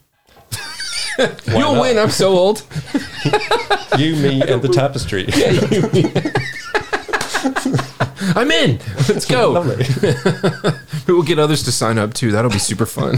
You'll 1.47 1.75
not? 1.75 1.81
win. 1.81 1.97
I'm 1.97 2.09
so 2.09 2.31
old. 2.31 2.59
you, 3.97 4.15
me, 4.15 4.41
and 4.41 4.61
the 4.61 4.71
tapestry. 4.73 5.25
I'm 8.35 8.51
in. 8.51 8.79
Let's 9.07 9.25
go. 9.25 9.51
Lovely. 9.51 9.85
We'll 11.07 11.23
get 11.23 11.39
others 11.39 11.63
to 11.63 11.71
sign 11.71 11.97
up 11.97 12.13
too. 12.13 12.31
That'll 12.31 12.51
be 12.51 12.59
super 12.59 12.85
fun. 12.85 13.17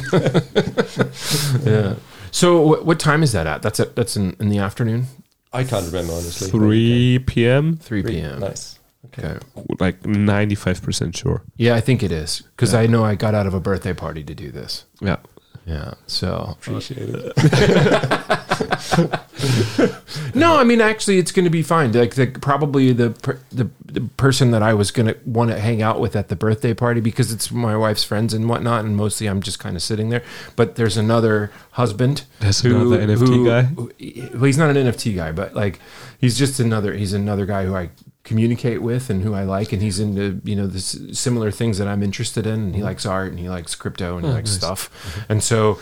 yeah. 1.65 1.95
So 2.31 2.61
what, 2.61 2.85
what 2.85 2.99
time 2.99 3.23
is 3.23 3.33
that 3.33 3.45
at? 3.45 3.61
That's 3.61 3.79
at, 3.79 3.95
that's 3.95 4.15
in, 4.15 4.35
in 4.39 4.49
the 4.49 4.59
afternoon, 4.59 5.07
I 5.53 5.65
can't 5.65 5.85
remember 5.85 6.13
honestly. 6.13 6.49
3 6.49 7.19
p.m. 7.27 7.75
three 7.75 8.01
Three. 8.01 8.13
p.m. 8.13 8.39
Nice. 8.39 8.79
Okay. 9.05 9.27
Okay. 9.27 9.39
Like 9.79 10.01
95% 10.03 11.15
sure. 11.17 11.41
Yeah, 11.57 11.75
I 11.75 11.81
think 11.81 12.03
it 12.03 12.11
is 12.11 12.41
because 12.55 12.73
I 12.73 12.87
know 12.87 13.03
I 13.03 13.15
got 13.15 13.33
out 13.35 13.47
of 13.47 13.53
a 13.53 13.59
birthday 13.59 13.93
party 13.93 14.23
to 14.23 14.33
do 14.35 14.51
this. 14.51 14.85
Yeah. 15.01 15.17
Yeah. 15.65 15.93
So 16.07 16.55
Appreciate 16.59 17.09
it. 17.09 17.37
no, 20.35 20.57
I 20.57 20.63
mean 20.63 20.81
actually, 20.81 21.17
it's 21.19 21.31
going 21.31 21.45
to 21.45 21.51
be 21.51 21.61
fine. 21.63 21.91
Like 21.91 22.15
the, 22.15 22.27
probably 22.27 22.93
the, 22.93 23.11
per, 23.11 23.39
the 23.51 23.69
the 23.85 24.01
person 24.17 24.51
that 24.51 24.63
I 24.63 24.73
was 24.73 24.91
going 24.91 25.07
to 25.07 25.17
want 25.25 25.51
to 25.51 25.59
hang 25.59 25.81
out 25.81 25.99
with 25.99 26.15
at 26.15 26.29
the 26.29 26.35
birthday 26.35 26.73
party 26.73 27.01
because 27.01 27.31
it's 27.31 27.51
my 27.51 27.75
wife's 27.77 28.03
friends 28.03 28.33
and 28.33 28.47
whatnot, 28.49 28.85
and 28.85 28.95
mostly 28.95 29.27
I'm 29.27 29.41
just 29.41 29.59
kind 29.59 29.75
of 29.75 29.81
sitting 29.83 30.09
there. 30.09 30.23
But 30.55 30.75
there's 30.75 30.97
another 30.97 31.51
husband. 31.71 32.23
There's 32.39 32.63
another 32.63 32.99
NFT 33.05 33.45
guy? 33.45 33.61
who- 33.63 33.91
well, 34.37 34.45
he's 34.45 34.57
not 34.57 34.75
an 34.75 34.87
NFT 34.87 35.15
guy, 35.15 35.31
but 35.31 35.53
like 35.55 35.79
he's 36.19 36.37
just 36.37 36.59
another. 36.59 36.93
He's 36.93 37.13
another 37.13 37.45
guy 37.45 37.65
who 37.65 37.75
I 37.75 37.89
communicate 38.23 38.81
with 38.81 39.09
and 39.09 39.23
who 39.23 39.33
I 39.33 39.43
like, 39.43 39.73
and 39.73 39.81
he's 39.81 39.99
into 39.99 40.41
you 40.43 40.55
know 40.55 40.67
this 40.67 40.97
similar 41.13 41.51
things 41.51 41.77
that 41.77 41.87
I'm 41.87 42.03
interested 42.03 42.45
in, 42.45 42.53
and 42.53 42.75
he 42.75 42.79
mm-hmm. 42.79 42.87
likes 42.87 43.05
art 43.05 43.29
and 43.29 43.39
he 43.39 43.49
likes 43.49 43.75
crypto 43.75 44.17
and 44.17 44.25
he 44.25 44.31
oh, 44.31 44.35
likes 44.35 44.51
stuff, 44.51 44.89
mm-hmm. 44.89 45.31
and 45.31 45.43
so. 45.43 45.79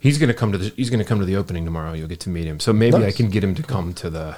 He's 0.00 0.18
gonna 0.18 0.34
come 0.34 0.52
to 0.52 0.58
the. 0.58 0.68
He's 0.76 0.90
gonna 0.90 1.02
come 1.02 1.18
to 1.20 1.24
the 1.24 1.36
opening 1.36 1.64
tomorrow. 1.64 1.94
You'll 1.94 2.08
get 2.08 2.20
to 2.20 2.28
meet 2.28 2.44
him. 2.44 2.60
So 2.60 2.74
maybe 2.74 3.06
I 3.06 3.10
can 3.10 3.30
get 3.30 3.42
him 3.42 3.54
to 3.54 3.62
come 3.62 3.94
to 3.94 4.10
the 4.10 4.36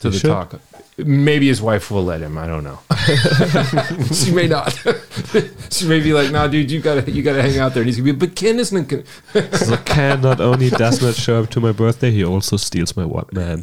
to 0.00 0.08
You 0.08 0.12
the 0.12 0.18
should. 0.18 0.28
talk. 0.28 0.60
Maybe 0.98 1.46
his 1.48 1.62
wife 1.62 1.90
will 1.90 2.04
let 2.04 2.20
him. 2.20 2.36
I 2.36 2.46
don't 2.46 2.62
know. 2.62 2.78
she 4.12 4.32
may 4.32 4.46
not. 4.46 4.68
she 5.70 5.86
may 5.88 6.00
be 6.00 6.12
like, 6.12 6.30
"Nah, 6.30 6.46
dude, 6.46 6.70
you 6.70 6.80
gotta 6.80 7.10
you 7.10 7.22
gotta 7.22 7.40
hang 7.40 7.58
out 7.58 7.72
there." 7.72 7.80
And 7.82 7.88
he's 7.88 7.96
gonna 7.98 8.12
be, 8.12 8.26
"But 8.26 8.36
Ken 8.36 8.58
isn't." 8.58 8.88
Gonna. 8.88 9.04
So 9.56 9.78
Ken 9.78 10.20
not 10.20 10.40
only 10.42 10.68
does 10.68 11.00
not 11.00 11.14
show 11.14 11.42
up 11.42 11.48
to 11.50 11.60
my 11.60 11.72
birthday, 11.72 12.10
he 12.10 12.22
also 12.22 12.58
steals 12.58 12.96
my 12.98 13.06
what 13.06 13.32
man. 13.32 13.60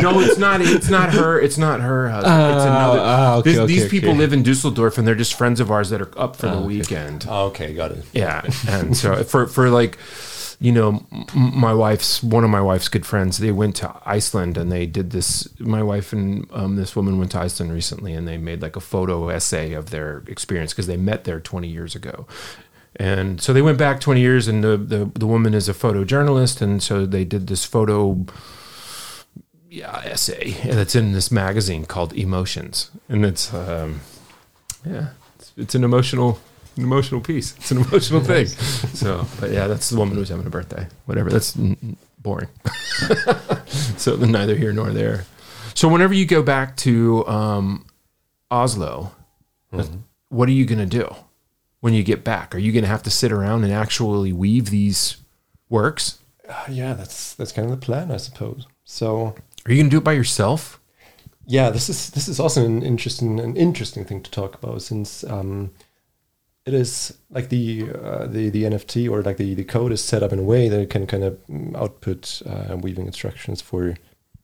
no, 0.00 0.20
it's 0.20 0.38
not. 0.38 0.60
It's 0.60 0.88
not 0.88 1.12
her. 1.14 1.40
It's 1.40 1.58
not 1.58 1.80
her 1.80 2.10
husband. 2.10 2.32
it's 2.54 2.64
Ah, 2.64 2.76
another. 2.76 3.00
ah, 3.02 3.34
okay, 3.38 3.50
This- 3.50 3.58
okay, 3.58 3.66
these 3.74 3.88
people 3.88 4.10
okay. 4.10 4.18
live 4.18 4.32
in 4.32 4.44
Dusseldorf, 4.44 4.98
and 4.98 5.06
they're 5.06 5.16
just 5.16 5.34
friends 5.34 5.58
of 5.58 5.72
ours 5.72 5.90
that 5.90 6.00
are 6.00 6.12
up 6.16 6.36
for 6.36 6.46
the 6.46 6.52
Ah, 6.52 6.58
okay. 6.58 6.66
weekend. 6.66 7.26
Oh, 7.28 7.46
okay, 7.46 7.74
got 7.74 7.90
it. 7.90 8.04
Yeah, 8.12 8.42
and 8.68 8.96
so 8.96 9.24
for 9.24 9.48
for 9.48 9.68
like, 9.68 9.98
you 10.58 10.72
know, 10.72 11.06
my 11.34 11.74
wife's 11.74 12.22
one 12.22 12.44
of 12.44 12.50
my 12.50 12.60
wife's 12.60 12.88
good 12.88 13.04
friends. 13.04 13.38
They 13.38 13.52
went 13.52 13.76
to 13.76 13.94
Iceland 14.06 14.56
and 14.56 14.72
they 14.72 14.86
did 14.86 15.10
this. 15.10 15.48
My 15.60 15.82
wife 15.82 16.12
and 16.12 16.46
um, 16.52 16.76
this 16.76 16.96
woman 16.96 17.18
went 17.18 17.32
to 17.32 17.40
Iceland 17.40 17.72
recently, 17.72 18.14
and 18.14 18.26
they 18.26 18.38
made 18.38 18.62
like 18.62 18.76
a 18.76 18.80
photo 18.80 19.28
essay 19.28 19.72
of 19.72 19.90
their 19.90 20.22
experience 20.26 20.72
because 20.72 20.86
they 20.86 20.96
met 20.96 21.24
there 21.24 21.40
twenty 21.40 21.68
years 21.68 21.94
ago. 21.94 22.26
And 22.98 23.42
so 23.42 23.52
they 23.52 23.60
went 23.60 23.76
back 23.76 24.00
20 24.00 24.22
years, 24.22 24.48
and 24.48 24.64
the, 24.64 24.78
the, 24.78 25.10
the 25.14 25.26
woman 25.26 25.52
is 25.52 25.68
a 25.68 25.74
photojournalist. 25.74 26.62
And 26.62 26.82
so 26.82 27.04
they 27.04 27.26
did 27.26 27.46
this 27.46 27.62
photo 27.62 28.24
yeah, 29.68 30.00
essay 30.04 30.56
and 30.62 30.72
that's 30.72 30.94
in 30.94 31.12
this 31.12 31.30
magazine 31.30 31.84
called 31.84 32.14
Emotions. 32.14 32.90
And 33.08 33.26
it's, 33.26 33.52
um, 33.52 34.00
yeah, 34.86 35.08
it's, 35.38 35.52
it's 35.56 35.74
an 35.74 35.84
emotional 35.84 36.40
an 36.76 36.84
emotional 36.84 37.20
piece. 37.20 37.56
It's 37.56 37.70
an 37.70 37.78
emotional 37.78 38.20
thing. 38.24 38.46
So, 38.46 39.26
but 39.40 39.50
yeah, 39.50 39.66
that's 39.66 39.90
the 39.90 39.96
woman 39.96 40.16
who's 40.16 40.28
having 40.28 40.46
a 40.46 40.50
birthday. 40.50 40.86
Whatever. 41.06 41.30
That's 41.30 41.56
mm, 41.56 41.96
boring. 42.18 42.48
so 43.96 44.16
neither 44.16 44.56
here 44.56 44.72
nor 44.72 44.90
there. 44.90 45.24
So 45.74 45.88
whenever 45.88 46.14
you 46.14 46.26
go 46.26 46.42
back 46.42 46.76
to 46.78 47.26
um, 47.26 47.86
Oslo, 48.50 49.12
what 50.28 50.48
are 50.48 50.52
you 50.52 50.64
going 50.64 50.78
to 50.78 50.86
do 50.86 51.14
when 51.80 51.94
you 51.94 52.02
get 52.02 52.24
back? 52.24 52.54
Are 52.54 52.58
you 52.58 52.72
going 52.72 52.84
to 52.84 52.88
have 52.88 53.02
to 53.04 53.10
sit 53.10 53.32
around 53.32 53.64
and 53.64 53.72
actually 53.72 54.32
weave 54.32 54.70
these 54.70 55.18
works? 55.68 56.18
Uh, 56.48 56.64
yeah, 56.70 56.94
that's 56.94 57.34
that's 57.34 57.52
kind 57.52 57.70
of 57.70 57.78
the 57.78 57.84
plan, 57.84 58.10
I 58.10 58.16
suppose. 58.18 58.66
So 58.84 59.34
Are 59.66 59.72
you 59.72 59.76
going 59.76 59.86
to 59.86 59.90
do 59.90 59.98
it 59.98 60.04
by 60.04 60.12
yourself? 60.12 60.80
yeah, 61.46 61.70
this 61.70 61.88
is 61.88 62.10
this 62.10 62.28
is 62.28 62.40
also 62.40 62.64
an 62.64 62.82
interesting 62.82 63.38
an 63.38 63.56
interesting 63.56 64.04
thing 64.04 64.22
to 64.22 64.30
talk 64.30 64.54
about 64.54 64.82
since 64.82 65.22
um, 65.24 65.70
it 66.66 66.74
is 66.74 67.16
like 67.30 67.48
the 67.48 67.88
uh, 67.92 68.26
the 68.26 68.50
the 68.50 68.64
NFT 68.64 69.08
or 69.08 69.22
like 69.22 69.36
the 69.36 69.54
the 69.54 69.64
code 69.64 69.92
is 69.92 70.02
set 70.02 70.22
up 70.22 70.32
in 70.32 70.40
a 70.40 70.42
way 70.42 70.68
that 70.68 70.80
it 70.80 70.90
can 70.90 71.06
kind 71.06 71.22
of 71.22 71.38
mm, 71.46 71.74
output 71.76 72.42
uh, 72.44 72.76
weaving 72.76 73.06
instructions 73.06 73.62
for 73.62 73.96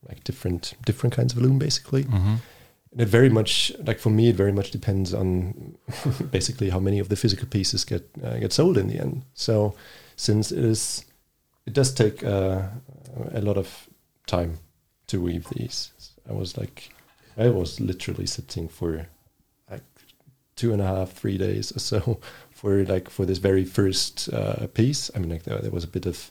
like 0.09 0.23
different 0.25 0.75
different 0.87 1.14
kinds 1.14 1.33
of 1.33 1.43
loom 1.43 1.59
basically. 1.59 2.05
And 2.93 3.01
it 3.01 3.09
very 3.09 3.29
much 3.29 3.73
like 3.87 3.99
for 3.99 4.11
me, 4.11 4.29
it 4.29 4.37
very 4.37 4.53
much 4.53 4.70
depends 4.70 5.12
on 5.12 5.77
basically 6.31 6.70
how 6.70 6.79
many 6.79 7.01
of 7.01 7.09
the 7.09 7.16
physical 7.16 7.49
pieces 7.49 7.85
get 7.85 8.09
uh, 8.23 8.39
get 8.39 8.53
sold 8.53 8.79
in 8.79 8.87
the 8.87 9.01
end. 9.01 9.25
So 9.35 9.75
since 10.16 10.53
it 10.53 10.64
is, 10.64 11.05
it 11.66 11.73
does 11.73 11.93
take 11.93 12.23
uh, 12.23 12.62
a 13.33 13.41
lot 13.41 13.57
of 13.57 13.89
time 14.27 14.59
to 15.09 15.20
weave 15.20 15.49
these. 15.57 15.91
I 16.29 16.33
was 16.35 16.57
like, 16.57 16.91
I 17.37 17.49
was 17.49 17.81
literally 17.81 18.27
sitting 18.27 18.68
for 18.68 19.09
two 20.63 20.73
and 20.73 20.83
a 20.83 20.87
half, 20.87 21.09
three 21.21 21.39
days 21.39 21.73
or 21.77 21.81
so 21.81 21.99
for 22.59 22.85
like 22.95 23.11
for 23.11 23.25
this 23.27 23.39
very 23.39 23.65
first 23.65 24.29
uh, 24.33 24.67
piece. 24.75 25.11
I 25.15 25.19
mean, 25.19 25.31
like 25.31 25.43
there, 25.45 25.59
there 25.63 25.71
was 25.79 25.85
a 25.85 25.89
bit 25.97 26.07
of 26.07 26.31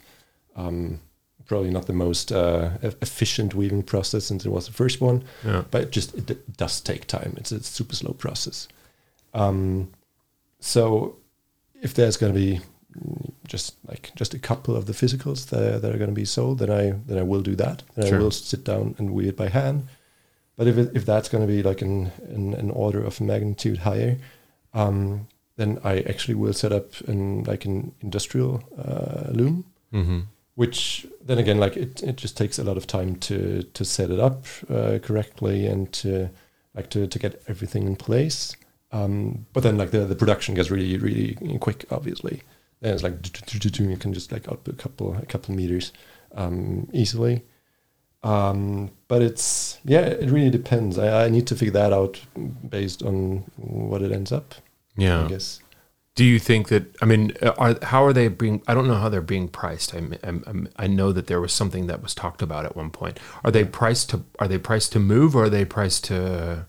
um, 0.56 1.00
probably 1.46 1.72
not 1.72 1.86
the 1.86 1.94
most 2.06 2.32
uh, 2.32 2.70
efficient 3.02 3.54
weaving 3.54 3.84
process 3.84 4.24
since 4.26 4.46
it 4.48 4.52
was 4.52 4.66
the 4.68 4.74
first 4.74 5.02
one, 5.02 5.24
Yeah. 5.46 5.64
but 5.72 5.82
it 5.82 5.92
just 5.92 6.16
it, 6.16 6.26
d- 6.28 6.38
does 6.58 6.82
take 6.82 7.04
time. 7.08 7.34
It's 7.38 7.52
a 7.52 7.62
super 7.64 7.96
slow 7.96 8.14
process. 8.14 8.68
Um, 9.34 9.90
so 10.60 11.16
if 11.82 11.94
there's 11.94 12.18
going 12.18 12.34
to 12.34 12.40
be 12.40 12.60
just 13.48 13.76
like 13.88 14.12
just 14.16 14.34
a 14.34 14.40
couple 14.40 14.76
of 14.76 14.86
the 14.86 14.94
physicals 14.94 15.46
that, 15.50 15.82
that 15.82 15.94
are 15.94 15.98
going 15.98 16.10
to 16.16 16.22
be 16.22 16.26
sold, 16.26 16.60
then 16.60 16.70
I 16.70 16.84
then 17.08 17.18
I 17.18 17.24
will 17.24 17.42
do 17.42 17.56
that. 17.56 17.84
Then 17.96 18.08
Sure. 18.08 18.20
I 18.20 18.22
will 18.22 18.32
sit 18.32 18.64
down 18.64 18.96
and 18.98 19.12
weave 19.14 19.30
it 19.30 19.38
by 19.38 19.50
hand. 19.50 19.88
But 20.58 20.68
if 20.68 20.78
it, 20.78 20.92
if 20.96 21.06
that's 21.06 21.30
going 21.30 21.48
to 21.48 21.52
be 21.52 21.64
like 21.64 21.82
an, 21.82 22.12
an 22.30 22.54
an 22.54 22.72
order 22.72 23.04
of 23.04 23.20
magnitude 23.22 23.80
higher, 23.80 24.18
um, 24.74 25.28
then 25.58 25.80
I 25.84 26.00
actually 26.02 26.36
will 26.36 26.54
set 26.54 26.72
up 26.72 27.00
an 27.08 27.44
like 27.44 27.66
an 27.66 27.94
industrial 28.02 28.64
uh, 28.78 29.32
loom, 29.32 29.66
Mm-hmm. 29.94 30.20
which 30.56 31.06
then 31.26 31.38
again, 31.38 31.60
like 31.60 31.76
it, 31.78 32.02
it 32.04 32.16
just 32.16 32.38
takes 32.38 32.60
a 32.60 32.64
lot 32.64 32.78
of 32.78 32.86
time 32.88 33.16
to 33.28 33.64
to 33.64 33.84
set 33.86 34.10
it 34.10 34.20
up 34.20 34.46
uh, 34.70 35.00
correctly 35.02 35.68
and 35.68 35.92
to 35.94 36.30
like 36.76 36.90
to, 36.92 37.08
to 37.08 37.20
get 37.20 37.42
everything 37.48 37.86
in 37.88 37.96
place. 37.96 38.56
Um, 38.94 39.46
but 39.54 39.64
then 39.64 39.78
like 39.78 39.92
the, 39.92 40.06
the 40.06 40.16
production 40.16 40.56
gets 40.56 40.70
really 40.72 40.98
really 40.98 41.58
quick, 41.60 41.86
obviously. 41.92 42.44
Then 42.82 42.94
it's 42.94 43.04
like 43.04 43.16
you 43.80 43.98
can 43.98 44.14
just 44.14 44.32
like 44.32 44.48
output 44.48 44.76
a 44.76 44.78
couple 44.78 45.16
a 45.16 45.26
couple 45.26 45.56
meters 45.56 45.92
um, 46.36 46.88
easily. 46.94 47.44
Um, 48.24 48.92
but 49.08 49.22
it's 49.22 49.80
yeah, 49.84 50.02
it 50.02 50.30
really 50.30 50.52
depends. 50.52 50.98
I, 50.98 51.26
I 51.26 51.30
need 51.30 51.48
to 51.48 51.56
figure 51.56 51.74
that 51.74 51.94
out 51.94 52.22
based 52.68 53.02
on 53.04 53.44
what 53.58 54.02
it 54.02 54.12
ends 54.12 54.32
up. 54.32 54.56
Yeah. 54.96 55.26
I 55.26 55.28
guess. 55.28 55.60
Do 56.14 56.26
you 56.26 56.40
think 56.40 56.68
that? 56.68 56.96
I 57.02 57.06
mean, 57.06 57.32
are 57.58 57.78
how 57.84 58.04
are 58.04 58.14
they 58.14 58.28
being? 58.28 58.62
I 58.68 58.74
don't 58.74 58.88
know 58.88 58.96
how 58.96 59.10
they're 59.10 59.22
being 59.22 59.48
priced. 59.48 59.96
I 59.96 60.02
I, 60.24 60.34
I 60.76 60.88
know 60.88 61.12
that 61.14 61.28
there 61.28 61.40
was 61.40 61.54
something 61.54 61.88
that 61.88 62.04
was 62.04 62.14
talked 62.14 62.42
about 62.42 62.66
at 62.66 62.76
one 62.76 62.90
point. 62.92 63.20
Are 63.44 63.52
they 63.52 63.64
priced 63.64 64.10
to? 64.10 64.24
Are 64.38 64.48
they 64.48 64.58
priced 64.58 64.92
to 64.92 65.00
move, 65.00 65.36
or 65.36 65.46
are 65.46 65.50
they 65.50 65.64
priced 65.66 66.04
to? 66.06 66.68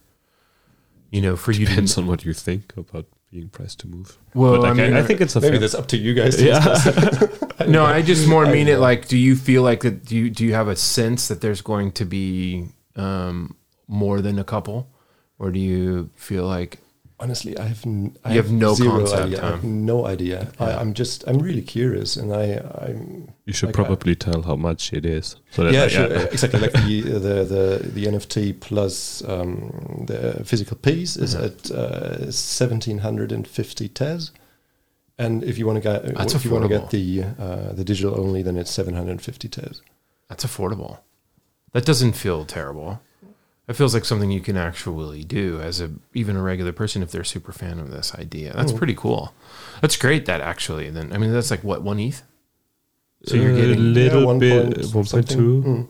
You 1.11 1.20
know, 1.20 1.36
for 1.36 1.50
you 1.53 1.66
Depends 1.66 1.98
on 1.98 2.07
what 2.07 2.24
you 2.24 2.32
think 2.32 2.72
about 2.76 3.07
being 3.33 3.49
priced 3.49 3.80
to 3.80 3.89
move. 3.89 4.18
Well, 4.35 4.53
but 4.53 4.61
like, 4.61 4.70
I 4.72 4.74
mean, 4.74 4.93
I, 4.93 5.03
think 5.03 5.22
it's 5.22 5.35
a 5.35 5.41
Maybe 5.41 5.53
fair- 5.53 5.61
that's 5.61 5.74
up 5.74 5.89
to 5.89 5.97
you 5.97 6.12
guys. 6.12 6.37
To 6.37 6.45
Yeah. 6.47 7.66
no, 7.66 7.85
I 7.85 8.03
just 8.03 8.28
more 8.28 8.45
mean 8.57 8.68
it 8.68 8.78
like. 8.78 9.09
Do 9.09 9.16
you 9.16 9.35
feel 9.35 9.62
like 9.62 9.80
that? 9.80 10.05
Do 10.05 10.14
you 10.16 10.30
do 10.30 10.45
you 10.45 10.53
have 10.53 10.68
a 10.68 10.76
sense 10.76 11.28
that 11.28 11.41
there's 11.41 11.62
going 11.62 11.93
to 11.93 12.05
be 12.05 12.68
um, 12.95 13.57
more 13.89 14.20
than 14.20 14.39
a 14.39 14.45
couple, 14.45 14.93
or 15.39 15.51
do 15.51 15.59
you 15.59 16.11
feel 16.14 16.47
like? 16.47 16.78
Honestly, 17.23 17.53
I 17.57 17.66
have 17.73 17.83
n- 17.87 18.16
I 18.25 18.31
You 18.35 18.37
have 18.43 18.51
no 18.51 18.75
zero 18.75 18.99
concept, 18.99 19.23
idea. 19.23 19.43
I 19.45 19.51
have 19.51 19.64
no 19.64 20.07
idea. 20.14 20.39
I, 20.59 20.73
I'm 20.81 20.93
just 20.93 21.18
I'm 21.29 21.39
really 21.39 21.62
curious, 21.62 22.16
and 22.16 22.33
I 22.35 22.45
I'm 22.87 23.29
you 23.47 23.53
should 23.53 23.68
like, 23.68 23.77
probably 23.81 24.14
tell 24.16 24.43
how 24.43 24.57
much 24.57 24.93
it 24.93 25.05
is. 25.07 25.37
So 25.51 25.68
yeah, 25.68 25.83
like, 25.83 25.91
sure, 25.91 26.07
exactly 26.37 26.61
like 26.61 26.73
the 26.73 27.01
the 27.27 27.35
the, 27.55 27.91
the 27.97 28.05
NFT 28.12 28.59
plus 28.68 29.23
um, 29.33 30.05
the 30.09 30.43
physical 30.45 30.77
piece 30.89 31.16
is 31.16 31.35
Mhm. 31.35 31.45
at 31.47 31.70
uh, 31.70 32.31
seventeen 32.33 32.99
hundred 32.99 33.31
and 33.33 33.47
fifty 33.47 33.89
tez, 33.89 34.33
and 35.16 35.45
if 35.45 35.59
you 35.59 35.66
want 35.68 35.77
to 35.83 35.89
get 35.91 35.99
That's 36.16 36.35
if 36.35 36.45
you 36.45 36.51
want 36.51 36.64
to 36.64 36.68
get 36.77 36.91
the 36.91 37.25
uh, 37.39 37.73
the 37.79 37.85
digital 37.85 38.18
only, 38.20 38.43
then 38.43 38.57
it's 38.57 38.70
seven 38.73 38.95
hundred 38.95 39.12
and 39.12 39.23
fifty 39.23 39.49
tez. 39.49 39.81
That's 40.29 40.45
affordable. 40.45 40.99
That 41.73 41.85
doesn't 41.87 42.14
feel 42.25 42.45
terrible. 42.45 43.01
It 43.73 43.77
feels 43.77 43.95
like 43.95 44.05
something 44.05 44.31
you 44.31 44.43
can 44.43 44.59
actually 44.59 45.25
do 45.25 45.59
as 45.59 45.81
a 45.81 45.91
even 46.12 46.37
a 46.37 46.43
regular 46.43 46.73
person 46.73 47.03
if 47.03 47.11
they're 47.11 47.23
a 47.23 47.25
super 47.25 47.53
fan 47.53 47.79
of 47.79 47.91
this 47.91 48.14
idea. 48.14 48.53
That's 48.55 48.70
pretty 48.70 48.95
cool. 48.95 49.33
That's 49.81 49.97
great. 49.97 50.27
That 50.27 50.43
actually, 50.43 50.91
then 50.91 51.11
I 51.11 51.16
mean, 51.16 51.33
that's 51.33 51.51
like 51.51 51.64
what 51.64 51.81
one 51.81 51.99
ETH. 51.99 52.23
So 53.25 53.37
you're 53.37 53.57
getting 53.57 53.79
a 53.79 53.81
little 53.81 54.27
one 54.27 54.39
bit, 54.39 54.75
point 54.75 54.77
one 54.77 54.93
point 54.93 55.09
something. 55.09 55.37
two. 55.39 55.62
Mm. 55.66 55.89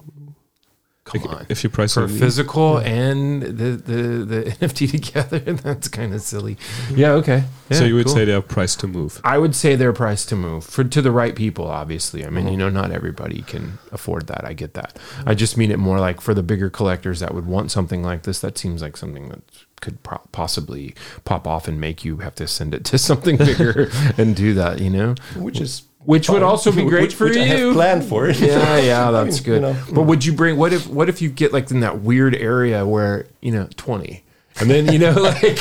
Come 1.05 1.23
Like, 1.23 1.31
on 1.41 1.47
If 1.49 1.65
you 1.65 1.71
price 1.71 1.95
for 1.95 2.05
it, 2.05 2.09
physical 2.11 2.79
and 2.79 3.43
the, 3.43 3.49
the 3.77 4.03
the 4.25 4.43
NFT 4.61 4.91
together. 4.91 5.39
That's 5.55 5.89
kind 5.89 6.15
of 6.15 6.21
silly. 6.23 6.57
Yeah. 6.95 7.13
Okay. 7.13 7.45
so 7.73 7.85
you 7.85 7.95
would 7.97 8.07
cool. 8.07 8.15
say 8.15 8.25
they 8.25 8.35
are 8.35 8.41
priced 8.43 8.81
to 8.81 8.87
move. 8.87 9.21
I 9.25 9.39
would 9.39 9.55
say 9.57 9.75
they're 9.75 9.93
priced 9.93 10.29
to 10.31 10.37
move 10.37 10.65
for 10.65 10.85
to 10.85 11.03
the 11.03 11.11
right 11.11 11.35
people. 11.35 11.67
Obviously, 11.67 12.25
I 12.25 12.31
mean, 12.31 12.47
Mhm. 12.47 12.51
you 12.53 12.57
know, 12.57 12.69
not 12.69 12.91
everybody 12.93 13.43
can 13.43 13.79
afford 13.91 14.27
that. 14.29 14.45
I 14.45 14.53
get 14.53 14.75
that. 14.75 14.97
I 15.27 15.35
just 15.35 15.57
mean 15.57 15.71
it 15.71 15.79
more 15.79 15.99
like 15.99 16.21
for 16.21 16.35
the 16.35 16.43
bigger 16.43 16.71
collectors 16.71 17.21
that 17.21 17.35
would 17.35 17.47
want 17.47 17.71
something 17.71 18.03
like 18.03 18.23
this. 18.23 18.41
That 18.41 18.57
seems 18.59 18.81
like 18.83 18.97
something 18.97 19.29
that 19.31 19.41
could 19.81 20.01
pro- 20.05 20.21
possibly 20.31 20.95
pop 21.25 21.45
off 21.47 21.67
and 21.67 21.81
make 21.81 22.05
you 22.05 22.19
have 22.19 22.37
to 22.37 22.47
send 22.47 22.73
it 22.75 22.85
to 22.85 22.99
something 23.11 23.37
bigger 23.37 23.91
and 24.17 24.37
do 24.37 24.55
that. 24.55 24.81
You 24.81 24.91
know, 24.91 25.15
which 25.37 25.61
is 25.61 25.83
which 26.05 26.29
would 26.29 26.43
also 26.43 26.73
be 26.73 26.85
great 26.89 27.03
Which- 27.03 27.15
for 27.15 27.25
which 27.27 27.37
I 27.37 27.45
have 27.45 27.59
you. 27.59 27.73
planned 27.73 28.05
for 28.05 28.29
it. 28.29 28.39
yeah, 28.41 28.79
yeah, 28.79 29.11
that's 29.17 29.41
good. 29.41 29.63
you 29.63 29.73
know, 29.73 29.77
but 29.93 30.03
would 30.03 30.25
you 30.25 30.33
bring? 30.33 30.57
What 30.57 30.73
if? 30.73 30.87
What 30.87 31.09
if 31.09 31.23
you 31.23 31.29
get 31.29 31.53
like 31.53 31.71
in 31.71 31.81
that 31.81 32.01
weird 32.01 32.35
area 32.35 32.85
where 32.87 33.27
you 33.41 33.53
know 33.53 33.69
twenty, 33.77 34.25
and 34.61 34.69
then 34.71 34.93
you 34.93 34.99
know 34.99 35.13
like, 35.21 35.61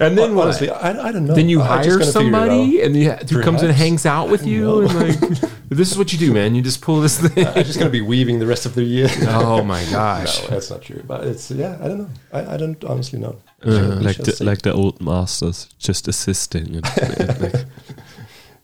and 0.00 0.16
then 0.18 0.34
what? 0.34 0.44
honestly, 0.44 0.70
I, 0.70 1.08
I 1.08 1.12
don't 1.12 1.26
know. 1.26 1.34
then 1.34 1.48
you 1.48 1.60
I 1.62 1.82
just 1.84 1.88
hire 1.88 1.98
gotta 1.98 2.12
figure 2.12 2.28
it 2.28 2.34
out. 2.34 2.48
somebody 2.48 2.82
and 2.82 2.96
you, 2.96 3.10
who 3.12 3.42
comes 3.42 3.62
and 3.62 3.72
hangs 3.72 4.06
out 4.06 4.28
with 4.30 4.46
you 4.46 4.80
and 4.82 4.94
like 4.94 5.20
this 5.68 5.90
is 5.92 5.98
what 5.98 6.12
you 6.12 6.18
do 6.18 6.32
man 6.32 6.54
you 6.54 6.62
just 6.62 6.80
pull 6.80 7.00
this 7.00 7.20
thing 7.20 7.46
I'm 7.46 7.62
just 7.64 7.78
gonna 7.78 7.90
be 7.90 8.00
weaving 8.00 8.38
the 8.38 8.46
rest 8.46 8.64
of 8.66 8.74
the 8.74 8.82
year. 8.82 9.08
oh 9.28 9.62
my 9.62 9.84
gosh, 9.90 10.42
no, 10.42 10.48
that's 10.48 10.70
not 10.70 10.82
true. 10.82 11.02
But 11.06 11.26
it's 11.26 11.50
yeah, 11.50 11.76
I 11.82 11.88
don't 11.88 11.98
know. 11.98 12.10
I, 12.32 12.54
I 12.54 12.56
don't 12.56 12.82
honestly 12.84 13.18
know. 13.18 13.36
Uh, 13.64 13.98
like 14.00 14.16
the, 14.16 14.36
like 14.44 14.62
the 14.62 14.72
old 14.72 15.00
masters, 15.00 15.68
just 15.78 16.06
assisting. 16.08 16.76
And, 16.76 16.86
and 16.98 17.40
like, 17.40 17.64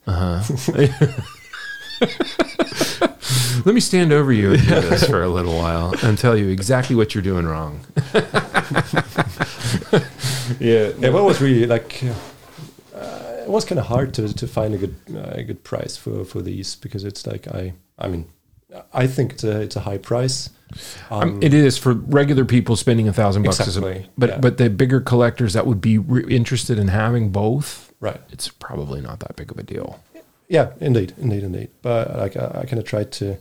uh-huh 0.07 0.43
let 3.65 3.75
me 3.75 3.81
stand 3.81 4.13
over 4.13 4.33
you 4.33 4.53
and 4.53 4.63
do 4.63 4.81
this 4.81 5.07
for 5.07 5.23
a 5.23 5.29
little 5.29 5.55
while 5.57 5.95
and 6.03 6.19
tell 6.19 6.37
you 6.37 6.49
exactly 6.49 6.95
what 6.97 7.15
you're 7.15 7.23
doing 7.23 7.47
wrong 7.47 7.81
yeah 10.61 10.91
Yeah, 10.99 11.11
what 11.11 11.25
was 11.25 11.41
really 11.41 11.67
like? 11.67 12.03
Uh, 12.95 13.43
it 13.43 13.49
was 13.49 13.65
kind 13.65 13.79
of 13.79 13.87
hard 13.87 14.13
to 14.15 14.33
to 14.35 14.47
find 14.47 14.75
a 14.75 14.79
good 14.79 14.95
uh, 15.15 15.41
a 15.41 15.43
good 15.43 15.63
price 15.65 15.97
for 15.97 16.25
for 16.25 16.43
these 16.43 16.77
because 16.77 17.05
it's 17.05 17.27
like 17.27 17.49
I 17.49 17.73
I 17.99 18.09
mean 18.09 18.27
I 18.93 19.07
think 19.07 19.33
it's 19.33 19.45
a 19.45 19.61
it's 19.61 19.77
a 19.77 19.81
high 19.81 19.99
price. 19.99 20.51
Um, 21.11 21.41
it 21.43 21.55
is 21.55 21.79
for 21.79 21.95
regular 21.95 22.45
people 22.45 22.75
spending 22.77 23.07
a 23.09 23.13
thousand 23.13 23.45
bucks 23.45 23.61
Exactly, 23.61 24.07
but 24.19 24.29
yeah. 24.31 24.39
but 24.39 24.59
the 24.59 24.69
bigger 24.69 25.01
collectors 25.01 25.53
that 25.53 25.67
would 25.67 25.81
be 25.81 25.99
re- 25.99 26.25
interested 26.29 26.79
in 26.79 26.89
having 26.89 27.31
both 27.31 27.93
right. 28.05 28.21
it's 28.35 28.49
probably 28.49 29.01
not 29.01 29.21
that 29.21 29.37
big 29.37 29.51
of 29.51 29.59
a 29.59 29.63
deal 29.63 29.89
Yeah, 30.49 30.67
indeed, 30.81 31.11
indeed, 31.19 31.43
indeed. 31.43 31.71
But 31.83 32.05
like 32.25 32.37
I, 32.37 32.47
I 32.61 32.65
kind 32.67 32.79
of 32.83 32.85
tried 32.85 33.11
to 33.21 33.37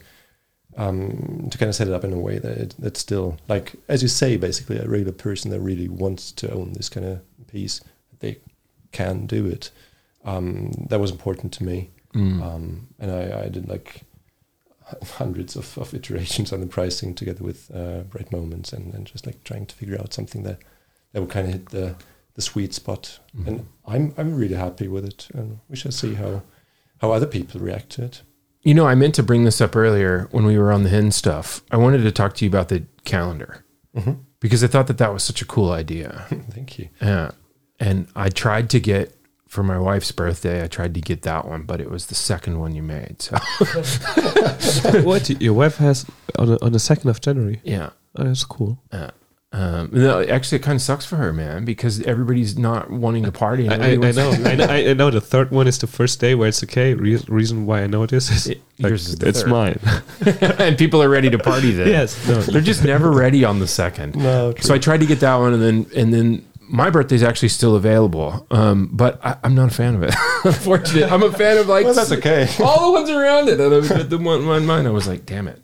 um, 0.75 1.47
to 1.51 1.57
kind 1.57 1.69
of 1.69 1.75
set 1.75 1.87
it 1.87 1.93
up 1.93 2.03
in 2.03 2.13
a 2.13 2.19
way 2.27 2.39
that 2.39 2.57
it, 2.57 2.75
that's 2.79 2.99
still 2.99 3.37
like 3.47 3.75
as 3.87 4.01
you 4.01 4.07
say, 4.07 4.37
basically 4.37 4.77
a 4.77 4.87
regular 4.87 5.11
person 5.27 5.51
that 5.51 5.59
really 5.59 5.87
wants 5.87 6.31
to 6.39 6.51
own 6.51 6.73
this 6.73 6.89
kind 6.89 7.05
of 7.05 7.21
piece, 7.47 7.81
they 8.19 8.37
can 8.91 9.25
do 9.27 9.45
it. 9.45 9.69
Um, 10.25 10.71
that 10.89 10.99
was 10.99 11.11
important 11.11 11.51
to 11.53 11.63
me, 11.63 11.89
Mm. 12.15 12.41
um, 12.43 12.87
and 12.99 13.09
I, 13.11 13.43
I 13.45 13.49
did 13.49 13.67
like 13.67 14.01
hundreds 15.17 15.55
of, 15.55 15.77
of 15.77 15.93
iterations 15.93 16.53
on 16.53 16.59
the 16.61 16.67
pricing 16.67 17.13
together 17.15 17.43
with 17.43 17.71
uh, 17.73 18.01
Bright 18.11 18.31
Moments 18.31 18.71
and, 18.73 18.93
and 18.93 19.05
just 19.07 19.25
like 19.25 19.43
trying 19.43 19.65
to 19.65 19.75
figure 19.75 19.99
out 19.99 20.13
something 20.13 20.43
that 20.43 20.59
that 21.11 21.21
would 21.21 21.31
kind 21.31 21.47
of 21.47 21.53
hit 21.53 21.69
the 21.69 21.95
the 22.35 22.41
sweet 22.41 22.73
spot. 22.73 23.19
Mhm. 23.37 23.47
And 23.47 23.65
I'm 23.87 24.13
I'm 24.17 24.35
really 24.35 24.55
happy 24.55 24.87
with 24.87 25.05
it, 25.05 25.27
and 25.33 25.59
we 25.69 25.75
shall 25.75 25.91
see 25.91 26.13
how 26.15 26.41
how 26.99 27.11
other 27.11 27.27
people 27.27 27.59
react 27.61 27.89
to 27.91 28.03
it. 28.03 28.21
You 28.61 28.73
know, 28.73 28.87
I 28.87 28.95
meant 28.95 29.15
to 29.15 29.23
bring 29.23 29.43
this 29.43 29.59
up 29.59 29.75
earlier 29.75 30.27
when 30.31 30.45
we 30.45 30.57
were 30.57 30.71
on 30.71 30.83
the 30.83 30.89
hen 30.89 31.11
stuff. 31.11 31.61
I 31.69 31.77
wanted 31.77 32.03
to 32.03 32.11
talk 32.11 32.33
to 32.35 32.45
you 32.45 32.49
about 32.49 32.69
the 32.69 32.83
calendar 33.03 33.65
Mm-hmm. 33.95 34.13
because 34.39 34.63
I 34.63 34.67
thought 34.67 34.87
that 34.87 34.97
that 34.97 35.13
was 35.13 35.21
such 35.21 35.41
a 35.41 35.45
cool 35.45 35.71
idea. 35.71 36.25
Thank 36.49 36.79
you. 36.79 36.89
Yeah. 37.01 37.31
And 37.79 38.07
I 38.15 38.29
tried 38.29 38.69
to 38.71 38.79
get 38.79 39.13
for 39.47 39.61
my 39.61 39.77
wife's 39.77 40.11
birthday, 40.11 40.63
I 40.63 40.67
tried 40.67 40.95
to 40.95 41.01
get 41.01 41.21
that 41.23 41.45
one, 41.47 41.61
but 41.63 41.79
it 41.79 41.91
was 41.91 42.07
the 42.07 42.15
second 42.15 42.57
one 42.59 42.73
you 42.73 42.81
made. 42.81 43.21
So, 43.21 43.37
what 45.03 45.29
your 45.41 45.53
wife 45.53 45.77
has 45.77 46.05
on 46.39 46.53
a, 46.53 46.57
on 46.65 46.71
the 46.71 46.79
second 46.79 47.09
of 47.09 47.21
January? 47.21 47.61
yeah. 47.63 47.91
Oh, 48.15 48.23
that's 48.23 48.45
cool. 48.45 48.79
Uh, 48.91 49.09
um, 49.53 49.89
no, 49.93 50.21
actually, 50.23 50.57
it 50.57 50.61
kind 50.63 50.75
of 50.75 50.81
sucks 50.81 51.05
for 51.05 51.15
her, 51.17 51.31
man, 51.31 51.63
because 51.63 52.01
everybody's 52.01 52.57
not 52.57 52.89
wanting 52.89 53.23
to 53.23 53.31
party. 53.31 53.69
I, 53.69 53.75
I, 53.75 53.77
I 53.91 53.95
know. 54.11 54.31
I 54.31 54.55
know. 54.55 54.65
I 54.65 54.93
know. 54.93 55.11
The 55.11 55.21
third 55.21 55.51
one 55.51 55.67
is 55.67 55.77
the 55.77 55.85
first 55.85 56.19
day 56.19 56.33
where 56.33 56.47
it's 56.49 56.63
okay. 56.63 56.95
Re- 56.95 57.21
reason 57.27 57.67
why 57.67 57.83
I 57.83 57.87
know 57.87 58.05
this 58.07 58.31
is 58.31 58.47
It- 58.47 58.61
like, 58.79 58.93
is 58.93 59.13
it's 59.21 59.41
third. 59.43 59.49
mine. 59.51 59.79
and 60.59 60.75
people 60.77 61.03
are 61.03 61.09
ready 61.09 61.29
to 61.29 61.37
party 61.37 61.71
then. 61.71 61.87
yes. 61.87 62.27
No. 62.27 62.41
They're 62.41 62.61
just 62.61 62.83
never 62.83 63.11
ready 63.11 63.45
on 63.45 63.59
the 63.59 63.67
second. 63.67 64.15
No, 64.15 64.55
So 64.59 64.73
I 64.73 64.79
tried 64.79 65.01
to 65.01 65.05
get 65.05 65.19
that 65.19 65.35
one, 65.35 65.53
and 65.53 65.61
then 65.61 65.85
and 65.95 66.11
then 66.11 66.45
my 66.61 66.89
birthday's 66.89 67.21
actually 67.21 67.49
still 67.49 67.75
available, 67.75 68.47
um, 68.49 68.89
but 68.91 69.23
I, 69.23 69.37
I'm 69.43 69.53
not 69.53 69.71
a 69.71 69.75
fan 69.75 69.93
of 69.93 70.01
it. 70.01 70.15
Unfortunately, 70.45 71.03
I'm 71.03 71.21
a 71.21 71.31
fan 71.31 71.59
of 71.59 71.67
like 71.67 71.85
well, 71.85 71.93
that's 71.93 72.11
okay. 72.13 72.47
all 72.59 72.87
the 72.91 72.99
ones 72.99 73.09
around 73.11 73.49
it. 73.49 73.59
And 73.59 73.71
I 73.71 73.77
was 73.77 73.89
the 74.09 74.17
one 74.17 74.47
one 74.47 74.65
mine. 74.65 74.87
I 74.87 74.89
was 74.89 75.07
like, 75.07 75.27
damn 75.27 75.47
it. 75.47 75.61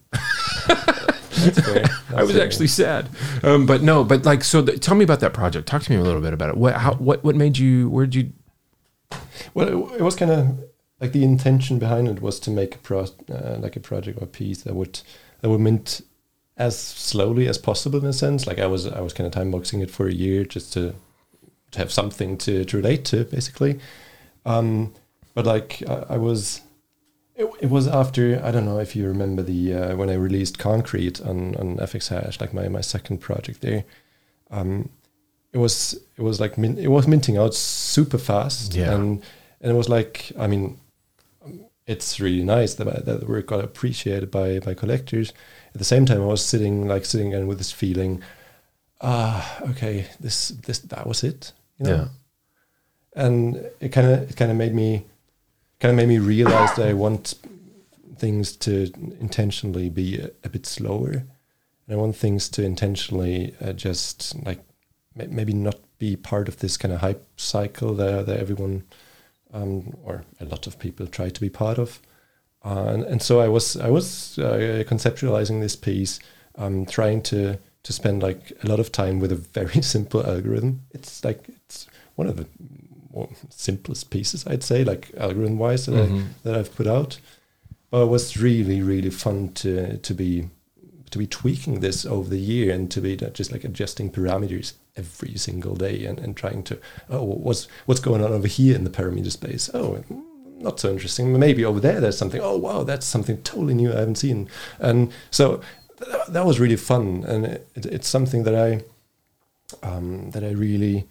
That's 1.40 1.60
fair. 1.66 1.86
I 2.16 2.24
was 2.24 2.38
actually 2.38 2.68
sad, 2.68 3.10
um, 3.44 3.66
but 3.66 3.82
no, 3.82 4.04
but 4.04 4.26
like, 4.26 4.44
so 4.44 4.66
th- 4.66 4.80
tell 4.80 4.96
me 4.96 5.04
about 5.04 5.20
that 5.22 5.34
project. 5.34 5.68
Talk 5.68 5.84
to 5.84 5.92
me 5.92 5.98
a 5.98 6.04
little 6.04 6.22
bit 6.22 6.34
about 6.34 6.50
it. 6.50 6.58
What, 6.58 6.76
how, 6.76 6.94
what, 6.96 7.24
what 7.24 7.36
made 7.36 7.58
you? 7.58 7.90
Where 7.90 8.06
did 8.06 8.16
you? 8.16 9.20
well. 9.54 9.68
It, 9.68 10.00
it 10.00 10.02
was 10.02 10.16
kind 10.16 10.32
of 10.32 10.60
like 11.00 11.12
the 11.12 11.24
intention 11.24 11.80
behind 11.80 12.08
it 12.08 12.22
was 12.22 12.40
to 12.42 12.52
make 12.52 12.76
a 12.76 12.78
pro 12.80 13.06
uh, 13.30 13.58
like 13.60 13.76
a 13.76 13.80
project 13.80 14.22
or 14.22 14.26
piece 14.26 14.62
that 14.64 14.76
would 14.76 15.02
that 15.42 15.50
would 15.50 15.62
mint 15.62 16.02
as 16.58 16.78
slowly 16.78 17.48
as 17.48 17.58
possible 17.58 18.00
in 18.00 18.06
a 18.06 18.14
sense. 18.14 18.46
Like 18.46 18.60
I 18.60 18.68
was 18.68 18.86
I 18.86 19.00
was 19.02 19.14
kind 19.14 19.26
of 19.26 19.34
time 19.34 19.52
boxing 19.52 19.80
it 19.80 19.90
for 19.90 20.08
a 20.08 20.14
year 20.14 20.44
just 20.44 20.74
to 20.74 20.94
to 21.72 21.80
have 21.80 21.92
something 21.92 22.38
to, 22.40 22.66
to 22.66 22.78
relate 22.78 23.06
to 23.06 23.24
basically. 23.26 23.80
Um, 24.46 24.94
but 25.34 25.46
like 25.46 25.84
I, 25.88 26.06
I 26.10 26.18
was. 26.18 26.62
It, 27.40 27.50
it 27.62 27.70
was 27.70 27.88
after 27.88 28.42
I 28.44 28.52
don't 28.52 28.66
know 28.66 28.80
if 28.80 28.96
you 28.98 29.08
remember 29.08 29.42
the 29.42 29.74
uh, 29.74 29.96
when 29.96 30.10
I 30.10 30.16
released 30.16 30.60
Concrete 30.60 31.22
on 31.22 31.56
on 31.56 31.78
FX 31.78 32.10
Hash, 32.10 32.40
like 32.42 32.54
my, 32.54 32.68
my 32.68 32.82
second 32.82 33.20
project 33.20 33.62
there. 33.62 33.86
Um, 34.52 34.90
it 35.54 35.58
was 35.58 35.94
it 36.18 36.22
was 36.22 36.40
like 36.40 36.58
min- 36.58 36.78
it 36.78 36.90
was 36.90 37.08
minting 37.08 37.38
out 37.38 37.54
super 37.56 38.18
fast, 38.18 38.76
Yeah. 38.76 38.94
and 38.94 39.24
and 39.62 39.72
it 39.72 39.76
was 39.76 39.88
like 39.88 40.32
I 40.38 40.48
mean, 40.48 40.80
it's 41.88 42.20
really 42.20 42.44
nice 42.44 42.74
that 42.76 43.06
that 43.06 43.20
the 43.22 43.26
work 43.26 43.48
got 43.48 43.64
appreciated 43.64 44.30
by 44.30 44.60
by 44.60 44.74
collectors. 44.74 45.32
At 45.74 45.80
the 45.80 45.86
same 45.86 46.06
time, 46.06 46.22
I 46.22 46.26
was 46.26 46.44
sitting 46.46 46.88
like 46.90 47.06
sitting 47.06 47.34
and 47.34 47.48
with 47.48 47.58
this 47.58 47.72
feeling, 47.72 48.22
ah, 49.02 49.62
okay, 49.70 50.08
this 50.20 50.50
this 50.50 50.80
that 50.80 51.08
was 51.08 51.24
it, 51.24 51.54
you 51.78 51.86
know. 51.86 51.96
Yeah. 51.96 52.08
And 53.16 53.56
it 53.80 53.90
kind 53.90 54.08
of 54.08 54.30
it 54.30 54.36
kind 54.36 54.52
of 54.52 54.58
made 54.58 54.74
me 54.76 55.06
kind 55.80 55.91
of 55.91 55.95
made 55.95 56.09
me 56.09 56.19
realize 56.19 56.75
that 56.75 56.88
I 56.88 56.93
want 56.93 57.36
things 58.17 58.55
to 58.57 58.91
intentionally 59.19 59.89
be 59.89 60.19
a, 60.19 60.30
a 60.43 60.49
bit 60.49 60.65
slower. 60.65 61.11
And 61.11 61.27
I 61.89 61.95
want 61.95 62.15
things 62.15 62.49
to 62.49 62.63
intentionally 62.63 63.55
uh, 63.61 63.73
just 63.73 64.36
like 64.45 64.59
may- 65.15 65.27
maybe 65.27 65.53
not 65.53 65.80
be 65.97 66.15
part 66.15 66.47
of 66.47 66.59
this 66.59 66.77
kind 66.77 66.93
of 66.93 67.01
hype 67.01 67.25
cycle 67.38 67.93
that, 67.95 68.25
that 68.25 68.39
everyone 68.39 68.84
um, 69.53 69.95
or 70.03 70.23
a 70.39 70.45
lot 70.45 70.67
of 70.67 70.80
people 70.80 71.07
try 71.07 71.30
to 71.30 71.41
be 71.41 71.49
part 71.49 71.77
of. 71.77 71.99
Uh, 72.63 72.86
and, 72.88 73.03
and 73.03 73.21
so 73.21 73.39
I 73.39 73.47
was 73.47 73.77
I 73.77 73.89
was 73.89 74.38
uh, 74.38 74.84
conceptualizing 74.88 75.61
this 75.61 75.75
piece, 75.75 76.19
um, 76.55 76.86
trying 76.86 77.21
to 77.23 77.57
to 77.84 77.93
spend 77.93 78.21
like 78.21 78.51
a 78.63 78.67
lot 78.67 78.80
of 78.80 78.91
time 78.91 79.19
with 79.19 79.32
a 79.32 79.36
very 79.36 79.82
simple 79.82 80.25
algorithm. 80.25 80.82
It's 80.91 81.23
like 81.23 81.47
it's 81.47 81.88
one 82.15 82.27
of 82.27 82.36
the 82.36 82.45
simplest 83.49 84.09
pieces 84.09 84.45
I'd 84.47 84.63
say, 84.63 84.84
like 84.84 85.11
algorithm 85.17 85.57
wise 85.57 85.86
that 85.86 85.93
Mhm. 85.93 86.22
I 86.22 86.26
that 86.43 86.55
I've 86.55 86.76
put 86.76 86.88
out. 86.88 87.20
But 87.91 88.03
it 88.03 88.09
was 88.09 88.38
really 88.38 88.82
really 88.82 89.09
fun 89.09 89.49
to 89.61 89.97
to 89.97 90.13
be 90.13 90.49
to 91.11 91.17
be 91.17 91.26
tweaking 91.28 91.80
this 91.80 92.05
over 92.05 92.30
the 92.30 92.39
year 92.53 92.72
and 92.76 92.91
to 92.91 93.01
be 93.01 93.15
just 93.39 93.51
like 93.51 93.63
adjusting 93.63 94.11
parameters 94.11 94.74
every 94.95 95.36
single 95.38 95.76
day 95.76 96.05
and, 96.05 96.20
and 96.20 96.36
trying 96.36 96.61
to 96.63 96.78
oh 97.09 97.24
what's 97.24 97.67
what's 97.88 98.01
going 98.07 98.24
on 98.24 98.32
over 98.32 98.47
here 98.47 98.76
in 98.76 98.84
the 98.84 98.89
parameter 98.99 99.32
space? 99.32 99.70
Oh 99.74 100.03
not 100.61 100.80
so 100.80 100.91
interesting. 100.91 101.26
Maybe 101.39 101.63
over 101.65 101.80
there 101.80 101.99
there's 102.01 102.17
something. 102.17 102.41
Oh 102.43 102.57
wow 102.57 102.84
that's 102.84 103.05
something 103.07 103.38
totally 103.43 103.74
new 103.74 103.91
I 103.93 103.99
haven't 103.99 104.17
seen. 104.26 104.49
And 104.80 105.11
so 105.32 105.61
th- 105.99 106.28
that 106.30 106.45
was 106.45 106.59
really 106.59 106.76
fun. 106.91 107.24
And 107.28 107.45
it, 107.45 107.67
it's 107.76 108.07
something 108.09 108.43
that 108.43 108.55
I 108.67 108.84
um, 109.84 110.32
that 110.32 110.43
I 110.43 110.51
really 110.51 111.05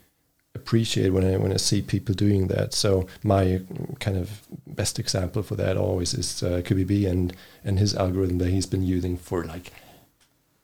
appreciate 0.72 1.10
when 1.12 1.24
I 1.24 1.36
when 1.38 1.52
I 1.52 1.56
see 1.58 1.80
people 1.82 2.14
doing 2.14 2.48
that. 2.48 2.74
So 2.74 3.06
my 3.22 3.44
mm, 3.44 3.98
kind 4.00 4.16
of 4.16 4.28
best 4.66 4.98
example 4.98 5.42
for 5.42 5.56
that 5.56 5.76
always 5.76 6.14
is 6.14 6.42
uh, 6.42 6.60
qubibi 6.64 7.06
and 7.10 7.32
and 7.64 7.78
his 7.78 7.94
algorithm 7.94 8.38
that 8.38 8.48
he's 8.50 8.66
been 8.68 8.82
using 8.96 9.16
for 9.18 9.44
like 9.44 9.72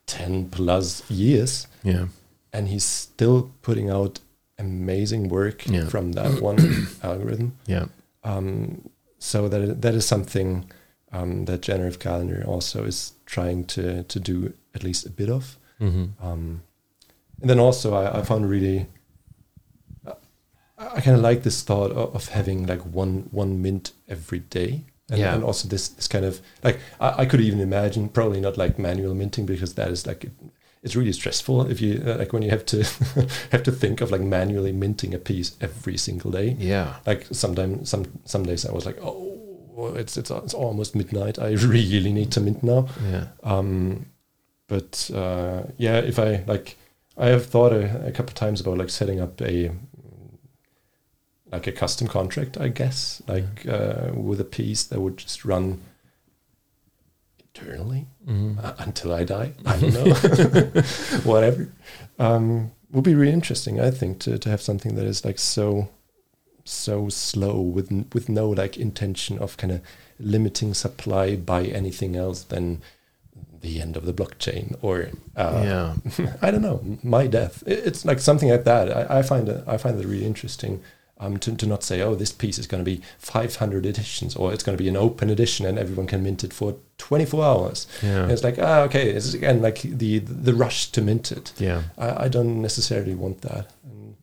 ten 0.06 0.50
plus 0.50 1.02
years, 1.10 1.66
Yeah. 1.82 2.06
and 2.52 2.68
he's 2.68 2.84
still 2.84 3.50
putting 3.62 3.90
out 3.90 4.20
amazing 4.58 5.28
work 5.30 5.66
Yeah. 5.66 5.88
from 5.88 6.12
that 6.12 6.42
one 6.50 6.86
algorithm. 7.02 7.52
Yeah. 7.66 7.86
Um, 8.24 8.88
so 9.18 9.48
that 9.48 9.80
that 9.82 9.94
is 9.94 10.06
something 10.06 10.64
um, 11.12 11.44
that 11.46 11.62
generative 11.68 11.98
calendar 11.98 12.44
also 12.46 12.84
is 12.84 13.12
trying 13.26 13.64
to 13.66 14.02
to 14.04 14.20
do 14.20 14.52
at 14.74 14.82
least 14.82 15.06
a 15.06 15.10
bit 15.10 15.30
of. 15.30 15.56
hmm 15.78 16.04
Um, 16.22 16.60
and 17.40 17.50
then 17.50 17.58
also, 17.58 17.94
I, 17.94 18.20
I 18.20 18.22
found 18.22 18.48
really, 18.50 18.86
I, 20.78 21.00
kind 21.00 21.16
of 21.16 21.22
like 21.22 21.42
this 21.42 21.62
thought 21.62 21.92
of, 21.92 22.14
of 22.14 22.28
having 22.28 22.66
like 22.66 22.80
one 22.82 23.28
one 23.30 23.62
mint 23.62 23.92
every 24.08 24.40
day, 24.40 24.82
and, 25.10 25.20
Yeah. 25.20 25.34
and 25.34 25.44
also 25.44 25.68
this 25.68 25.88
this 25.88 26.08
kind 26.08 26.24
of 26.24 26.40
like 26.62 26.78
I, 27.00 27.22
I 27.22 27.26
could 27.26 27.40
even 27.40 27.60
imagine 27.60 28.08
probably 28.08 28.40
not 28.40 28.56
like 28.56 28.78
manual 28.78 29.14
minting 29.14 29.46
because 29.46 29.74
that 29.74 29.88
is 29.90 30.06
like 30.06 30.30
it's 30.82 30.96
really 30.96 31.12
stressful 31.12 31.70
if 31.70 31.80
you 31.80 32.02
uh, 32.06 32.16
like 32.16 32.32
when 32.32 32.42
you 32.42 32.50
have 32.50 32.66
to 32.66 32.82
have 33.52 33.62
to 33.62 33.72
think 33.72 34.00
of 34.00 34.10
like 34.10 34.20
manually 34.20 34.72
minting 34.72 35.14
a 35.14 35.18
piece 35.18 35.56
every 35.60 35.96
single 35.96 36.30
day. 36.30 36.56
Yeah. 36.58 36.96
Like 37.06 37.26
sometimes 37.30 37.88
some 37.88 38.04
some 38.24 38.42
days 38.44 38.66
I 38.66 38.72
was 38.72 38.84
like, 38.84 38.98
oh, 39.00 39.94
it's 39.96 40.16
it's 40.16 40.30
it's 40.30 40.54
almost 40.54 40.94
midnight. 40.94 41.38
I 41.38 41.50
really 41.74 42.12
need 42.12 42.30
to 42.32 42.40
mint 42.40 42.62
now. 42.62 42.88
Yeah. 43.10 43.28
Um, 43.42 44.06
but 44.66 45.10
uh, 45.14 45.62
yeah, 45.78 45.98
if 45.98 46.18
I 46.18 46.42
like, 46.46 46.76
I 47.16 47.26
have 47.28 47.46
thought 47.46 47.72
a, 47.72 48.06
a 48.06 48.10
couple 48.12 48.30
of 48.30 48.34
times 48.34 48.60
about 48.60 48.78
like 48.78 48.90
setting 48.90 49.20
up 49.20 49.40
a 49.40 49.70
like 51.54 51.66
a 51.66 51.72
custom 51.72 52.06
contract, 52.08 52.58
I 52.66 52.68
guess, 52.68 53.22
like 53.28 53.66
uh, 53.66 54.10
with 54.14 54.40
a 54.40 54.44
piece 54.58 54.82
that 54.90 55.00
would 55.00 55.16
just 55.16 55.44
run 55.44 55.80
eternally 57.54 58.06
hmm 58.24 58.58
uh, 58.62 58.72
until 58.78 59.12
I 59.14 59.24
die. 59.24 59.52
I 59.64 59.76
don't 59.78 59.94
know, 59.94 60.14
whatever. 61.30 61.68
Um, 62.18 62.72
would 62.90 63.04
be 63.04 63.14
really 63.14 63.32
interesting, 63.32 63.80
I 63.80 63.90
think, 63.90 64.18
to 64.20 64.38
to 64.38 64.48
have 64.50 64.62
something 64.62 64.94
that 64.96 65.06
is 65.06 65.24
like 65.24 65.38
so 65.38 65.88
so 66.64 67.08
slow 67.08 67.60
with 67.60 67.90
n- 67.92 68.06
with 68.14 68.28
no 68.28 68.48
like 68.48 68.76
intention 68.76 69.38
of 69.38 69.56
kind 69.56 69.72
of 69.72 69.80
limiting 70.18 70.74
supply 70.74 71.36
by 71.36 71.64
anything 71.64 72.16
else 72.16 72.44
than 72.44 72.80
the 73.60 73.80
end 73.80 73.96
of 73.96 74.04
the 74.06 74.12
blockchain 74.12 74.76
or 74.82 75.08
uh, 75.36 75.62
yeah. 75.64 75.94
I 76.42 76.50
don't 76.50 76.62
know 76.62 76.80
my 77.02 77.26
death. 77.26 77.62
It- 77.66 77.86
It's 77.86 78.04
like 78.04 78.20
something 78.20 78.50
like 78.50 78.64
that. 78.64 78.86
I, 79.10 79.18
I 79.18 79.22
find 79.22 79.48
it 79.48 79.64
I 79.66 79.76
find 79.76 79.98
it 80.00 80.06
really 80.06 80.26
interesting. 80.26 80.82
Um, 81.16 81.38
to, 81.38 81.54
to 81.54 81.66
not 81.66 81.84
say, 81.84 82.00
oh, 82.02 82.16
this 82.16 82.32
piece 82.32 82.58
is 82.58 82.66
going 82.66 82.84
to 82.84 82.90
be 82.90 83.00
500 83.18 83.86
editions, 83.86 84.34
or 84.34 84.52
it's 84.52 84.64
going 84.64 84.76
to 84.76 84.82
be 84.82 84.88
an 84.88 84.96
open 84.96 85.30
edition, 85.30 85.64
and 85.64 85.78
everyone 85.78 86.08
can 86.08 86.24
mint 86.24 86.42
it 86.42 86.52
for 86.52 86.76
24 86.98 87.44
hours. 87.44 87.86
Yeah. 88.02 88.24
And 88.24 88.32
it's 88.32 88.42
like, 88.42 88.58
ah, 88.58 88.80
okay, 88.80 89.10
is 89.10 89.32
again 89.32 89.62
like 89.62 89.82
the 89.82 90.18
the 90.18 90.54
rush 90.54 90.90
to 90.90 91.00
mint 91.00 91.30
it. 91.30 91.52
Yeah. 91.56 91.82
I, 91.96 92.24
I 92.24 92.28
don't 92.28 92.60
necessarily 92.60 93.14
want 93.14 93.42
that. 93.42 93.70
And 93.84 94.16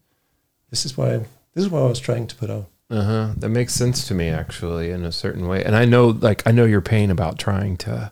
this 0.69 0.85
is 0.85 0.97
why 0.97 1.25
this 1.53 1.65
is 1.65 1.69
what 1.69 1.83
I 1.83 1.87
was 1.87 1.99
trying 1.99 2.27
to 2.27 2.35
put 2.35 2.49
out. 2.49 2.67
Uh 2.89 3.03
huh. 3.03 3.33
That 3.37 3.49
makes 3.49 3.73
sense 3.73 4.05
to 4.09 4.13
me 4.13 4.27
actually 4.27 4.91
in 4.91 5.05
a 5.05 5.13
certain 5.13 5.47
way. 5.47 5.63
And 5.63 5.75
I 5.75 5.85
know, 5.85 6.07
like, 6.07 6.45
I 6.45 6.51
know 6.51 6.65
your 6.65 6.81
pain 6.81 7.09
about 7.09 7.39
trying 7.39 7.77
to, 7.77 8.11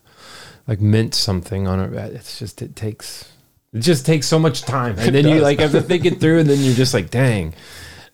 like, 0.68 0.80
mint 0.80 1.14
something 1.14 1.68
on 1.68 1.82
it. 1.82 1.94
It's 2.14 2.40
just 2.40 2.62
it 2.62 2.78
takes, 2.78 3.30
it 3.74 3.80
just 3.80 4.06
takes 4.06 4.26
so 4.26 4.40
much 4.40 4.62
time, 4.62 4.96
and 4.98 5.14
then 5.14 5.28
you 5.28 5.42
like 5.42 5.60
have 5.60 5.74
to 5.74 5.82
think 5.82 6.06
it 6.06 6.22
through, 6.22 6.40
and 6.40 6.50
then 6.50 6.60
you're 6.60 6.76
just 6.76 6.94
like, 6.94 7.10
dang, 7.10 7.54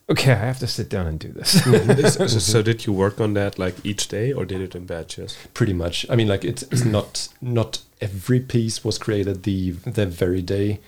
okay, 0.09 0.31
I 0.31 0.35
have 0.35 0.59
to 0.59 0.67
sit 0.67 0.89
down 0.89 1.07
and 1.07 1.19
do 1.19 1.31
this. 1.31 1.55
Mm-hmm. 1.65 2.07
so, 2.27 2.27
so 2.27 2.61
did 2.61 2.85
you 2.85 2.93
work 2.93 3.19
on 3.19 3.33
that 3.33 3.57
like 3.59 3.75
each 3.83 4.07
day 4.07 4.31
or 4.31 4.45
did 4.45 4.61
it 4.61 4.75
in 4.75 4.85
batches? 4.85 5.35
Pretty 5.53 5.73
much. 5.73 6.05
I 6.09 6.15
mean, 6.15 6.27
like 6.27 6.45
it's 6.45 6.63
it's 6.63 6.85
not 6.97 7.27
not 7.41 7.81
every 8.01 8.39
piece 8.39 8.83
was 8.83 8.97
created 8.97 9.43
the 9.43 9.71
the 9.71 10.05
very 10.05 10.41
day, 10.41 10.79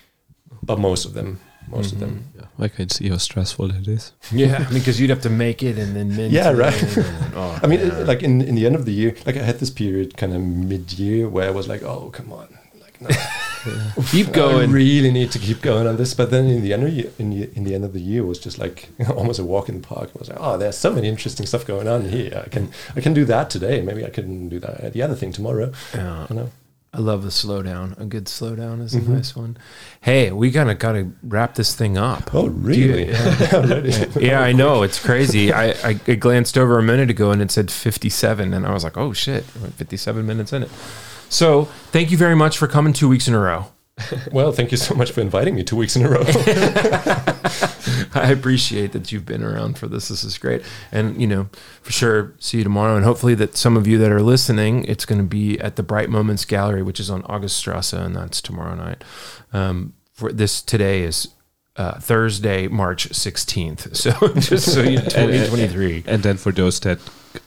but 0.62 0.80
most 0.80 1.06
of 1.06 1.14
them, 1.14 1.40
most 1.68 1.94
of 1.94 2.00
them. 2.00 2.10
Mm-hmm. 2.10 2.40
Yeah, 2.40 2.66
I 2.66 2.68
can 2.68 2.90
see 2.90 3.10
how 3.10 3.18
stressful 3.18 3.72
it 3.72 3.88
is. 3.88 4.14
yeah, 4.32 4.56
I 4.56 4.70
mean, 4.70 4.80
because 4.80 5.00
you'd 5.00 5.10
have 5.10 5.22
to 5.22 5.30
make 5.30 5.64
it 5.64 5.78
and 5.78 5.96
then 5.96 6.16
mint. 6.16 6.32
Yeah, 6.32 6.52
right. 6.52 6.74
then- 6.74 7.32
oh, 7.36 7.60
I 7.64 7.68
mean, 7.68 7.80
it, 7.80 8.08
like 8.08 8.22
in 8.24 8.42
in 8.42 8.56
the 8.56 8.66
end 8.66 8.76
of 8.76 8.86
the 8.86 8.94
year, 8.94 9.16
like 9.26 9.38
I 9.38 9.44
had 9.44 9.60
this 9.60 9.72
period 9.72 10.16
kind 10.18 10.34
of 10.34 10.42
mid 10.42 10.94
year 10.94 11.28
where 11.28 11.48
I 11.48 11.52
was 11.52 11.68
like, 11.68 11.84
oh 11.84 12.10
come 12.12 12.32
on, 12.32 12.48
like 12.82 13.02
no. 13.02 13.10
Keep 14.12 14.28
I 14.30 14.32
going. 14.32 14.72
really 14.72 15.12
need 15.12 15.32
to 15.32 15.40
keep 15.40 15.62
going 15.62 15.88
on 15.88 15.98
this. 15.98 16.14
But 16.14 16.32
then 16.32 16.46
in 16.48 16.62
the 16.62 16.74
end 16.74 16.84
of 16.84 16.92
the, 16.96 17.10
in 17.20 17.30
the, 17.32 17.50
in 17.58 17.64
the 17.64 17.76
end 17.76 17.84
of 17.86 17.94
the 17.94 18.02
year 18.02 18.24
was 18.26 18.40
just 18.40 18.58
like 18.60 18.90
almost 19.16 19.40
a 19.40 19.44
walk 19.44 19.70
in 19.70 19.82
the 19.82 19.88
park. 19.88 20.10
I 20.16 20.20
was 20.20 20.30
like, 20.30 20.40
oh, 20.42 20.58
there's 20.58 20.78
so 20.78 20.94
many 20.94 21.08
interesting 21.08 21.46
stuff 21.46 21.66
going 21.66 21.88
on 21.88 22.10
here. 22.10 22.44
I 22.46 22.50
can 22.50 22.70
I 22.96 23.02
can 23.02 23.14
do 23.14 23.26
that 23.26 23.50
today. 23.50 23.82
Maybe 23.82 24.06
I 24.06 24.10
can 24.10 24.50
do 24.50 24.60
that 24.60 24.94
the 24.94 25.02
other 25.02 25.16
thing 25.16 25.32
tomorrow. 25.32 25.72
Yeah. 25.94 26.28
You 26.30 26.36
know. 26.36 26.50
I 26.94 27.00
love 27.00 27.22
the 27.22 27.30
slowdown. 27.30 28.00
A 28.00 28.06
good 28.06 28.26
slowdown 28.26 28.82
is 28.82 28.96
a 28.96 29.02
Mhm. 29.02 29.10
nice 29.10 29.36
one. 29.36 29.58
Hey, 30.02 30.32
we 30.32 30.50
gotta 30.50 30.74
gotta 30.74 31.10
wrap 31.22 31.54
this 31.56 31.76
thing 31.76 31.98
up. 31.98 32.34
Oh 32.34 32.48
really? 32.48 33.14
Already? 33.54 33.92
yeah, 34.26 34.40
I 34.42 34.54
know 34.54 34.82
it's 34.84 34.98
crazy. 34.98 35.52
I, 35.52 35.72
I 35.88 36.00
I 36.08 36.16
glanced 36.16 36.58
over 36.58 36.80
a 36.80 36.84
minute 36.84 37.10
ago 37.12 37.30
and 37.32 37.42
it 37.42 37.52
said 37.52 37.70
57, 37.70 38.54
and 38.54 38.66
I 38.66 38.72
was 38.74 38.84
like, 38.86 38.98
oh 38.98 39.14
shit, 39.14 39.44
57 39.44 40.26
minutes 40.26 40.54
in 40.54 40.64
it. 40.64 40.70
So 41.30 41.66
thank 41.92 42.12
you 42.12 42.18
very 42.18 42.36
much 42.36 42.58
for 42.58 42.68
coming 42.68 42.94
two 42.94 43.10
weeks 43.10 43.28
in 43.28 43.34
a 43.34 43.40
row. 43.40 43.68
well, 44.32 44.52
thank 44.52 44.72
you 44.72 44.78
so 44.78 44.94
much 44.94 45.12
for 45.12 45.22
inviting 45.22 45.56
me 45.56 45.64
two 45.64 45.76
weeks 45.76 45.96
in 45.96 46.06
a 46.06 46.10
row. 46.10 46.24
I 48.14 48.32
appreciate 48.32 48.92
that 48.92 49.12
you've 49.12 49.26
been 49.26 49.44
around 49.44 49.78
for 49.78 49.88
this. 49.88 50.10
This 50.10 50.24
is 50.24 50.38
great, 50.38 50.62
and 50.92 51.20
you 51.20 51.26
know, 51.26 51.50
for 51.82 51.92
sure, 51.92 52.34
see 52.40 52.60
you 52.60 52.64
tomorrow. 52.64 52.96
And 52.96 53.04
hopefully, 53.04 53.34
that 53.36 53.58
some 53.58 53.76
of 53.76 53.88
you 53.88 53.98
that 53.98 54.12
are 54.12 54.22
listening, 54.22 54.86
it's 54.86 55.06
going 55.06 55.20
to 55.20 55.28
be 55.28 55.60
at 55.60 55.78
the 55.78 55.84
Bright 55.84 56.10
Moments 56.10 56.46
Gallery, 56.46 56.84
which 56.84 57.00
is 57.00 57.10
on 57.10 57.24
Auguststrasse, 57.24 57.94
and 57.94 58.16
that's 58.16 58.40
tomorrow 58.40 58.76
night. 58.76 59.04
Um, 59.52 59.94
for 60.14 60.32
this 60.32 60.62
today 60.62 61.02
is 61.02 61.30
uh, 61.76 62.00
Thursday, 62.00 62.68
March 62.68 63.10
16th. 63.10 63.96
So 63.96 64.12
just 64.40 64.74
so 64.74 64.82
you 64.82 65.00
2023. 65.00 66.04
And 66.08 66.24
then 66.24 66.38
for 66.38 66.52
those 66.52 66.80
that 66.82 67.00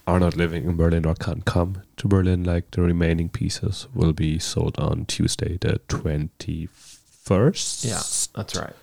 are 0.06 0.20
not 0.20 0.36
living 0.36 0.64
in 0.64 0.76
Berlin 0.76 1.06
or 1.06 1.14
can't 1.14 1.44
come 1.44 1.82
to 1.96 2.08
Berlin, 2.08 2.44
like 2.44 2.70
the 2.72 2.82
remaining 2.82 3.28
pieces 3.28 3.86
will 3.94 4.12
be 4.12 4.38
sold 4.38 4.78
on 4.78 5.04
Tuesday, 5.06 5.58
the 5.60 5.80
21st? 5.88 7.84
Yeah, 7.84 8.02
that's 8.36 8.56
right. 8.56 8.74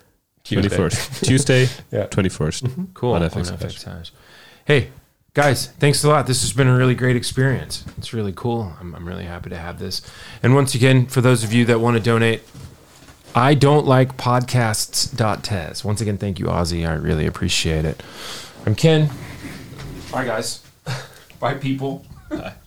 Tuesday. 0.44 0.70
21st. 0.78 1.26
Tuesday, 1.28 1.62
Yeah. 1.92 2.08
21st. 2.08 2.64
Mm-hmm. 2.64 2.84
Cool. 2.94 3.14
On 3.14 3.24
On 3.24 3.30
FX 3.30 3.52
FX 3.58 3.84
Hash. 3.84 4.12
Hey, 4.66 4.90
guys, 5.34 5.68
thanks 5.68 6.04
a 6.04 6.10
lot. 6.10 6.28
This 6.28 6.42
has 6.42 6.54
been 6.54 6.68
a 6.68 6.76
really 6.76 6.96
great 6.96 7.16
experience. 7.16 7.84
It's 7.98 8.14
really 8.14 8.34
cool. 8.34 8.74
I'm, 8.80 8.96
I'm 8.96 9.08
really 9.08 9.26
happy 9.26 9.50
to 9.50 9.58
have 9.58 9.80
this. 9.80 10.02
And 10.42 10.56
once 10.56 10.74
again, 10.76 11.08
for 11.08 11.22
those 11.22 11.44
of 11.44 11.52
you 11.54 11.66
that 11.66 11.80
want 11.80 11.98
to 11.98 12.04
donate, 12.04 12.42
I 13.36 13.54
don't 13.54 13.86
like 13.86 14.18
podcasts.tez. 14.18 15.84
Once 15.86 16.02
again, 16.02 16.18
thank 16.18 16.40
you, 16.40 16.46
Ozzy. 16.46 16.88
I 16.88 16.94
really 16.94 17.26
appreciate 17.28 17.86
it. 17.86 18.02
I'm 18.66 18.74
Ken. 18.74 19.10
Bye, 20.12 20.26
guys. 20.26 20.67
Bye, 21.40 21.56
people. 21.56 22.06